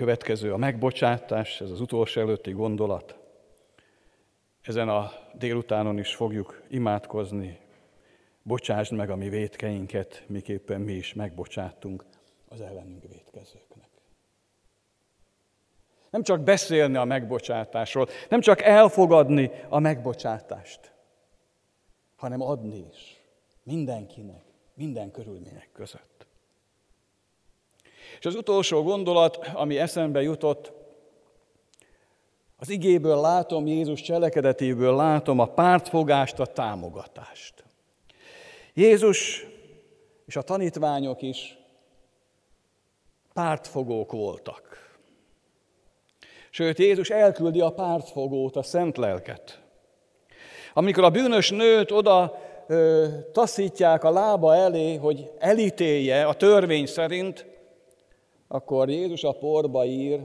Következő 0.00 0.52
a 0.52 0.56
megbocsátás, 0.56 1.60
ez 1.60 1.70
az 1.70 1.80
utolsó 1.80 2.20
előtti 2.20 2.50
gondolat. 2.50 3.18
Ezen 4.62 4.88
a 4.88 5.12
délutánon 5.34 5.98
is 5.98 6.14
fogjuk 6.14 6.62
imádkozni. 6.68 7.58
Bocsásd 8.42 8.92
meg 8.92 9.10
a 9.10 9.16
mi 9.16 9.28
vétkeinket, 9.28 10.24
miképpen 10.26 10.80
mi 10.80 10.92
is 10.92 11.14
megbocsátunk 11.14 12.04
az 12.48 12.60
ellenünk 12.60 13.02
vétkezőknek. 13.08 13.88
Nem 16.10 16.22
csak 16.22 16.40
beszélni 16.40 16.96
a 16.96 17.04
megbocsátásról, 17.04 18.08
nem 18.28 18.40
csak 18.40 18.62
elfogadni 18.62 19.50
a 19.68 19.78
megbocsátást, 19.78 20.92
hanem 22.16 22.42
adni 22.42 22.86
is 22.92 23.20
mindenkinek, 23.62 24.42
minden 24.74 25.10
körülmények 25.10 25.68
között. 25.72 26.19
És 28.18 28.26
az 28.26 28.34
utolsó 28.34 28.82
gondolat, 28.82 29.50
ami 29.54 29.78
eszembe 29.78 30.22
jutott, 30.22 30.72
az 32.56 32.68
igéből 32.68 33.20
látom, 33.20 33.66
Jézus 33.66 34.00
cselekedetéből 34.00 34.96
látom 34.96 35.38
a 35.38 35.46
pártfogást, 35.46 36.38
a 36.38 36.46
támogatást. 36.46 37.64
Jézus 38.74 39.46
és 40.26 40.36
a 40.36 40.42
tanítványok 40.42 41.22
is 41.22 41.58
pártfogók 43.32 44.12
voltak. 44.12 44.70
Sőt, 46.50 46.78
Jézus 46.78 47.10
elküldi 47.10 47.60
a 47.60 47.70
pártfogót, 47.70 48.56
a 48.56 48.62
szent 48.62 48.96
lelket. 48.96 49.60
Amikor 50.74 51.04
a 51.04 51.10
bűnös 51.10 51.50
nőt 51.50 51.90
oda 51.90 52.40
ö, 52.66 53.06
taszítják 53.32 54.04
a 54.04 54.10
lába 54.10 54.54
elé, 54.54 54.94
hogy 54.94 55.30
elítélje 55.38 56.26
a 56.26 56.34
törvény 56.34 56.86
szerint, 56.86 57.46
akkor 58.52 58.88
Jézus 58.88 59.24
a 59.24 59.32
porba 59.32 59.84
ír, 59.84 60.20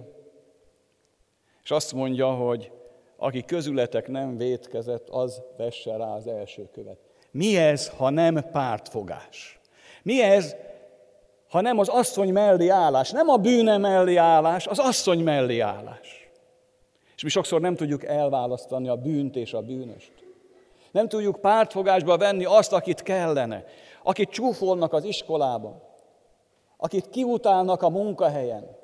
és 1.63 1.71
azt 1.71 1.93
mondja, 1.93 2.31
hogy 2.31 2.71
aki 3.17 3.43
közületek 3.43 4.07
nem 4.07 4.37
vétkezett, 4.37 5.09
az 5.09 5.41
vesse 5.57 5.97
rá 5.97 6.15
az 6.15 6.27
első 6.27 6.69
követ. 6.71 6.97
Mi 7.31 7.57
ez, 7.57 7.89
ha 7.89 8.09
nem 8.09 8.49
pártfogás? 8.51 9.59
Mi 10.03 10.21
ez, 10.21 10.55
ha 11.49 11.61
nem 11.61 11.79
az 11.79 11.87
asszony 11.87 12.31
mellé 12.31 12.67
állás, 12.67 13.11
nem 13.11 13.27
a 13.29 13.37
bűne 13.37 13.77
mellé 13.77 14.15
állás, 14.15 14.67
az 14.67 14.79
asszony 14.79 15.19
mellé 15.19 15.59
állás. 15.59 16.29
És 17.15 17.23
mi 17.23 17.29
sokszor 17.29 17.61
nem 17.61 17.75
tudjuk 17.75 18.03
elválasztani 18.03 18.87
a 18.87 18.95
bűnt 18.95 19.35
és 19.35 19.53
a 19.53 19.61
bűnöst. 19.61 20.13
Nem 20.91 21.07
tudjuk 21.07 21.41
pártfogásba 21.41 22.17
venni 22.17 22.45
azt, 22.45 22.73
akit 22.73 23.01
kellene, 23.01 23.65
akit 24.03 24.29
csúfolnak 24.29 24.93
az 24.93 25.03
iskolában, 25.03 25.81
akit 26.85 27.09
kiutálnak 27.09 27.81
a 27.81 27.89
munkahelyen, 27.89 28.77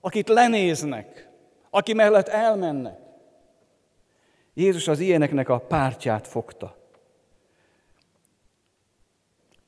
akit 0.00 0.28
lenéznek, 0.28 1.30
aki 1.70 1.92
mellett 1.92 2.28
elmennek. 2.28 2.98
Jézus 4.54 4.88
az 4.88 5.00
ilyeneknek 5.00 5.48
a 5.48 5.58
pártját 5.58 6.26
fogta. 6.26 6.76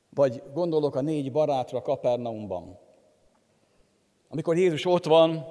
Vagy 0.09 0.43
gondolok 0.53 0.95
a 0.95 1.01
négy 1.01 1.31
barátra 1.31 1.81
Kapernaumban. 1.81 2.79
Amikor 4.29 4.57
Jézus 4.57 4.85
ott 4.85 5.05
van, 5.05 5.45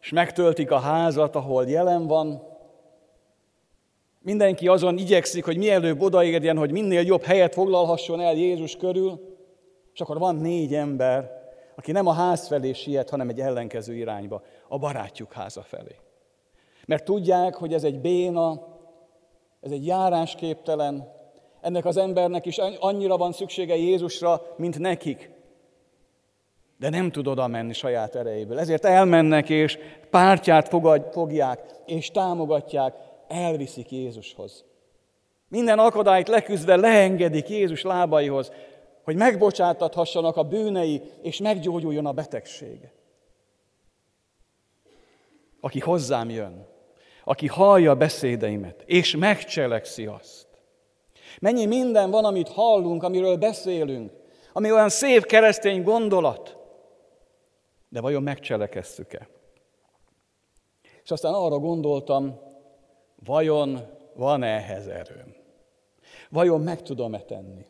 és 0.00 0.10
megtöltik 0.10 0.70
a 0.70 0.78
házat, 0.78 1.36
ahol 1.36 1.68
jelen 1.68 2.06
van, 2.06 2.42
mindenki 4.20 4.68
azon 4.68 4.98
igyekszik, 4.98 5.44
hogy 5.44 5.56
mielőbb 5.56 6.00
odaérjen, 6.00 6.56
hogy 6.56 6.70
minél 6.70 7.02
jobb 7.02 7.22
helyet 7.22 7.54
foglalhasson 7.54 8.20
el 8.20 8.34
Jézus 8.34 8.76
körül, 8.76 9.33
és 9.94 10.00
akkor 10.00 10.18
van 10.18 10.36
négy 10.36 10.74
ember, 10.74 11.42
aki 11.76 11.92
nem 11.92 12.06
a 12.06 12.12
ház 12.12 12.46
felé 12.46 12.72
siet, 12.72 13.10
hanem 13.10 13.28
egy 13.28 13.40
ellenkező 13.40 13.94
irányba, 13.94 14.42
a 14.68 14.78
barátjuk 14.78 15.32
háza 15.32 15.62
felé. 15.62 15.96
Mert 16.86 17.04
tudják, 17.04 17.54
hogy 17.54 17.72
ez 17.72 17.84
egy 17.84 18.00
béna, 18.00 18.66
ez 19.60 19.70
egy 19.70 19.86
járásképtelen, 19.86 21.12
ennek 21.60 21.84
az 21.84 21.96
embernek 21.96 22.46
is 22.46 22.58
annyira 22.78 23.16
van 23.16 23.32
szüksége 23.32 23.76
Jézusra, 23.76 24.42
mint 24.56 24.78
nekik. 24.78 25.30
De 26.78 26.88
nem 26.88 27.10
tud 27.10 27.26
oda 27.26 27.46
menni 27.46 27.72
saját 27.72 28.14
erejéből. 28.14 28.58
Ezért 28.58 28.84
elmennek 28.84 29.48
és 29.48 29.78
pártját 30.10 30.68
fogják, 31.10 31.60
és 31.86 32.10
támogatják, 32.10 32.94
elviszik 33.28 33.90
Jézushoz. 33.90 34.64
Minden 35.48 35.78
akadályt 35.78 36.28
leküzdve 36.28 36.76
leengedik 36.76 37.48
Jézus 37.48 37.82
lábaihoz, 37.82 38.52
hogy 39.04 39.16
megbocsátathassanak 39.16 40.36
a 40.36 40.42
bűnei, 40.42 41.02
és 41.22 41.38
meggyógyuljon 41.38 42.06
a 42.06 42.12
betegsége. 42.12 42.92
Aki 45.60 45.78
hozzám 45.78 46.30
jön, 46.30 46.66
aki 47.24 47.46
hallja 47.46 47.90
a 47.90 47.96
beszédeimet, 47.96 48.82
és 48.86 49.16
megcselekszi 49.16 50.06
azt. 50.06 50.46
Mennyi 51.40 51.66
minden 51.66 52.10
van, 52.10 52.24
amit 52.24 52.48
hallunk, 52.48 53.02
amiről 53.02 53.36
beszélünk, 53.36 54.12
ami 54.52 54.72
olyan 54.72 54.88
szép 54.88 55.26
keresztény 55.26 55.82
gondolat, 55.82 56.56
de 57.88 58.00
vajon 58.00 58.22
megcselekeztük-e? 58.22 59.28
És 61.02 61.10
aztán 61.10 61.34
arra 61.34 61.58
gondoltam, 61.58 62.40
vajon 63.24 63.80
van 64.14 64.42
-e 64.42 64.46
ehhez 64.46 64.86
erőm? 64.86 65.34
Vajon 66.30 66.60
meg 66.60 66.82
tudom-e 66.82 67.20
tenni? 67.20 67.66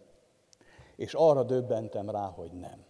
És 0.97 1.15
arra 1.15 1.43
döbbentem 1.43 2.11
rá, 2.11 2.25
hogy 2.27 2.53
nem. 2.53 2.85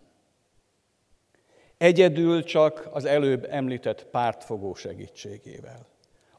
Egyedül 1.77 2.45
csak 2.45 2.89
az 2.93 3.05
előbb 3.05 3.47
említett 3.51 4.07
pártfogó 4.07 4.75
segítségével. 4.75 5.87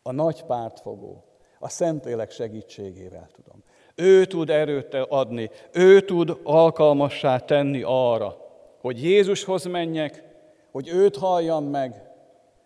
A 0.01 0.11
nagy 0.11 0.43
pártfogó, 0.43 1.24
a 1.59 1.70
Szentlélek 1.70 2.32
segítségével 2.32 3.30
tudom. 3.36 3.63
Ő 3.95 4.26
tud 4.26 4.49
erőt 4.49 4.93
adni, 4.93 5.49
ő 5.72 6.01
tud 6.01 6.39
alkalmassá 6.43 7.39
tenni 7.39 7.82
arra, 7.86 8.38
hogy 8.82 9.03
Jézushoz 9.03 9.66
menjek, 9.66 10.24
hogy 10.72 10.88
őt 10.88 11.18
halljam 11.18 11.66
meg, 11.66 12.09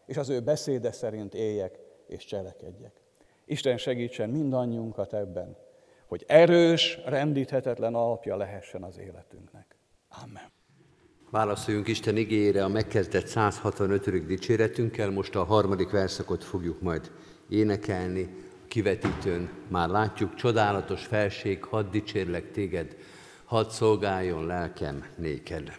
és 0.06 0.18
az 0.18 0.30
ő 0.30 0.40
beszéde 0.40 0.92
szerint 0.92 1.34
éljek 1.34 1.80
és 2.08 2.26
cselekedjek. 2.26 3.02
Isten 3.46 3.78
segítsen 3.78 4.30
mindannyiunkat 4.30 5.14
ebben, 5.14 5.58
hogy 6.10 6.24
erős, 6.28 7.00
rendíthetetlen 7.06 7.96
alapja 7.96 8.36
lehessen 8.36 8.84
az 8.84 8.98
életünknek. 8.98 9.76
Amen. 10.24 10.52
Válaszoljunk 11.30 11.88
Isten 11.88 12.18
igényére 12.18 12.64
a 12.64 12.68
megkezdett 12.68 13.28
165. 13.28 14.26
dicséretünkkel, 14.26 15.10
most 15.10 15.36
a 15.36 15.44
harmadik 15.44 15.90
verszakot 15.90 16.44
fogjuk 16.44 16.82
majd 16.82 17.12
énekelni. 17.50 18.30
Kivetítőn 18.68 19.50
már 19.68 19.90
látjuk, 19.90 20.36
csodálatos 20.36 21.06
felség, 21.06 21.64
hadd 21.64 21.92
dicsérlek 21.92 22.52
téged, 22.52 22.96
hadd 23.46 23.70
szolgáljon 23.70 24.46
lelkem 24.46 25.06
néked. 25.16 25.72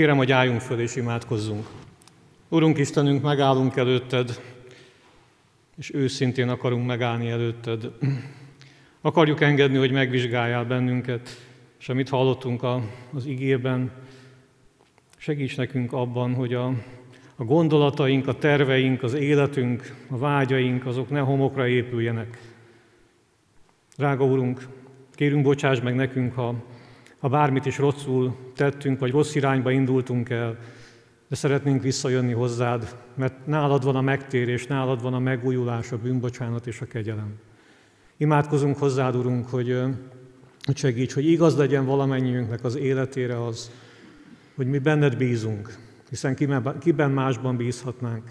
Kérem, 0.00 0.16
hogy 0.16 0.32
álljunk 0.32 0.60
föl 0.60 0.80
és 0.80 0.96
imádkozzunk. 0.96 1.66
Urunk 2.48 2.78
Istenünk, 2.78 3.22
megállunk 3.22 3.76
előtted, 3.76 4.40
és 5.76 5.94
őszintén 5.94 6.48
akarunk 6.48 6.86
megállni 6.86 7.30
előtted. 7.30 7.90
Akarjuk 9.00 9.40
engedni, 9.40 9.76
hogy 9.76 9.90
megvizsgáljál 9.90 10.64
bennünket, 10.64 11.28
és 11.78 11.88
amit 11.88 12.08
hallottunk 12.08 12.62
a, 12.62 12.82
az 13.14 13.26
igében, 13.26 13.90
segíts 15.16 15.56
nekünk 15.56 15.92
abban, 15.92 16.34
hogy 16.34 16.54
a, 16.54 16.66
a 17.36 17.44
gondolataink, 17.44 18.26
a 18.26 18.38
terveink, 18.38 19.02
az 19.02 19.14
életünk, 19.14 19.94
a 20.10 20.18
vágyaink, 20.18 20.86
azok 20.86 21.10
ne 21.10 21.20
homokra 21.20 21.68
épüljenek. 21.68 22.38
Drága 23.96 24.24
Urunk, 24.24 24.66
kérünk, 25.14 25.42
bocsáss 25.42 25.80
meg 25.80 25.94
nekünk, 25.94 26.34
ha 26.34 26.54
ha 27.20 27.28
bármit 27.28 27.66
is 27.66 27.78
rosszul 27.78 28.36
tettünk, 28.54 28.98
vagy 28.98 29.10
rossz 29.10 29.34
irányba 29.34 29.70
indultunk 29.70 30.30
el, 30.30 30.58
de 31.28 31.36
szeretnénk 31.36 31.82
visszajönni 31.82 32.32
hozzád, 32.32 32.96
mert 33.14 33.46
nálad 33.46 33.84
van 33.84 33.96
a 33.96 34.00
megtérés, 34.00 34.66
nálad 34.66 35.02
van 35.02 35.14
a 35.14 35.18
megújulás, 35.18 35.92
a 35.92 35.98
bűnbocsánat 35.98 36.66
és 36.66 36.80
a 36.80 36.86
kegyelem. 36.86 37.34
Imádkozunk 38.16 38.78
hozzád, 38.78 39.16
Urunk, 39.16 39.48
hogy, 39.48 39.82
segíts, 40.74 41.12
hogy 41.12 41.26
igaz 41.26 41.56
legyen 41.56 41.84
valamennyiünknek 41.84 42.64
az 42.64 42.76
életére 42.76 43.44
az, 43.44 43.70
hogy 44.54 44.66
mi 44.66 44.78
benned 44.78 45.16
bízunk, 45.16 45.78
hiszen 46.08 46.36
kiben 46.80 47.10
másban 47.10 47.56
bízhatnánk, 47.56 48.30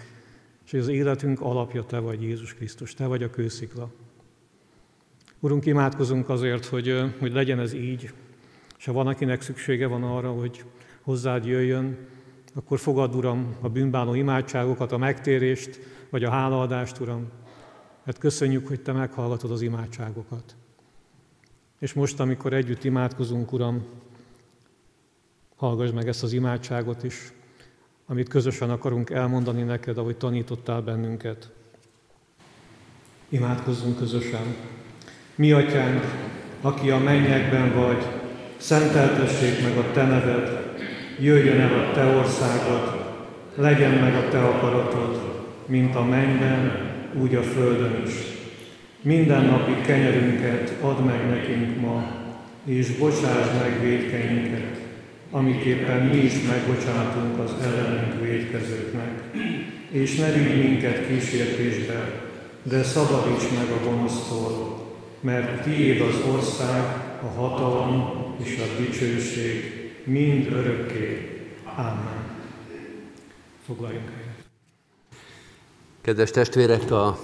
és 0.66 0.72
az 0.72 0.88
életünk 0.88 1.40
alapja 1.40 1.82
Te 1.82 1.98
vagy, 1.98 2.22
Jézus 2.22 2.54
Krisztus, 2.54 2.94
Te 2.94 3.06
vagy 3.06 3.22
a 3.22 3.30
kőszikla. 3.30 3.90
Urunk, 5.40 5.66
imádkozunk 5.66 6.28
azért, 6.28 6.64
hogy, 6.64 7.00
hogy 7.18 7.32
legyen 7.32 7.60
ez 7.60 7.72
így, 7.72 8.12
és 8.80 8.86
ha 8.86 8.92
van, 8.92 9.06
akinek 9.06 9.42
szüksége 9.42 9.86
van 9.86 10.02
arra, 10.02 10.32
hogy 10.32 10.64
hozzád 11.02 11.44
jöjjön, 11.46 11.98
akkor 12.54 12.78
fogad, 12.78 13.14
Uram, 13.14 13.56
a 13.60 13.68
bűnbánó 13.68 14.14
imádságokat, 14.14 14.92
a 14.92 14.98
megtérést, 14.98 15.80
vagy 16.10 16.24
a 16.24 16.30
hálaadást, 16.30 17.00
Uram. 17.00 17.28
Mert 18.04 18.18
köszönjük, 18.18 18.68
hogy 18.68 18.80
Te 18.80 18.92
meghallgatod 18.92 19.50
az 19.50 19.62
imádságokat. 19.62 20.56
És 21.78 21.92
most, 21.92 22.20
amikor 22.20 22.52
együtt 22.52 22.84
imádkozunk, 22.84 23.52
Uram, 23.52 23.84
hallgass 25.56 25.90
meg 25.90 26.08
ezt 26.08 26.22
az 26.22 26.32
imádságot 26.32 27.02
is, 27.02 27.32
amit 28.06 28.28
közösen 28.28 28.70
akarunk 28.70 29.10
elmondani 29.10 29.62
neked, 29.62 29.98
ahogy 29.98 30.16
tanítottál 30.16 30.80
bennünket. 30.80 31.50
Imádkozzunk 33.28 33.98
közösen. 33.98 34.54
Mi, 35.34 35.52
Atyánk, 35.52 36.04
aki 36.60 36.90
a 36.90 36.98
mennyekben 36.98 37.74
vagy, 37.74 38.19
szenteltessék 38.60 39.62
meg 39.62 39.76
a 39.76 39.92
Te 39.92 40.02
neved, 40.02 40.60
jöjjön 41.18 41.60
el 41.60 41.78
a 41.78 41.92
Te 41.94 42.04
országod, 42.04 43.04
legyen 43.54 43.92
meg 43.92 44.14
a 44.14 44.28
Te 44.28 44.38
akaratod, 44.38 45.20
mint 45.66 45.94
a 45.94 46.04
mennyben, 46.04 46.88
úgy 47.20 47.34
a 47.34 47.42
földön 47.42 48.02
is. 48.06 48.12
Minden 49.02 49.44
napi 49.44 49.80
kenyerünket 49.86 50.74
add 50.80 51.02
meg 51.02 51.28
nekünk 51.28 51.80
ma, 51.80 52.06
és 52.64 52.90
bocsásd 52.90 53.50
meg 53.62 53.80
védkeinket, 53.82 54.80
amiképpen 55.30 56.06
mi 56.06 56.16
is 56.16 56.32
megbocsátunk 56.48 57.38
az 57.38 57.52
ellenünk 57.64 58.22
védkezőknek. 58.22 59.22
És 59.90 60.16
ne 60.16 60.32
vigy 60.32 60.64
minket 60.64 61.06
kísértésbe, 61.06 62.10
de 62.62 62.82
szabadíts 62.82 63.50
meg 63.58 63.76
a 63.76 63.84
gonosztól, 63.84 64.78
mert 65.20 65.62
tiéd 65.62 66.00
az 66.00 66.34
ország, 66.34 66.99
a 67.22 67.26
hatalom 67.26 68.24
és 68.44 68.58
a 68.58 68.80
dicsőség 68.82 69.62
mind 70.04 70.52
örökké. 70.52 71.40
Amen. 71.76 72.38
Foglaljunk. 73.66 74.10
Kedves 76.00 76.30
testvérek, 76.30 76.90
a 76.90 77.18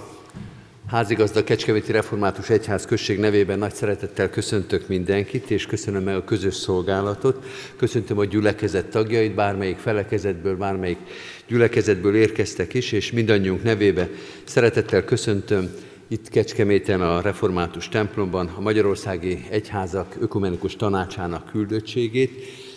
házigazda 0.87 1.43
Kecskeméti 1.43 1.91
Református 1.91 2.49
Egyház 2.49 2.85
község 2.85 3.19
nevében 3.19 3.57
nagy 3.57 3.73
szeretettel 3.73 4.29
köszöntök 4.29 4.87
mindenkit, 4.87 5.51
és 5.51 5.65
köszönöm 5.65 6.03
meg 6.03 6.15
a 6.15 6.23
közös 6.23 6.55
szolgálatot. 6.55 7.45
Köszöntöm 7.75 8.17
a 8.17 8.25
gyülekezet 8.25 8.85
tagjait, 8.85 9.35
bármelyik 9.35 9.77
felekezetből, 9.77 10.55
bármelyik 10.55 10.99
gyülekezetből 11.47 12.15
érkeztek 12.15 12.73
is, 12.73 12.91
és 12.91 13.11
mindannyiunk 13.11 13.63
nevébe 13.63 14.09
szeretettel 14.43 15.03
köszöntöm 15.03 15.71
itt 16.07 16.29
Kecskeméten 16.29 17.01
a 17.01 17.21
Református 17.21 17.89
templomban 17.89 18.51
a 18.55 18.61
Magyarországi 18.61 19.45
Egyházak 19.49 20.15
Ökumenikus 20.19 20.75
Tanácsának 20.75 21.45
küldöttségét, 21.51 22.31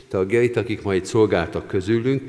tagjait, 0.09 0.57
akik 0.57 0.83
ma 0.83 0.95
itt 0.95 1.05
szolgáltak 1.05 1.67
közülünk. 1.67 2.23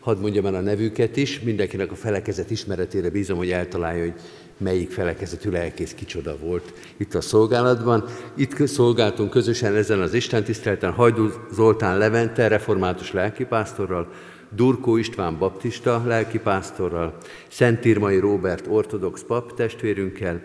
Hadd 0.00 0.18
mondjam 0.18 0.46
el 0.46 0.54
a 0.54 0.60
nevüket 0.60 1.16
is, 1.16 1.40
mindenkinek 1.40 1.92
a 1.92 1.94
felekezet 1.94 2.50
ismeretére 2.50 3.10
bízom, 3.10 3.36
hogy 3.36 3.50
eltalálja, 3.50 4.02
hogy 4.02 4.14
melyik 4.58 4.90
felekezetű 4.90 5.50
lelkész 5.50 5.94
kicsoda 5.94 6.36
volt 6.38 6.72
itt 6.96 7.14
a 7.14 7.20
szolgálatban. 7.20 8.04
Itt 8.34 8.66
szolgáltunk 8.66 9.30
közösen 9.30 9.74
ezen 9.74 10.00
az 10.00 10.14
Isten 10.14 10.44
tisztelten 10.44 10.92
Hajdú 10.92 11.28
Zoltán 11.52 11.98
Levente, 11.98 12.48
református 12.48 13.12
lelkipásztorral, 13.12 14.12
Durkó 14.50 14.96
István 14.96 15.38
baptista 15.38 16.02
lelkipásztorral, 16.06 17.16
Szentírmai 17.48 18.18
Róbert 18.18 18.66
ortodox 18.66 19.22
pap 19.22 19.54
testvérünkkel, 19.54 20.42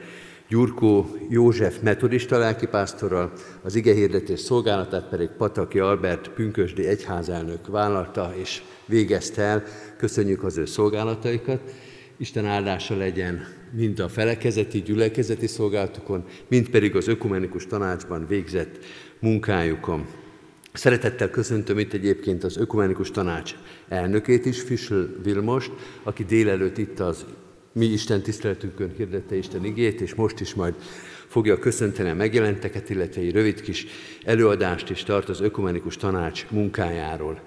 Gyurkó 0.49 1.15
József 1.29 1.79
metodista 1.81 2.37
lelkipásztorral, 2.37 3.31
az 3.61 3.75
igehirdetés 3.75 4.39
szolgálatát 4.39 5.09
pedig 5.09 5.29
Pataki 5.37 5.79
Albert 5.79 6.29
pünkösdi 6.29 6.87
egyházelnök 6.87 7.67
vállalta 7.67 8.33
és 8.35 8.61
végezte 8.85 9.41
el. 9.41 9.63
Köszönjük 9.97 10.43
az 10.43 10.57
ő 10.57 10.65
szolgálataikat. 10.65 11.61
Isten 12.17 12.45
áldása 12.45 12.97
legyen 12.97 13.47
mind 13.71 13.99
a 13.99 14.09
felekezeti, 14.09 14.81
gyülekezeti 14.81 15.47
szolgálatokon, 15.47 16.25
mind 16.47 16.69
pedig 16.69 16.95
az 16.95 17.07
ökumenikus 17.07 17.67
tanácsban 17.67 18.25
végzett 18.27 18.77
munkájukon. 19.19 20.05
Szeretettel 20.73 21.29
köszöntöm 21.29 21.79
itt 21.79 21.93
egyébként 21.93 22.43
az 22.43 22.57
Ökumenikus 22.57 23.11
Tanács 23.11 23.55
elnökét 23.89 24.45
is, 24.45 24.61
Fischl 24.61 25.01
Vilmost, 25.23 25.71
aki 26.03 26.23
délelőtt 26.23 26.77
itt 26.77 26.99
az 26.99 27.25
mi 27.71 27.85
Isten 27.85 28.21
tiszteletünkön 28.21 28.93
hirdette 28.97 29.35
Isten 29.35 29.65
igét, 29.65 30.01
és 30.01 30.15
most 30.15 30.39
is 30.39 30.53
majd 30.53 30.73
fogja 31.27 31.59
köszönteni 31.59 32.09
a 32.09 32.13
megjelenteket, 32.13 32.89
illetve 32.89 33.21
egy 33.21 33.31
rövid 33.31 33.61
kis 33.61 33.85
előadást 34.23 34.89
is 34.89 35.03
tart 35.03 35.29
az 35.29 35.41
Ökumenikus 35.41 35.97
Tanács 35.97 36.45
munkájáról. 36.49 37.41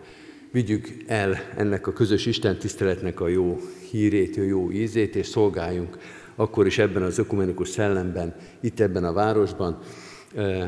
Vigyük 0.50 0.88
el 1.06 1.38
ennek 1.56 1.86
a 1.86 1.92
közös 1.92 2.26
Isten 2.26 2.58
tiszteletnek 2.58 3.20
a 3.20 3.28
jó 3.28 3.60
hírét, 3.90 4.36
a 4.36 4.42
jó 4.42 4.70
ízét, 4.70 5.16
és 5.16 5.26
szolgáljunk 5.26 5.98
akkor 6.36 6.66
is 6.66 6.78
ebben 6.78 7.02
az 7.02 7.18
ökumenikus 7.18 7.68
szellemben, 7.68 8.34
itt 8.60 8.80
ebben 8.80 9.04
a 9.04 9.12
városban, 9.12 9.78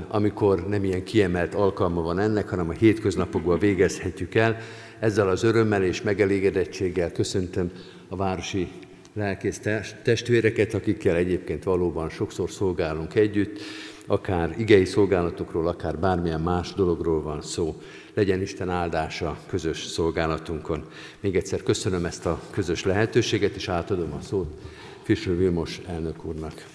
amikor 0.09 0.69
nem 0.69 0.85
ilyen 0.85 1.05
kiemelt 1.05 1.55
alkalma 1.55 2.03
van 2.03 2.19
ennek, 2.19 2.49
hanem 2.49 2.69
a 2.69 2.73
hétköznapokban 2.73 3.59
végezhetjük 3.59 4.35
el. 4.35 4.57
Ezzel 4.99 5.29
az 5.29 5.43
örömmel 5.43 5.83
és 5.83 6.03
megelégedettséggel 6.03 7.13
köszöntöm 7.13 7.71
a 8.09 8.17
városi 8.17 8.69
lelkész 9.13 9.61
testvéreket, 10.03 10.75
akikkel 10.75 11.17
egyébként 11.17 11.65
valóban 11.65 12.09
sokszor 12.09 12.51
szolgálunk 12.51 13.15
együtt, 13.15 13.61
akár 14.07 14.55
igei 14.59 14.85
szolgálatokról, 14.85 15.69
akár 15.69 15.99
bármilyen 15.99 16.41
más 16.41 16.75
dologról 16.75 17.23
van 17.23 17.43
szó. 17.43 17.77
Legyen 18.15 18.41
Isten 18.41 18.69
áldása 18.69 19.39
közös 19.47 19.85
szolgálatunkon. 19.85 20.85
Még 21.21 21.37
egyszer 21.37 21.63
köszönöm 21.63 22.05
ezt 22.05 22.27
a 22.27 22.41
közös 22.51 22.85
lehetőséget, 22.85 23.55
és 23.55 23.69
átadom 23.69 24.13
a 24.13 24.21
szót 24.21 24.55
Fischer 25.03 25.37
Vilmos 25.37 25.81
elnök 25.87 26.25
úrnak. 26.25 26.67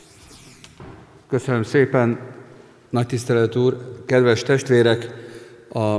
Köszönöm 1.27 1.63
szépen, 1.63 2.32
nagy 2.93 3.07
tisztelet 3.07 3.55
úr, 3.55 4.03
kedves 4.05 4.41
testvérek, 4.41 5.13
a, 5.69 5.97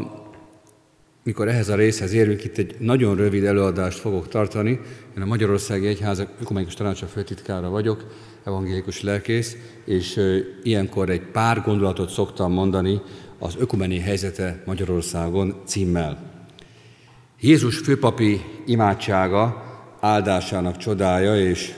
mikor 1.22 1.48
ehhez 1.48 1.68
a 1.68 1.74
részhez 1.74 2.12
érünk, 2.12 2.44
itt 2.44 2.58
egy 2.58 2.74
nagyon 2.78 3.16
rövid 3.16 3.44
előadást 3.44 3.98
fogok 3.98 4.28
tartani. 4.28 4.80
Én 5.16 5.22
a 5.22 5.26
Magyarországi 5.26 5.86
Egyházak 5.86 6.28
Ökumenikus 6.40 6.74
Tanácsa 6.74 7.06
főtitkára 7.06 7.68
vagyok, 7.68 8.04
evangélikus 8.44 9.02
lelkész, 9.02 9.56
és 9.84 10.20
ilyenkor 10.62 11.10
egy 11.10 11.20
pár 11.20 11.62
gondolatot 11.62 12.10
szoktam 12.10 12.52
mondani 12.52 13.00
az 13.38 13.54
ökumeni 13.58 13.98
helyzete 13.98 14.62
Magyarországon 14.66 15.60
címmel. 15.64 16.30
Jézus 17.40 17.78
főpapi 17.78 18.40
imádsága 18.66 19.62
áldásának 20.00 20.76
csodája 20.76 21.38
és 21.38 21.74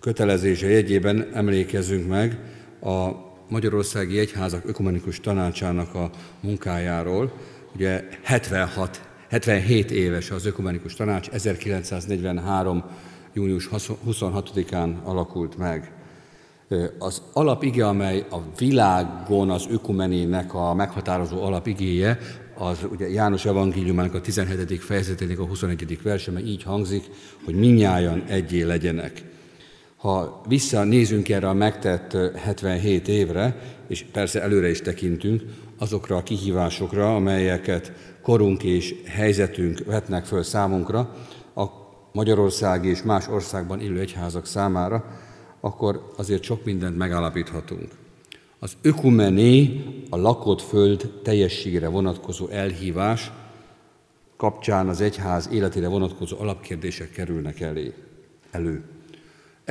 kötelezése 0.00 0.68
jegyében 0.68 1.30
emlékezünk 1.32 2.08
meg 2.08 2.38
a 2.80 3.30
Magyarországi 3.52 4.18
Egyházak 4.18 4.62
Ökumenikus 4.66 5.20
Tanácsának 5.20 5.94
a 5.94 6.10
munkájáról. 6.40 7.32
Ugye 7.74 8.04
76, 8.22 9.08
77 9.28 9.90
éves 9.90 10.30
az 10.30 10.46
Ökumenikus 10.46 10.94
Tanács, 10.94 11.28
1943. 11.28 12.84
június 13.32 13.68
26-án 14.06 15.02
alakult 15.02 15.56
meg. 15.56 15.92
Az 16.98 17.22
alapige, 17.32 17.86
amely 17.86 18.26
a 18.30 18.36
világon 18.58 19.50
az 19.50 19.66
ökumenének 19.70 20.54
a 20.54 20.74
meghatározó 20.74 21.42
alapigéje, 21.42 22.18
az 22.54 22.78
ugye 22.90 23.08
János 23.08 23.44
evangéliumának 23.44 24.14
a 24.14 24.20
17. 24.20 24.84
fejezetének 24.84 25.38
a 25.38 25.46
21. 25.46 26.02
verse, 26.02 26.30
mert 26.30 26.46
így 26.46 26.62
hangzik, 26.62 27.04
hogy 27.44 27.54
minnyáján 27.54 28.24
egyé 28.26 28.62
legyenek. 28.62 29.22
Ha 30.02 30.40
visszanézünk 30.48 31.28
erre 31.28 31.48
a 31.48 31.52
megtett 31.52 32.16
77 32.36 33.08
évre, 33.08 33.56
és 33.88 34.04
persze 34.12 34.42
előre 34.42 34.70
is 34.70 34.80
tekintünk, 34.80 35.42
azokra 35.78 36.16
a 36.16 36.22
kihívásokra, 36.22 37.14
amelyeket 37.14 37.92
korunk 38.22 38.62
és 38.62 38.94
helyzetünk 39.06 39.84
vetnek 39.84 40.24
föl 40.24 40.42
számunkra, 40.42 41.14
a 41.54 41.64
Magyarország 42.12 42.84
és 42.84 43.02
más 43.02 43.28
országban 43.28 43.80
élő 43.80 44.00
egyházak 44.00 44.46
számára, 44.46 45.04
akkor 45.60 46.12
azért 46.16 46.42
sok 46.42 46.64
mindent 46.64 46.96
megállapíthatunk. 46.96 47.88
Az 48.58 48.72
ökumené, 48.82 49.84
a 50.10 50.16
lakott 50.16 50.62
föld 50.62 51.20
teljességére 51.22 51.88
vonatkozó 51.88 52.48
elhívás 52.48 53.32
kapcsán 54.36 54.88
az 54.88 55.00
egyház 55.00 55.48
életére 55.52 55.88
vonatkozó 55.88 56.36
alapkérdések 56.40 57.10
kerülnek 57.10 57.60
elé, 57.60 57.92
elő. 58.50 58.91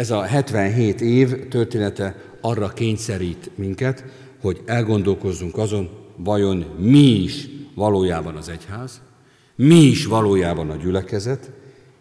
Ez 0.02 0.12
a 0.12 0.22
77 0.22 1.02
év 1.02 1.48
története 1.48 2.16
arra 2.40 2.68
kényszerít 2.68 3.52
minket, 3.56 4.06
hogy 4.42 4.62
elgondolkozzunk 4.66 5.58
azon, 5.58 5.90
vajon 6.18 6.66
mi 6.78 7.24
is 7.24 7.48
valójában 7.76 8.36
az 8.36 8.50
egyház, 8.50 9.02
mi 9.56 9.76
is 9.76 10.06
valójában 10.06 10.70
a 10.70 10.76
gyülekezet, 10.76 11.52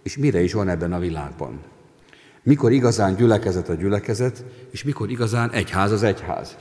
és 0.03 0.17
mire 0.17 0.43
is 0.43 0.53
van 0.53 0.69
ebben 0.69 0.93
a 0.93 0.99
világban. 0.99 1.61
Mikor 2.43 2.73
igazán 2.73 3.17
gyülekezet 3.17 3.69
a 3.69 3.75
gyülekezet, 3.75 4.45
és 4.71 4.85
mikor 4.85 5.11
igazán 5.11 5.51
egyház 5.51 5.91
az 5.93 6.03
egyház. 6.03 6.57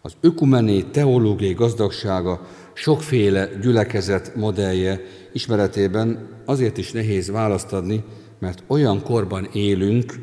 Az 0.00 0.12
ökumené 0.20 0.80
teológiai 0.80 1.54
gazdagsága 1.54 2.46
sokféle 2.72 3.48
gyülekezet 3.60 4.34
modellje 4.34 5.00
ismeretében 5.32 6.28
azért 6.44 6.78
is 6.78 6.92
nehéz 6.92 7.30
választ 7.30 7.72
adni, 7.72 8.04
mert 8.38 8.62
olyan 8.66 9.02
korban 9.02 9.48
élünk, 9.52 10.14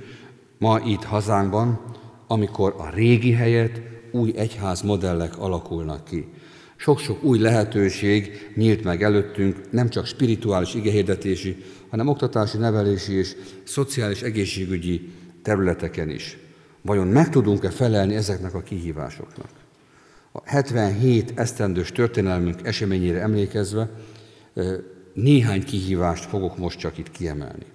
ma 0.57 0.79
itt 0.85 1.03
hazánkban, 1.03 1.81
amikor 2.27 2.75
a 2.77 2.89
régi 2.89 3.31
helyet 3.31 3.81
új 4.11 4.33
egyház 4.35 4.81
modellek 4.81 5.37
alakulnak 5.37 6.03
ki. 6.03 6.27
Sok-sok 6.75 7.23
új 7.23 7.39
lehetőség 7.39 8.51
nyílt 8.55 8.83
meg 8.83 9.03
előttünk, 9.03 9.71
nem 9.71 9.89
csak 9.89 10.05
spirituális 10.05 10.73
igehirdetési, 10.73 11.63
hanem 11.89 12.07
oktatási, 12.07 12.57
nevelési 12.57 13.13
és 13.13 13.35
szociális 13.63 14.21
egészségügyi 14.21 15.11
területeken 15.41 16.09
is. 16.09 16.37
Vajon 16.81 17.07
meg 17.07 17.29
tudunk-e 17.29 17.69
felelni 17.69 18.15
ezeknek 18.15 18.53
a 18.53 18.61
kihívásoknak? 18.61 19.49
A 20.31 20.41
77 20.45 21.31
esztendős 21.35 21.91
történelmünk 21.91 22.59
eseményére 22.63 23.21
emlékezve 23.21 23.89
néhány 25.13 25.63
kihívást 25.63 26.25
fogok 26.25 26.57
most 26.57 26.79
csak 26.79 26.97
itt 26.97 27.11
kiemelni. 27.11 27.65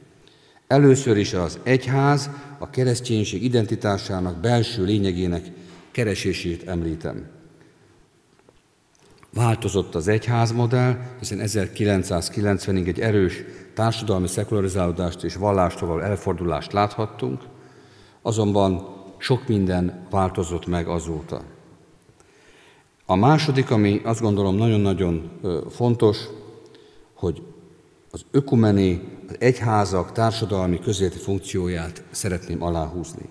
Először 0.73 1.17
is 1.17 1.33
az 1.33 1.59
egyház 1.63 2.31
a 2.59 2.71
kereszténység 2.71 3.43
identitásának 3.43 4.37
belső 4.37 4.85
lényegének 4.85 5.51
keresését 5.91 6.69
említem. 6.69 7.27
Változott 9.35 9.95
az 9.95 10.09
egyházmodell, 10.09 10.99
hiszen 11.19 11.41
1990-ig 11.43 12.87
egy 12.87 13.01
erős 13.01 13.45
társadalmi 13.75 14.29
szekularizálódást 14.29 15.25
és 15.25 15.35
vallástól 15.35 16.03
elfordulást 16.03 16.73
láthattunk, 16.73 17.43
azonban 18.23 18.87
sok 19.19 19.49
minden 19.49 20.07
változott 20.11 20.67
meg 20.67 20.89
azóta. 20.89 21.43
A 23.07 23.15
második, 23.15 23.71
ami 23.71 24.01
azt 24.05 24.21
gondolom 24.21 24.57
nagyon-nagyon 24.57 25.31
fontos, 25.71 26.19
hogy 27.15 27.43
az 28.11 28.25
ökumeni, 28.31 28.93
az 28.95 29.12
egyházak 29.39 30.13
társadalmi 30.13 30.81
közéleti 30.81 31.19
funkcióját 31.19 32.03
szeretném 32.11 32.63
aláhúzni. 32.63 33.29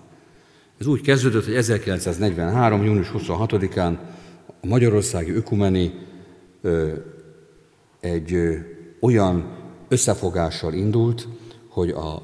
Ez 0.78 0.86
úgy 0.86 1.00
kezdődött, 1.00 1.44
hogy 1.44 1.54
1943. 1.54 2.84
június 2.84 3.10
26-án 3.14 3.98
a 4.60 4.66
Magyarországi 4.66 5.30
Ökumeni 5.30 5.92
egy 8.00 8.36
olyan 9.00 9.58
összefogással 9.88 10.72
indult, 10.72 11.28
hogy 11.68 11.90
a 11.90 12.22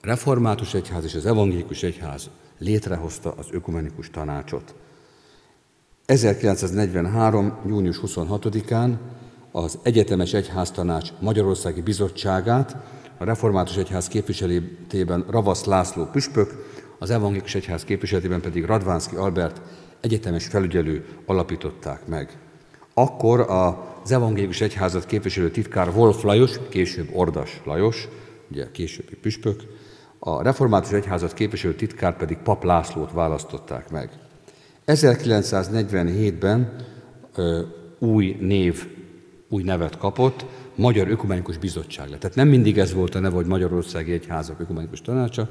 református 0.00 0.74
egyház 0.74 1.04
és 1.04 1.14
az 1.14 1.26
evangélikus 1.26 1.82
egyház 1.82 2.30
létrehozta 2.58 3.34
az 3.36 3.46
ökumenikus 3.50 4.10
tanácsot. 4.10 4.74
1943. 6.06 7.58
június 7.66 8.00
26-án 8.06 8.94
az 9.52 9.78
Egyetemes 9.82 10.32
Egyháztanács 10.32 11.12
Magyarországi 11.20 11.80
Bizottságát 11.80 12.76
a 13.22 13.24
Református 13.24 13.76
Egyház 13.76 14.08
képviseletében 14.08 15.24
Ravasz 15.30 15.64
László 15.64 16.04
püspök, 16.04 16.50
az 16.98 17.10
Evangélikus 17.10 17.54
Egyház 17.54 17.84
képviseletében 17.84 18.40
pedig 18.40 18.64
Radvánszki 18.64 19.16
Albert 19.16 19.60
egyetemes 20.00 20.46
felügyelő 20.46 21.04
alapították 21.26 22.06
meg. 22.06 22.38
Akkor 22.94 23.40
az 23.40 24.12
Evangélikus 24.12 24.60
Egyházat 24.60 25.06
képviselő 25.06 25.50
titkár 25.50 25.88
Wolf 25.88 26.22
Lajos, 26.22 26.50
később 26.68 27.08
Ordas 27.12 27.60
Lajos, 27.64 28.08
ugye 28.50 28.70
későbbi 28.70 29.14
püspök, 29.14 29.62
a 30.18 30.42
Református 30.42 30.92
Egyházat 30.92 31.34
képviselő 31.34 31.74
titkár 31.74 32.16
pedig 32.16 32.36
Pap 32.36 32.64
Lászlót 32.64 33.12
választották 33.12 33.90
meg. 33.90 34.10
1947-ben 34.86 36.76
új 37.98 38.36
név, 38.40 38.86
új 39.48 39.62
nevet 39.62 39.98
kapott, 39.98 40.46
Magyar 40.74 41.08
Ökumenikus 41.08 41.58
Bizottság 41.58 42.08
lett. 42.08 42.20
Tehát 42.20 42.36
nem 42.36 42.48
mindig 42.48 42.78
ez 42.78 42.92
volt 42.92 43.14
a 43.14 43.20
neve, 43.20 43.34
hogy 43.34 43.46
Magyarországi 43.46 44.12
Egyházak 44.12 44.60
Ökumenikus 44.60 45.00
Tanácsa, 45.00 45.48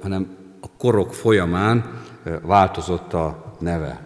hanem 0.00 0.36
a 0.60 0.66
korok 0.78 1.14
folyamán 1.14 2.00
változott 2.42 3.12
a 3.12 3.54
neve. 3.58 4.04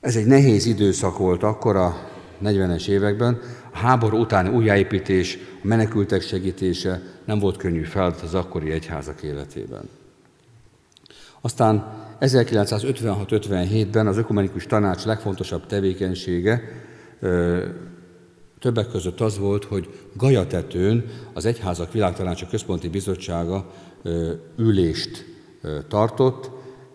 Ez 0.00 0.16
egy 0.16 0.26
nehéz 0.26 0.66
időszak 0.66 1.18
volt 1.18 1.42
akkor 1.42 1.76
a 1.76 1.96
40-es 2.44 2.88
években. 2.88 3.40
A 3.72 3.76
háború 3.76 4.18
utáni 4.18 4.48
újjáépítés, 4.48 5.38
a 5.62 5.66
menekültek 5.66 6.22
segítése 6.22 7.02
nem 7.24 7.38
volt 7.38 7.56
könnyű 7.56 7.82
feladat 7.82 8.20
az 8.20 8.34
akkori 8.34 8.70
egyházak 8.70 9.22
életében. 9.22 9.88
Aztán 11.40 11.92
1956-57-ben 12.20 14.06
az 14.06 14.16
Ökumenikus 14.16 14.66
Tanács 14.66 15.04
legfontosabb 15.04 15.66
tevékenysége 15.66 16.62
többek 18.62 18.88
között 18.88 19.20
az 19.20 19.38
volt, 19.38 19.64
hogy 19.64 19.88
Gajatetőn 20.16 21.04
az 21.32 21.44
Egyházak 21.44 21.92
Világtanácsa 21.92 22.46
Központi 22.46 22.88
Bizottsága 22.88 23.70
ülést 24.56 25.24
tartott, 25.88 26.50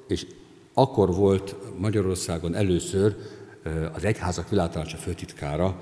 és 0.08 0.26
akkor 0.74 1.16
volt 1.16 1.56
Magyarországon 1.78 2.56
először 2.56 3.16
az 3.94 4.04
Egyházak 4.04 4.50
Világtanácsa 4.50 4.98
főtitkára 4.98 5.82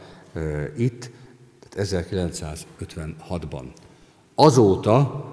itt, 0.77 1.11
tehát 1.59 1.89
1956-ban. 3.29 3.63
Azóta 4.35 5.25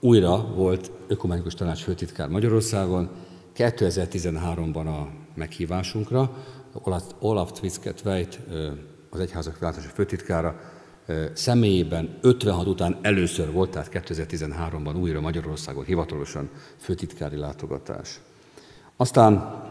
újra 0.00 0.46
volt 0.54 0.90
ökumenikus 1.06 1.54
tanács 1.54 1.82
főtitkár 1.82 2.28
Magyarországon, 2.28 3.10
2013-ban 3.56 4.86
a 4.86 5.08
meghívásunkra 5.34 6.36
Olaf 7.18 7.52
Twisket 7.52 8.02
Veit, 8.02 8.40
az 9.14 9.20
Egyházak 9.20 9.58
Világtanácsa 9.58 9.92
főtitkára 9.94 10.60
személyében 11.32 12.18
56 12.20 12.66
után 12.66 12.98
először 13.02 13.52
volt, 13.52 13.70
tehát 13.70 13.90
2013-ban 13.92 15.00
újra 15.00 15.20
Magyarországon 15.20 15.84
hivatalosan 15.84 16.48
főtitkári 16.78 17.36
látogatás. 17.36 18.20
Aztán 18.96 19.62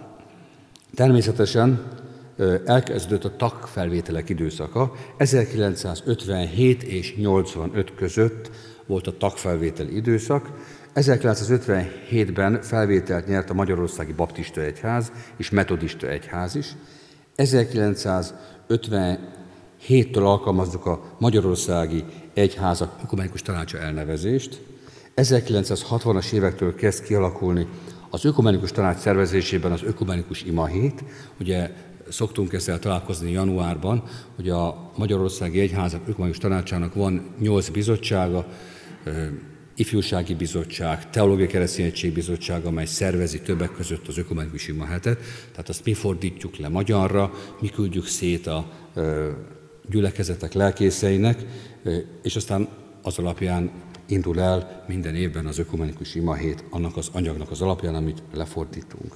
természetesen 0.96 1.88
elkezdődött 2.66 3.24
a 3.24 3.36
tagfelvételek 3.36 4.30
időszaka. 4.30 4.92
1957 5.18 6.84
és 6.84 7.16
85 7.16 7.96
között 7.96 8.52
volt 8.86 9.08
a 9.08 9.18
tagfelvételi 9.18 9.96
időszak. 9.96 10.50
1957-ben 10.96 12.62
felvételt 12.62 13.28
nyert 13.28 13.50
a 13.50 13.54
Magyarországi 13.54 14.14
Baptista 14.14 14.62
Egyház 14.62 15.12
és 15.38 15.50
Metodista 15.50 16.08
Egyház 16.08 16.56
is. 16.56 16.76
1957-től 18.70 20.24
alkalmazzuk 20.24 20.86
a 20.86 21.04
Magyarországi 21.20 22.04
Egyházak 22.34 23.00
Ökumenikus 23.04 23.42
Tanácsa 23.42 23.78
elnevezést. 23.78 24.62
1960-as 25.16 26.32
évektől 26.32 26.76
kezd 26.76 27.04
kialakulni 27.04 27.68
az 28.10 28.26
Ökumenikus 28.26 28.72
Tanács 28.72 28.98
szervezésében 28.98 29.72
az 29.72 29.84
Ökumenikus 29.84 30.44
Imahét. 30.44 31.04
Ugye 31.40 31.72
szoktunk 32.10 32.54
ezzel 32.54 32.80
találkozni 32.80 33.32
januárban, 33.32 34.04
hogy 34.36 34.50
a 34.50 34.92
Magyarországi 34.98 35.60
Egyházak 35.60 36.08
Ökumenikus 36.08 36.42
Tanácsának 36.42 36.94
van 36.94 37.36
nyolc 37.40 37.70
bizottsága, 37.70 38.46
ifjúsági 39.76 40.34
bizottság, 40.34 41.10
teológiai 41.10 41.48
kereszténység 41.48 42.14
bizottság, 42.14 42.66
amely 42.66 42.86
szervezi 42.86 43.42
többek 43.42 43.72
között 43.72 44.08
az 44.08 44.18
ökumenikus 44.18 44.68
ima 44.68 44.86
hetet. 44.86 45.20
Tehát 45.52 45.70
azt 45.70 45.86
mi 45.86 45.94
fordítjuk 45.94 46.58
le 46.58 46.70
magyarra, 46.70 47.32
mi 47.60 47.70
küldjük 47.70 48.06
szét 48.06 48.48
a 48.48 48.72
gyülekezetek 49.90 50.54
lelkészeinek, 50.54 51.46
és 52.22 52.36
aztán 52.36 52.68
az 53.02 53.18
alapján 53.18 53.72
indul 54.06 54.40
el 54.40 54.84
minden 54.88 55.16
évben 55.16 55.46
az 55.46 55.60
ökumenikus 55.60 56.16
ima 56.16 56.34
hét, 56.34 56.64
annak 56.70 56.98
az 56.98 57.10
anyagnak 57.12 57.52
az 57.52 57.62
alapján, 57.62 57.96
amit 57.96 58.24
lefordítunk. 58.34 59.16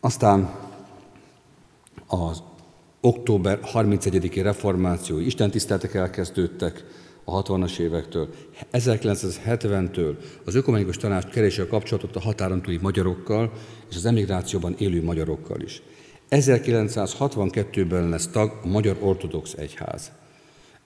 Aztán 0.00 0.54
az 2.06 2.42
október 3.00 3.60
31-i 3.74 4.40
reformációi 4.42 5.26
istentiszteletek 5.26 5.94
elkezdődtek, 5.94 6.84
a 7.30 7.42
60-as 7.42 7.78
évektől. 7.78 8.28
1970-től 8.72 10.14
az 10.44 10.54
ökumenikus 10.54 10.96
tanács 10.96 11.24
keresi 11.24 11.60
a 11.60 11.66
kapcsolatot 11.66 12.16
a 12.16 12.20
határon 12.20 12.62
túli 12.62 12.78
magyarokkal 12.82 13.52
és 13.90 13.96
az 13.96 14.06
emigrációban 14.06 14.74
élő 14.78 15.02
magyarokkal 15.02 15.60
is. 15.60 15.82
1962-ben 16.30 18.08
lesz 18.08 18.26
tag 18.26 18.58
a 18.62 18.66
Magyar 18.66 18.96
Ortodox 19.00 19.52
Egyház. 19.52 20.12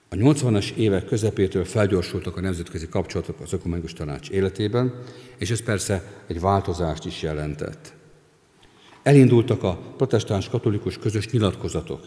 A 0.09 0.15
80-as 0.15 0.75
évek 0.75 1.05
közepétől 1.05 1.65
felgyorsultak 1.65 2.37
a 2.37 2.41
nemzetközi 2.41 2.87
kapcsolatok 2.87 3.39
az 3.39 3.53
ökumenikus 3.53 3.93
tanács 3.93 4.29
életében, 4.29 4.93
és 5.37 5.51
ez 5.51 5.63
persze 5.63 6.03
egy 6.27 6.39
változást 6.39 7.05
is 7.05 7.21
jelentett. 7.21 7.93
Elindultak 9.03 9.63
a 9.63 9.79
protestáns 9.97 10.49
katolikus 10.49 10.97
közös 10.97 11.29
nyilatkozatok, 11.29 11.99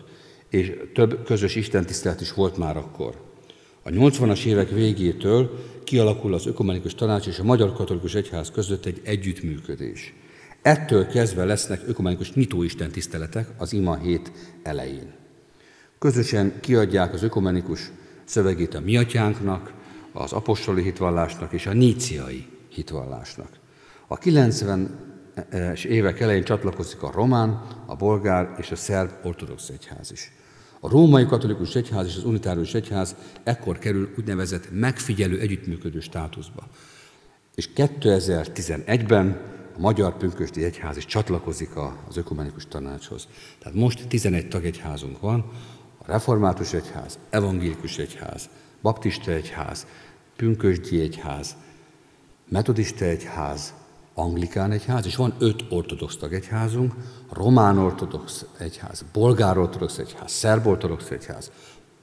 és 0.50 0.72
több 0.94 1.24
közös 1.24 1.54
istentisztelet 1.54 2.20
is 2.20 2.32
volt 2.32 2.56
már 2.56 2.76
akkor. 2.76 3.27
A 3.88 3.90
80-as 3.90 4.44
évek 4.44 4.70
végétől 4.70 5.64
kialakul 5.84 6.34
az 6.34 6.46
Ökumenikus 6.46 6.94
Tanács 6.94 7.26
és 7.26 7.38
a 7.38 7.44
Magyar 7.44 7.72
Katolikus 7.72 8.14
Egyház 8.14 8.50
között 8.50 8.84
egy 8.84 9.00
együttműködés. 9.04 10.14
Ettől 10.62 11.06
kezdve 11.06 11.44
lesznek 11.44 11.80
ökumenikus 11.86 12.32
nyitóisten 12.32 12.90
tiszteletek 12.90 13.48
az 13.56 13.72
ima 13.72 13.96
hét 13.96 14.32
elején. 14.62 15.12
Közösen 15.98 16.52
kiadják 16.60 17.14
az 17.14 17.22
ökumenikus 17.22 17.90
szövegét 18.24 18.74
a 18.74 18.80
miatyánknak, 18.80 19.72
az 20.12 20.32
apostoli 20.32 20.82
hitvallásnak 20.82 21.52
és 21.52 21.66
a 21.66 21.72
níciai 21.72 22.46
hitvallásnak. 22.68 23.50
A 24.06 24.18
90-es 24.18 25.84
évek 25.84 26.20
elején 26.20 26.44
csatlakozik 26.44 27.02
a 27.02 27.12
román, 27.14 27.62
a 27.86 27.96
bolgár 27.96 28.54
és 28.58 28.70
a 28.70 28.76
szerb 28.76 29.10
ortodox 29.22 29.68
egyház 29.68 30.12
is. 30.12 30.32
A 30.80 30.88
római 30.88 31.26
katolikus 31.26 31.74
egyház 31.74 32.06
és 32.06 32.16
az 32.16 32.24
unitárius 32.24 32.74
egyház 32.74 33.14
ekkor 33.42 33.78
kerül 33.78 34.14
úgynevezett 34.18 34.68
megfigyelő 34.70 35.40
együttműködő 35.40 36.00
státuszba. 36.00 36.66
És 37.54 37.68
2011-ben 37.76 39.40
a 39.76 39.80
Magyar 39.80 40.16
Pünkösti 40.16 40.64
Egyház 40.64 40.96
is 40.96 41.06
csatlakozik 41.06 41.70
az 42.08 42.16
ökumenikus 42.16 42.66
tanácshoz. 42.66 43.28
Tehát 43.58 43.78
most 43.78 44.08
11 44.08 44.48
tagegyházunk 44.48 45.20
van, 45.20 45.50
a 45.98 46.04
Református 46.06 46.72
Egyház, 46.72 47.18
Evangélikus 47.30 47.98
Egyház, 47.98 48.48
Baptista 48.82 49.30
Egyház, 49.30 49.86
pünkösdi 50.36 51.00
egyház, 51.00 51.56
metodista 52.48 53.04
egyház, 53.04 53.74
anglikán 54.18 54.72
egyház, 54.72 55.06
és 55.06 55.16
van 55.16 55.34
öt 55.38 55.64
ortodox 55.68 56.16
tagegyházunk, 56.16 56.94
román 57.30 57.78
ortodox 57.78 58.44
egyház, 58.58 59.04
bolgár 59.12 59.58
ortodox 59.58 59.98
egyház, 59.98 60.32
szerb 60.32 60.66
ortodox 60.66 61.10
egyház, 61.10 61.50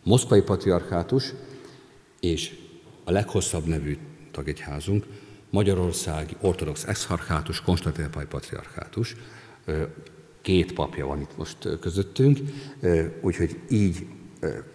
moszkvai 0.03 0.41
patriarchátus, 0.41 1.34
és 2.20 2.55
a 3.03 3.11
leghosszabb 3.11 3.66
nevű 3.66 3.97
tagegyházunk, 4.32 5.05
Magyarországi 5.49 6.36
ortodox 6.41 6.86
exarchátus, 6.86 7.61
Konstantinopoli 7.61 8.26
patriarchátus. 8.26 9.16
Két 10.41 10.74
papja 10.74 11.05
van 11.05 11.22
itt 11.22 11.38
most 11.38 11.80
közöttünk, 11.80 12.39
úgyhogy 13.22 13.59
így 13.70 14.07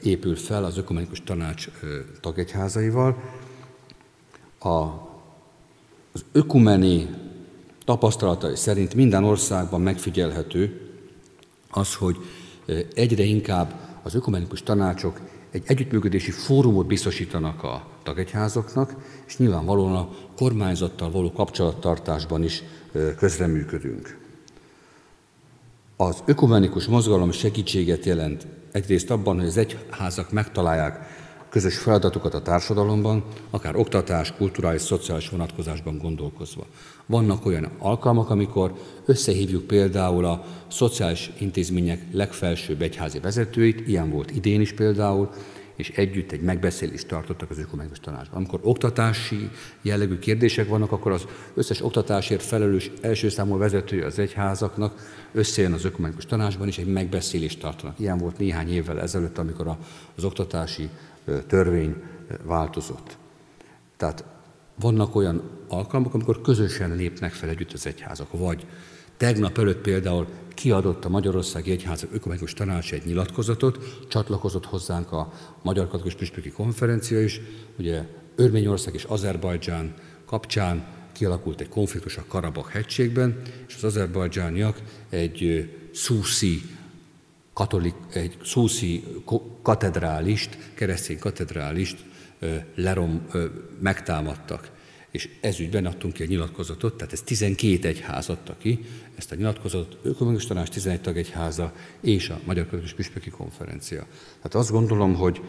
épül 0.03 0.36
fel 0.36 0.64
az 0.64 0.78
ökumenikus 0.78 1.22
tanács 1.22 1.68
tagegyházaival. 2.20 3.22
A, 4.59 4.68
az 6.12 6.24
ökumeni 6.32 7.09
tapasztalatai 7.91 8.57
szerint 8.57 8.95
minden 8.95 9.24
országban 9.24 9.80
megfigyelhető 9.80 10.80
az, 11.70 11.95
hogy 11.95 12.16
egyre 12.95 13.22
inkább 13.22 13.74
az 14.03 14.14
ökumenikus 14.14 14.62
tanácsok 14.62 15.20
egy 15.51 15.62
együttműködési 15.66 16.30
fórumot 16.30 16.86
biztosítanak 16.86 17.62
a 17.62 17.86
tagegyházaknak, 18.03 18.95
és 19.26 19.36
nyilvánvalóan 19.36 19.97
a 19.97 20.09
kormányzattal 20.36 21.11
való 21.11 21.32
kapcsolattartásban 21.32 22.43
is 22.43 22.62
közreműködünk. 23.16 24.18
Az 25.97 26.22
ökumenikus 26.24 26.86
mozgalom 26.86 27.30
segítséget 27.30 28.05
jelent 28.05 28.47
egyrészt 28.72 29.11
abban, 29.11 29.36
hogy 29.36 29.47
az 29.47 29.57
egyházak 29.57 30.32
megtalálják 30.32 31.18
közös 31.49 31.78
feladatokat 31.78 32.34
a 32.34 32.43
társadalomban, 32.43 33.24
akár 33.51 33.76
oktatás, 33.76 34.32
kulturális, 34.32 34.82
szociális 34.82 35.28
vonatkozásban 35.28 35.99
gondolkozva. 35.99 36.66
Vannak 37.11 37.47
olyan 37.47 37.69
alkalmak, 37.79 38.31
amikor 38.31 38.73
összehívjuk 39.05 39.67
például 39.67 40.25
a 40.25 40.45
szociális 40.69 41.31
intézmények 41.39 42.03
legfelsőbb 42.13 42.83
egyházi 42.83 43.19
vezetőit, 43.19 43.89
ilyen 43.89 44.11
volt 44.11 44.31
idén 44.31 44.61
is 44.61 44.73
például, 44.73 45.31
és 45.77 45.91
együtt 45.91 46.33
egy 46.33 46.41
megbeszélést 46.41 47.09
tartottak 47.09 47.51
az 47.51 47.59
ökumenikus 47.59 48.01
tanácsban. 48.01 48.37
Amikor 48.37 48.61
oktatási 48.63 49.51
jellegű 49.83 50.19
kérdések 50.19 50.69
vannak, 50.69 50.93
akkor 50.93 51.13
az 51.13 51.27
összes 51.55 51.83
oktatásért 51.83 52.43
felelős 52.43 52.91
első 53.01 53.29
számú 53.29 53.59
vezetője 53.59 54.07
az 54.07 54.19
egyházaknak 54.19 55.19
összejön 55.33 55.73
az 55.73 55.85
ökumenikus 55.85 56.27
tanácsban, 56.27 56.67
és 56.67 56.79
egy 56.79 56.93
megbeszélést 56.93 57.61
tartanak. 57.61 57.99
Ilyen 57.99 58.19
volt 58.19 58.39
néhány 58.39 58.73
évvel 58.73 59.01
ezelőtt, 59.01 59.39
amikor 59.39 59.77
az 60.17 60.25
oktatási 60.25 60.89
törvény 61.47 61.95
változott. 62.45 63.17
Tehát 63.97 64.25
vannak 64.81 65.14
olyan 65.14 65.43
alkalmak, 65.68 66.14
amikor 66.14 66.41
közösen 66.41 66.97
lépnek 66.97 67.33
fel 67.33 67.49
együtt 67.49 67.72
az 67.72 67.87
egyházak, 67.87 68.39
vagy 68.39 68.66
tegnap 69.16 69.59
előtt 69.59 69.81
például 69.81 70.26
kiadott 70.55 71.05
a 71.05 71.09
Magyarországi 71.09 71.70
Egyházak 71.70 72.12
Ökumenikus 72.12 72.53
Tanács 72.53 72.93
egy 72.93 73.05
nyilatkozatot, 73.05 74.07
csatlakozott 74.09 74.66
hozzánk 74.66 75.12
a 75.12 75.33
Magyar 75.62 75.85
Katolikus 75.89 76.14
Püspöki 76.14 76.51
Konferencia 76.51 77.22
is, 77.22 77.41
ugye 77.78 78.03
Örményország 78.37 78.95
és 78.95 79.05
Azerbajdzsán 79.05 79.95
kapcsán 80.26 80.87
kialakult 81.12 81.61
egy 81.61 81.68
konfliktus 81.68 82.16
a 82.16 82.24
Karabak 82.28 82.68
hegységben, 82.68 83.43
és 83.68 83.74
az 83.74 83.85
azerbajdzsániak 83.85 84.83
egy 85.09 85.70
szúszi 85.93 86.62
katolik, 87.53 87.95
egy 88.12 88.37
szúszi 88.45 89.05
katedrálist, 89.62 90.59
keresztény 90.74 91.18
katedrálist 91.18 92.05
lerom, 92.74 93.26
megtámadtak. 93.80 94.70
És 95.11 95.28
ezügyben 95.41 95.86
adtunk 95.86 96.12
ki 96.12 96.22
egy 96.22 96.28
nyilatkozatot, 96.28 96.97
tehát 96.97 97.12
ez 97.12 97.22
12 97.22 97.88
egyház 97.88 98.28
adta 98.28 98.57
ki, 98.59 98.80
ezt 99.16 99.32
a 99.32 99.34
nyilatkozatot, 99.34 99.99
Ökumenikus 100.03 100.47
Tanács 100.47 100.68
11 100.68 101.01
tagegyháza 101.01 101.72
és 102.01 102.28
a 102.28 102.41
Magyar 102.45 102.64
Katolikus 102.64 102.93
Püspöki 102.93 103.30
Konferencia. 103.30 104.07
Tehát 104.36 104.55
azt 104.55 104.70
gondolom, 104.70 105.14
hogy 105.14 105.41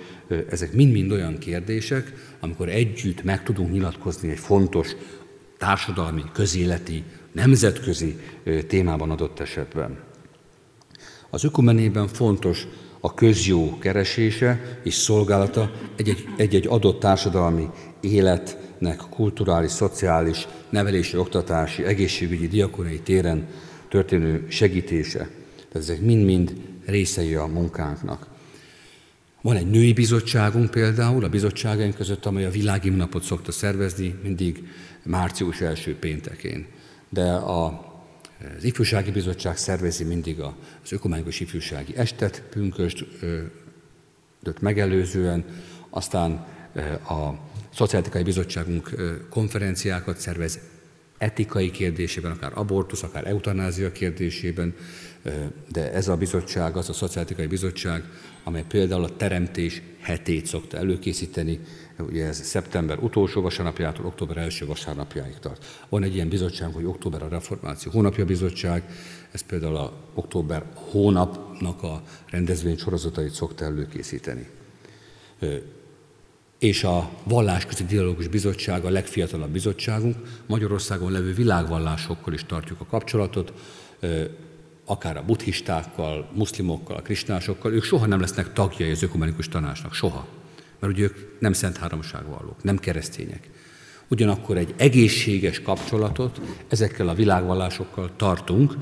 ezek 0.50 0.74
mind-mind 0.74 1.12
olyan 1.12 1.38
kérdések, 1.38 2.36
amikor 2.40 2.70
együtt 2.70 3.24
meg 3.24 3.44
tudunk 3.44 3.72
nyilatkozni 3.72 4.30
egy 4.30 4.40
fontos 4.40 4.96
társadalmi, 5.58 6.24
közéleti, 6.34 7.04
nemzetközi 7.32 8.20
témában 8.68 9.12
adott 9.12 9.40
esetben. 9.40 10.00
Az 11.30 11.44
ökumenében 11.44 12.08
fontos 12.08 12.68
a 13.02 13.14
közjó 13.14 13.78
keresése 13.78 14.80
és 14.84 14.94
szolgálata 14.94 15.72
egy-egy 16.38 16.68
adott 16.68 17.00
társadalmi 17.00 17.70
életnek 18.00 19.02
kulturális, 19.10 19.72
szociális, 19.72 20.48
nevelési, 20.70 21.18
oktatási, 21.18 21.84
egészségügyi, 21.84 22.48
diakoniai 22.48 23.00
téren 23.00 23.48
történő 23.90 24.46
segítése. 24.50 25.30
Tehát 25.56 25.90
ezek 25.90 26.02
mind-mind 26.02 26.54
részei 26.86 27.36
a 27.36 27.46
munkánknak. 27.46 28.28
Van 29.42 29.56
egy 29.56 29.70
női 29.70 29.94
bizottságunk 29.94 30.72
például, 30.72 31.24
a 31.24 31.30
bizottságaink 31.30 31.96
között, 31.96 32.26
amely 32.26 32.46
a 32.46 32.50
világimnapot 32.50 33.24
szokta 33.24 33.52
szervezni, 33.52 34.16
mindig 34.24 34.64
március 35.04 35.62
első 35.62 35.96
péntekén. 35.96 36.66
De 37.10 37.32
a 37.32 37.91
az 38.58 38.64
Ifjúsági 38.64 39.12
Bizottság 39.12 39.58
szervezi 39.58 40.04
mindig 40.04 40.40
az 40.40 40.92
ökumenikus 40.92 41.40
ifjúsági 41.40 41.96
estet, 41.96 42.44
pünköst 42.50 43.06
megelőzően, 44.60 45.46
aztán 45.90 46.32
a 47.10 47.50
Szociálitikai 47.74 48.24
Bizottságunk 48.24 48.96
konferenciákat 49.30 50.18
szervez 50.18 50.60
etikai 51.18 51.72
kérdésében, 51.72 52.32
akár 52.32 52.52
abortusz, 52.56 53.04
akár 53.04 53.28
eutanázia 53.28 53.92
kérdésében, 53.92 54.76
de 55.72 55.92
ez 55.94 56.08
a 56.08 56.18
bizottság, 56.18 56.76
az 56.78 56.90
a 56.90 56.94
Szociálitikai 56.94 57.48
Bizottság, 57.48 58.04
amely 58.44 58.64
például 58.68 59.04
a 59.04 59.16
teremtés 59.18 59.82
hetét 60.00 60.46
szokta 60.46 60.78
előkészíteni, 60.78 61.60
ugye 62.00 62.26
ez 62.26 62.42
szeptember 62.46 63.00
utolsó 63.00 63.42
vasárnapjától 63.42 64.06
október 64.06 64.38
első 64.38 64.66
vasárnapjáig 64.66 65.40
tart. 65.40 65.66
Van 65.90 66.04
egy 66.04 66.16
ilyen 66.16 66.30
bizottság, 66.30 66.74
hogy 66.74 66.86
október 66.86 67.24
a 67.24 67.28
reformáció 67.28 67.92
hónapja 67.92 68.26
bizottság, 68.26 68.84
ez 69.32 69.42
például 69.42 69.76
a 69.76 69.94
október 70.14 70.66
hónapnak 70.74 71.84
a 71.84 72.04
rendezvény 72.30 72.78
sorozatait 72.78 73.34
szokta 73.34 73.66
előkészíteni. 73.66 74.48
És 76.60 76.84
a 76.84 77.10
Vallásközi 77.24 77.86
Dialógus 77.86 78.28
Bizottság 78.28 78.86
a 78.86 78.90
legfiatalabb 78.90 79.50
bizottságunk, 79.50 80.16
Magyarországon 80.46 81.12
levő 81.12 81.34
világvallásokkal 81.34 82.34
is 82.34 82.46
tartjuk 82.46 82.80
a 82.82 82.86
kapcsolatot, 82.86 83.54
akár 84.92 85.18
a 85.18 85.24
buddhistákkal, 85.26 86.30
muszlimokkal, 86.34 86.96
a 86.96 87.02
kristásokkal, 87.02 87.74
ők 87.74 87.84
soha 87.84 88.06
nem 88.06 88.20
lesznek 88.20 88.54
tagjai 88.54 88.92
az 88.92 89.04
ökumenikus 89.04 89.48
tanácsnak, 89.48 89.94
soha 89.94 90.28
mert 90.82 90.94
ugye 90.94 91.04
ők 91.04 91.40
nem 91.40 91.54
szent 91.54 91.78
háromságvallók, 91.78 92.64
nem 92.64 92.78
keresztények. 92.78 93.50
Ugyanakkor 94.08 94.58
egy 94.58 94.74
egészséges 94.78 95.62
kapcsolatot 95.62 96.42
ezekkel 96.68 97.08
a 97.08 97.14
világvallásokkal 97.14 98.12
tartunk, 98.16 98.74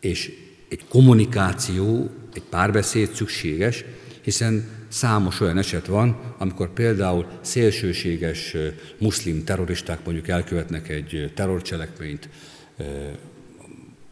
és 0.00 0.32
egy 0.68 0.84
kommunikáció, 0.88 2.10
egy 2.32 2.42
párbeszéd 2.42 3.12
szükséges, 3.12 3.84
hiszen 4.22 4.68
számos 4.88 5.40
olyan 5.40 5.58
eset 5.58 5.86
van, 5.86 6.34
amikor 6.38 6.72
például 6.72 7.26
szélsőséges 7.40 8.56
muszlim 8.98 9.44
terroristák 9.44 10.04
mondjuk 10.04 10.28
elkövetnek 10.28 10.88
egy 10.88 11.32
terrorcselekményt 11.34 12.28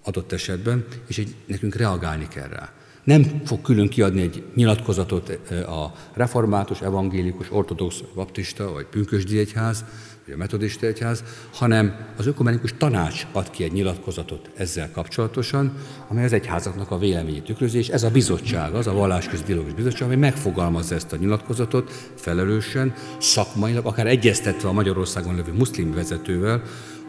adott 0.06 0.32
esetben, 0.32 0.84
és 1.06 1.18
egy, 1.18 1.34
nekünk 1.46 1.74
reagálni 1.74 2.28
kell 2.28 2.48
rá. 2.48 2.72
Nem 3.04 3.42
fog 3.44 3.62
külön 3.62 3.88
kiadni 3.88 4.20
egy 4.20 4.42
nyilatkozatot 4.54 5.28
a 5.66 5.92
református, 6.14 6.80
evangélikus, 6.80 7.52
ortodox, 7.52 8.02
baptista 8.14 8.72
vagy 8.72 8.86
pünkösdi 8.86 9.38
egyház, 9.38 9.84
vagy 10.24 10.34
a 10.34 10.38
metodista 10.38 10.86
egyház, 10.86 11.24
hanem 11.52 12.06
az 12.16 12.26
ökumenikus 12.26 12.74
tanács 12.78 13.26
ad 13.32 13.50
ki 13.50 13.64
egy 13.64 13.72
nyilatkozatot 13.72 14.50
ezzel 14.56 14.90
kapcsolatosan, 14.90 15.72
amely 16.08 16.24
az 16.24 16.32
egyházaknak 16.32 16.90
a 16.90 16.98
véleményét 16.98 17.44
tükrözi, 17.44 17.78
és 17.78 17.88
ez 17.88 18.02
a 18.02 18.10
bizottság, 18.10 18.74
az 18.74 18.86
a 18.86 18.92
vallásközi 18.92 19.42
dialógus 19.42 19.74
bizottság, 19.74 20.02
amely 20.02 20.16
megfogalmazza 20.16 20.94
ezt 20.94 21.12
a 21.12 21.16
nyilatkozatot 21.16 21.92
felelősen, 22.14 22.94
szakmailag, 23.18 23.86
akár 23.86 24.06
egyeztetve 24.06 24.68
a 24.68 24.72
Magyarországon 24.72 25.36
levő 25.36 25.52
muszlim 25.52 25.94
vezetővel, 25.94 26.62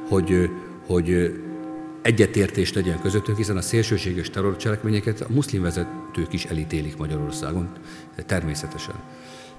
hogy, 0.09 0.49
hogy 0.87 1.31
egyetértést 2.07 2.75
legyen 2.75 3.01
közöttünk, 3.01 3.37
hiszen 3.37 3.57
a 3.57 3.61
szélsőséges 3.61 4.29
terrorcselekményeket 4.29 5.21
a 5.21 5.27
muszlim 5.29 5.61
vezetők 5.61 6.33
is 6.33 6.45
elítélik 6.45 6.97
Magyarországon, 6.97 7.69
természetesen. 8.25 8.95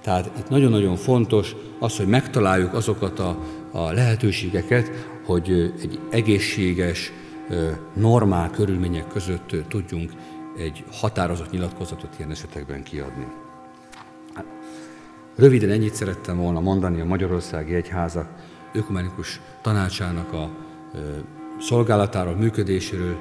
Tehát 0.01 0.31
itt 0.37 0.49
nagyon-nagyon 0.49 0.95
fontos 0.95 1.55
az, 1.79 1.97
hogy 1.97 2.07
megtaláljuk 2.07 2.73
azokat 2.73 3.19
a, 3.19 3.39
a 3.71 3.91
lehetőségeket, 3.91 4.91
hogy 5.25 5.73
egy 5.81 5.99
egészséges, 6.09 7.11
normál 7.93 8.49
körülmények 8.49 9.07
között 9.07 9.55
tudjunk 9.67 10.11
egy 10.57 10.83
határozott 10.91 11.51
nyilatkozatot 11.51 12.15
ilyen 12.17 12.31
esetekben 12.31 12.83
kiadni. 12.83 13.27
Röviden 15.35 15.69
ennyit 15.69 15.93
szerettem 15.93 16.37
volna 16.37 16.59
mondani 16.59 17.01
a 17.01 17.05
Magyarországi 17.05 17.73
Egyházak 17.73 18.29
ökumenikus 18.73 19.41
tanácsának 19.61 20.33
a 20.33 20.49
szolgálatáról, 21.59 22.35
működéséről, 22.35 23.17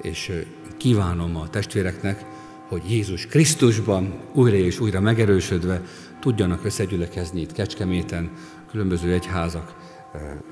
és 0.00 0.32
kívánom 0.76 1.36
a 1.36 1.48
testvéreknek, 1.48 2.24
hogy 2.68 2.90
Jézus 2.90 3.26
Krisztusban 3.26 4.14
újra 4.32 4.56
és 4.56 4.80
újra 4.80 5.00
megerősödve 5.00 5.82
tudjanak 6.20 6.64
összegyülekezni 6.64 7.40
itt 7.40 7.52
Kecskeméten, 7.52 8.30
különböző 8.70 9.12
egyházak 9.12 9.74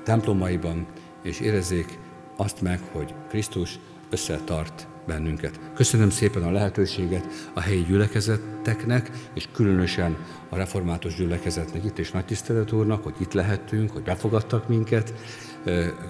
templomaiban, 0.03 0.85
és 1.23 1.39
érezzék 1.39 1.99
azt 2.37 2.61
meg, 2.61 2.79
hogy 2.91 3.13
Krisztus 3.29 3.79
összetart 4.09 4.87
bennünket. 5.07 5.59
Köszönöm 5.75 6.09
szépen 6.09 6.43
a 6.43 6.51
lehetőséget 6.51 7.27
a 7.53 7.59
helyi 7.59 7.83
gyülekezeteknek, 7.83 9.11
és 9.33 9.47
különösen 9.51 10.17
a 10.49 10.55
református 10.55 11.15
gyülekezetnek 11.15 11.83
itt, 11.83 11.99
és 11.99 12.11
nagy 12.11 12.25
tisztelet 12.25 12.71
úrnak, 12.71 13.03
hogy 13.03 13.15
itt 13.17 13.33
lehettünk, 13.33 13.91
hogy 13.91 14.03
befogadtak 14.03 14.67
minket. 14.67 15.13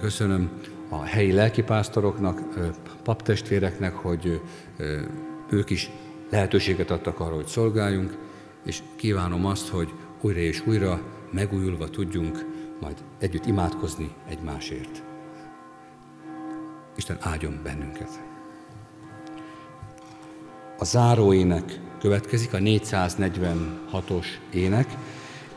Köszönöm 0.00 0.50
a 0.90 1.02
helyi 1.02 1.32
lelkipásztoroknak, 1.32 2.40
paptestvéreknek, 3.02 3.94
hogy 3.94 4.40
ők 5.50 5.70
is 5.70 5.90
lehetőséget 6.30 6.90
adtak 6.90 7.20
arra, 7.20 7.34
hogy 7.34 7.46
szolgáljunk, 7.46 8.18
és 8.64 8.82
kívánom 8.96 9.46
azt, 9.46 9.68
hogy 9.68 9.92
újra 10.20 10.38
és 10.38 10.66
újra 10.66 11.00
megújulva 11.30 11.88
tudjunk 11.88 12.46
majd 12.80 12.96
együtt 13.18 13.46
imádkozni 13.46 14.10
egymásért. 14.28 15.02
Isten 16.96 17.16
áldjon 17.20 17.60
bennünket. 17.62 18.20
A 20.78 20.84
záró 20.84 21.32
ének 21.32 21.80
következik, 22.00 22.52
a 22.52 22.58
446-os 22.58 24.26
ének, 24.52 24.96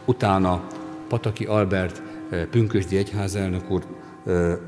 utána 0.06 0.68
Pataki 1.08 1.46
Albert 1.46 2.02
Pünkösdi 2.50 2.98
egyházelnök 2.98 3.70
úr, 3.70 3.86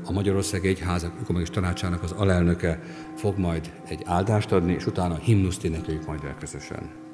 a 0.04 0.12
Magyarország 0.12 0.66
Egyházak 0.66 1.12
Ökumenikus 1.20 1.54
Tanácsának 1.54 2.02
az 2.02 2.12
alelnöke 2.12 2.80
fog 3.14 3.38
majd 3.38 3.72
egy 3.88 4.02
áldást 4.04 4.52
adni, 4.52 4.72
és 4.72 4.86
utána 4.86 5.14
himnuszt 5.14 5.64
énekeljük 5.64 6.06
majd 6.06 6.24
el 6.24 6.36
közösen. 6.40 7.05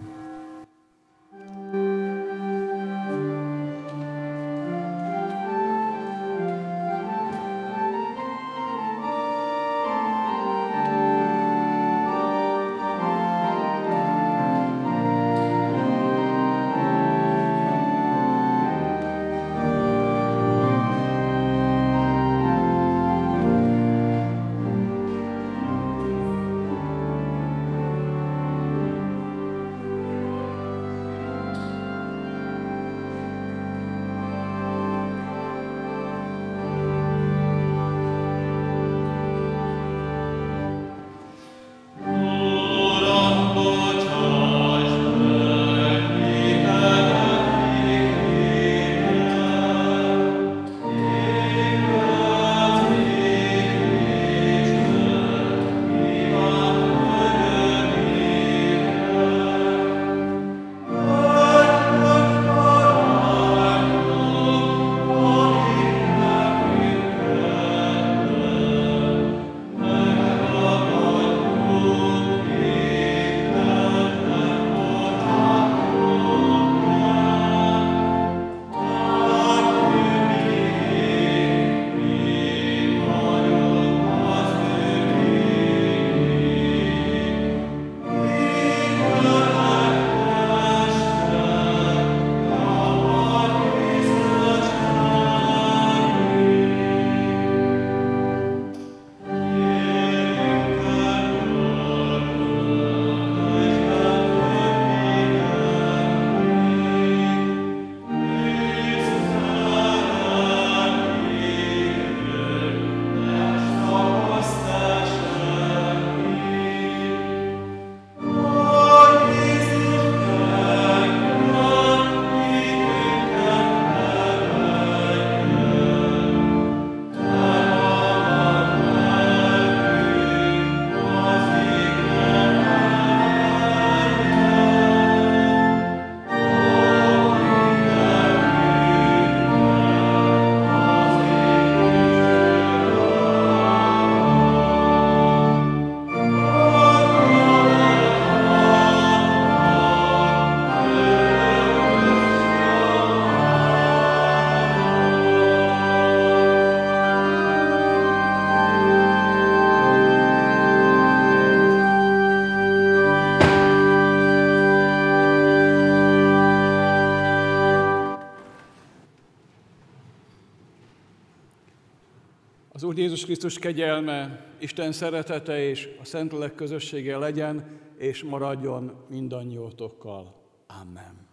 Úr 172.92 172.98
Jézus 172.98 173.24
Krisztus 173.24 173.58
kegyelme, 173.58 174.46
Isten 174.58 174.92
szeretete 174.92 175.68
és 175.68 175.88
a 176.00 176.04
Szentlélek 176.04 176.54
közössége 176.54 177.16
legyen 177.18 177.80
és 177.98 178.22
maradjon 178.22 179.04
mindannyiótokkal. 179.08 180.34
Amen. 180.66 181.31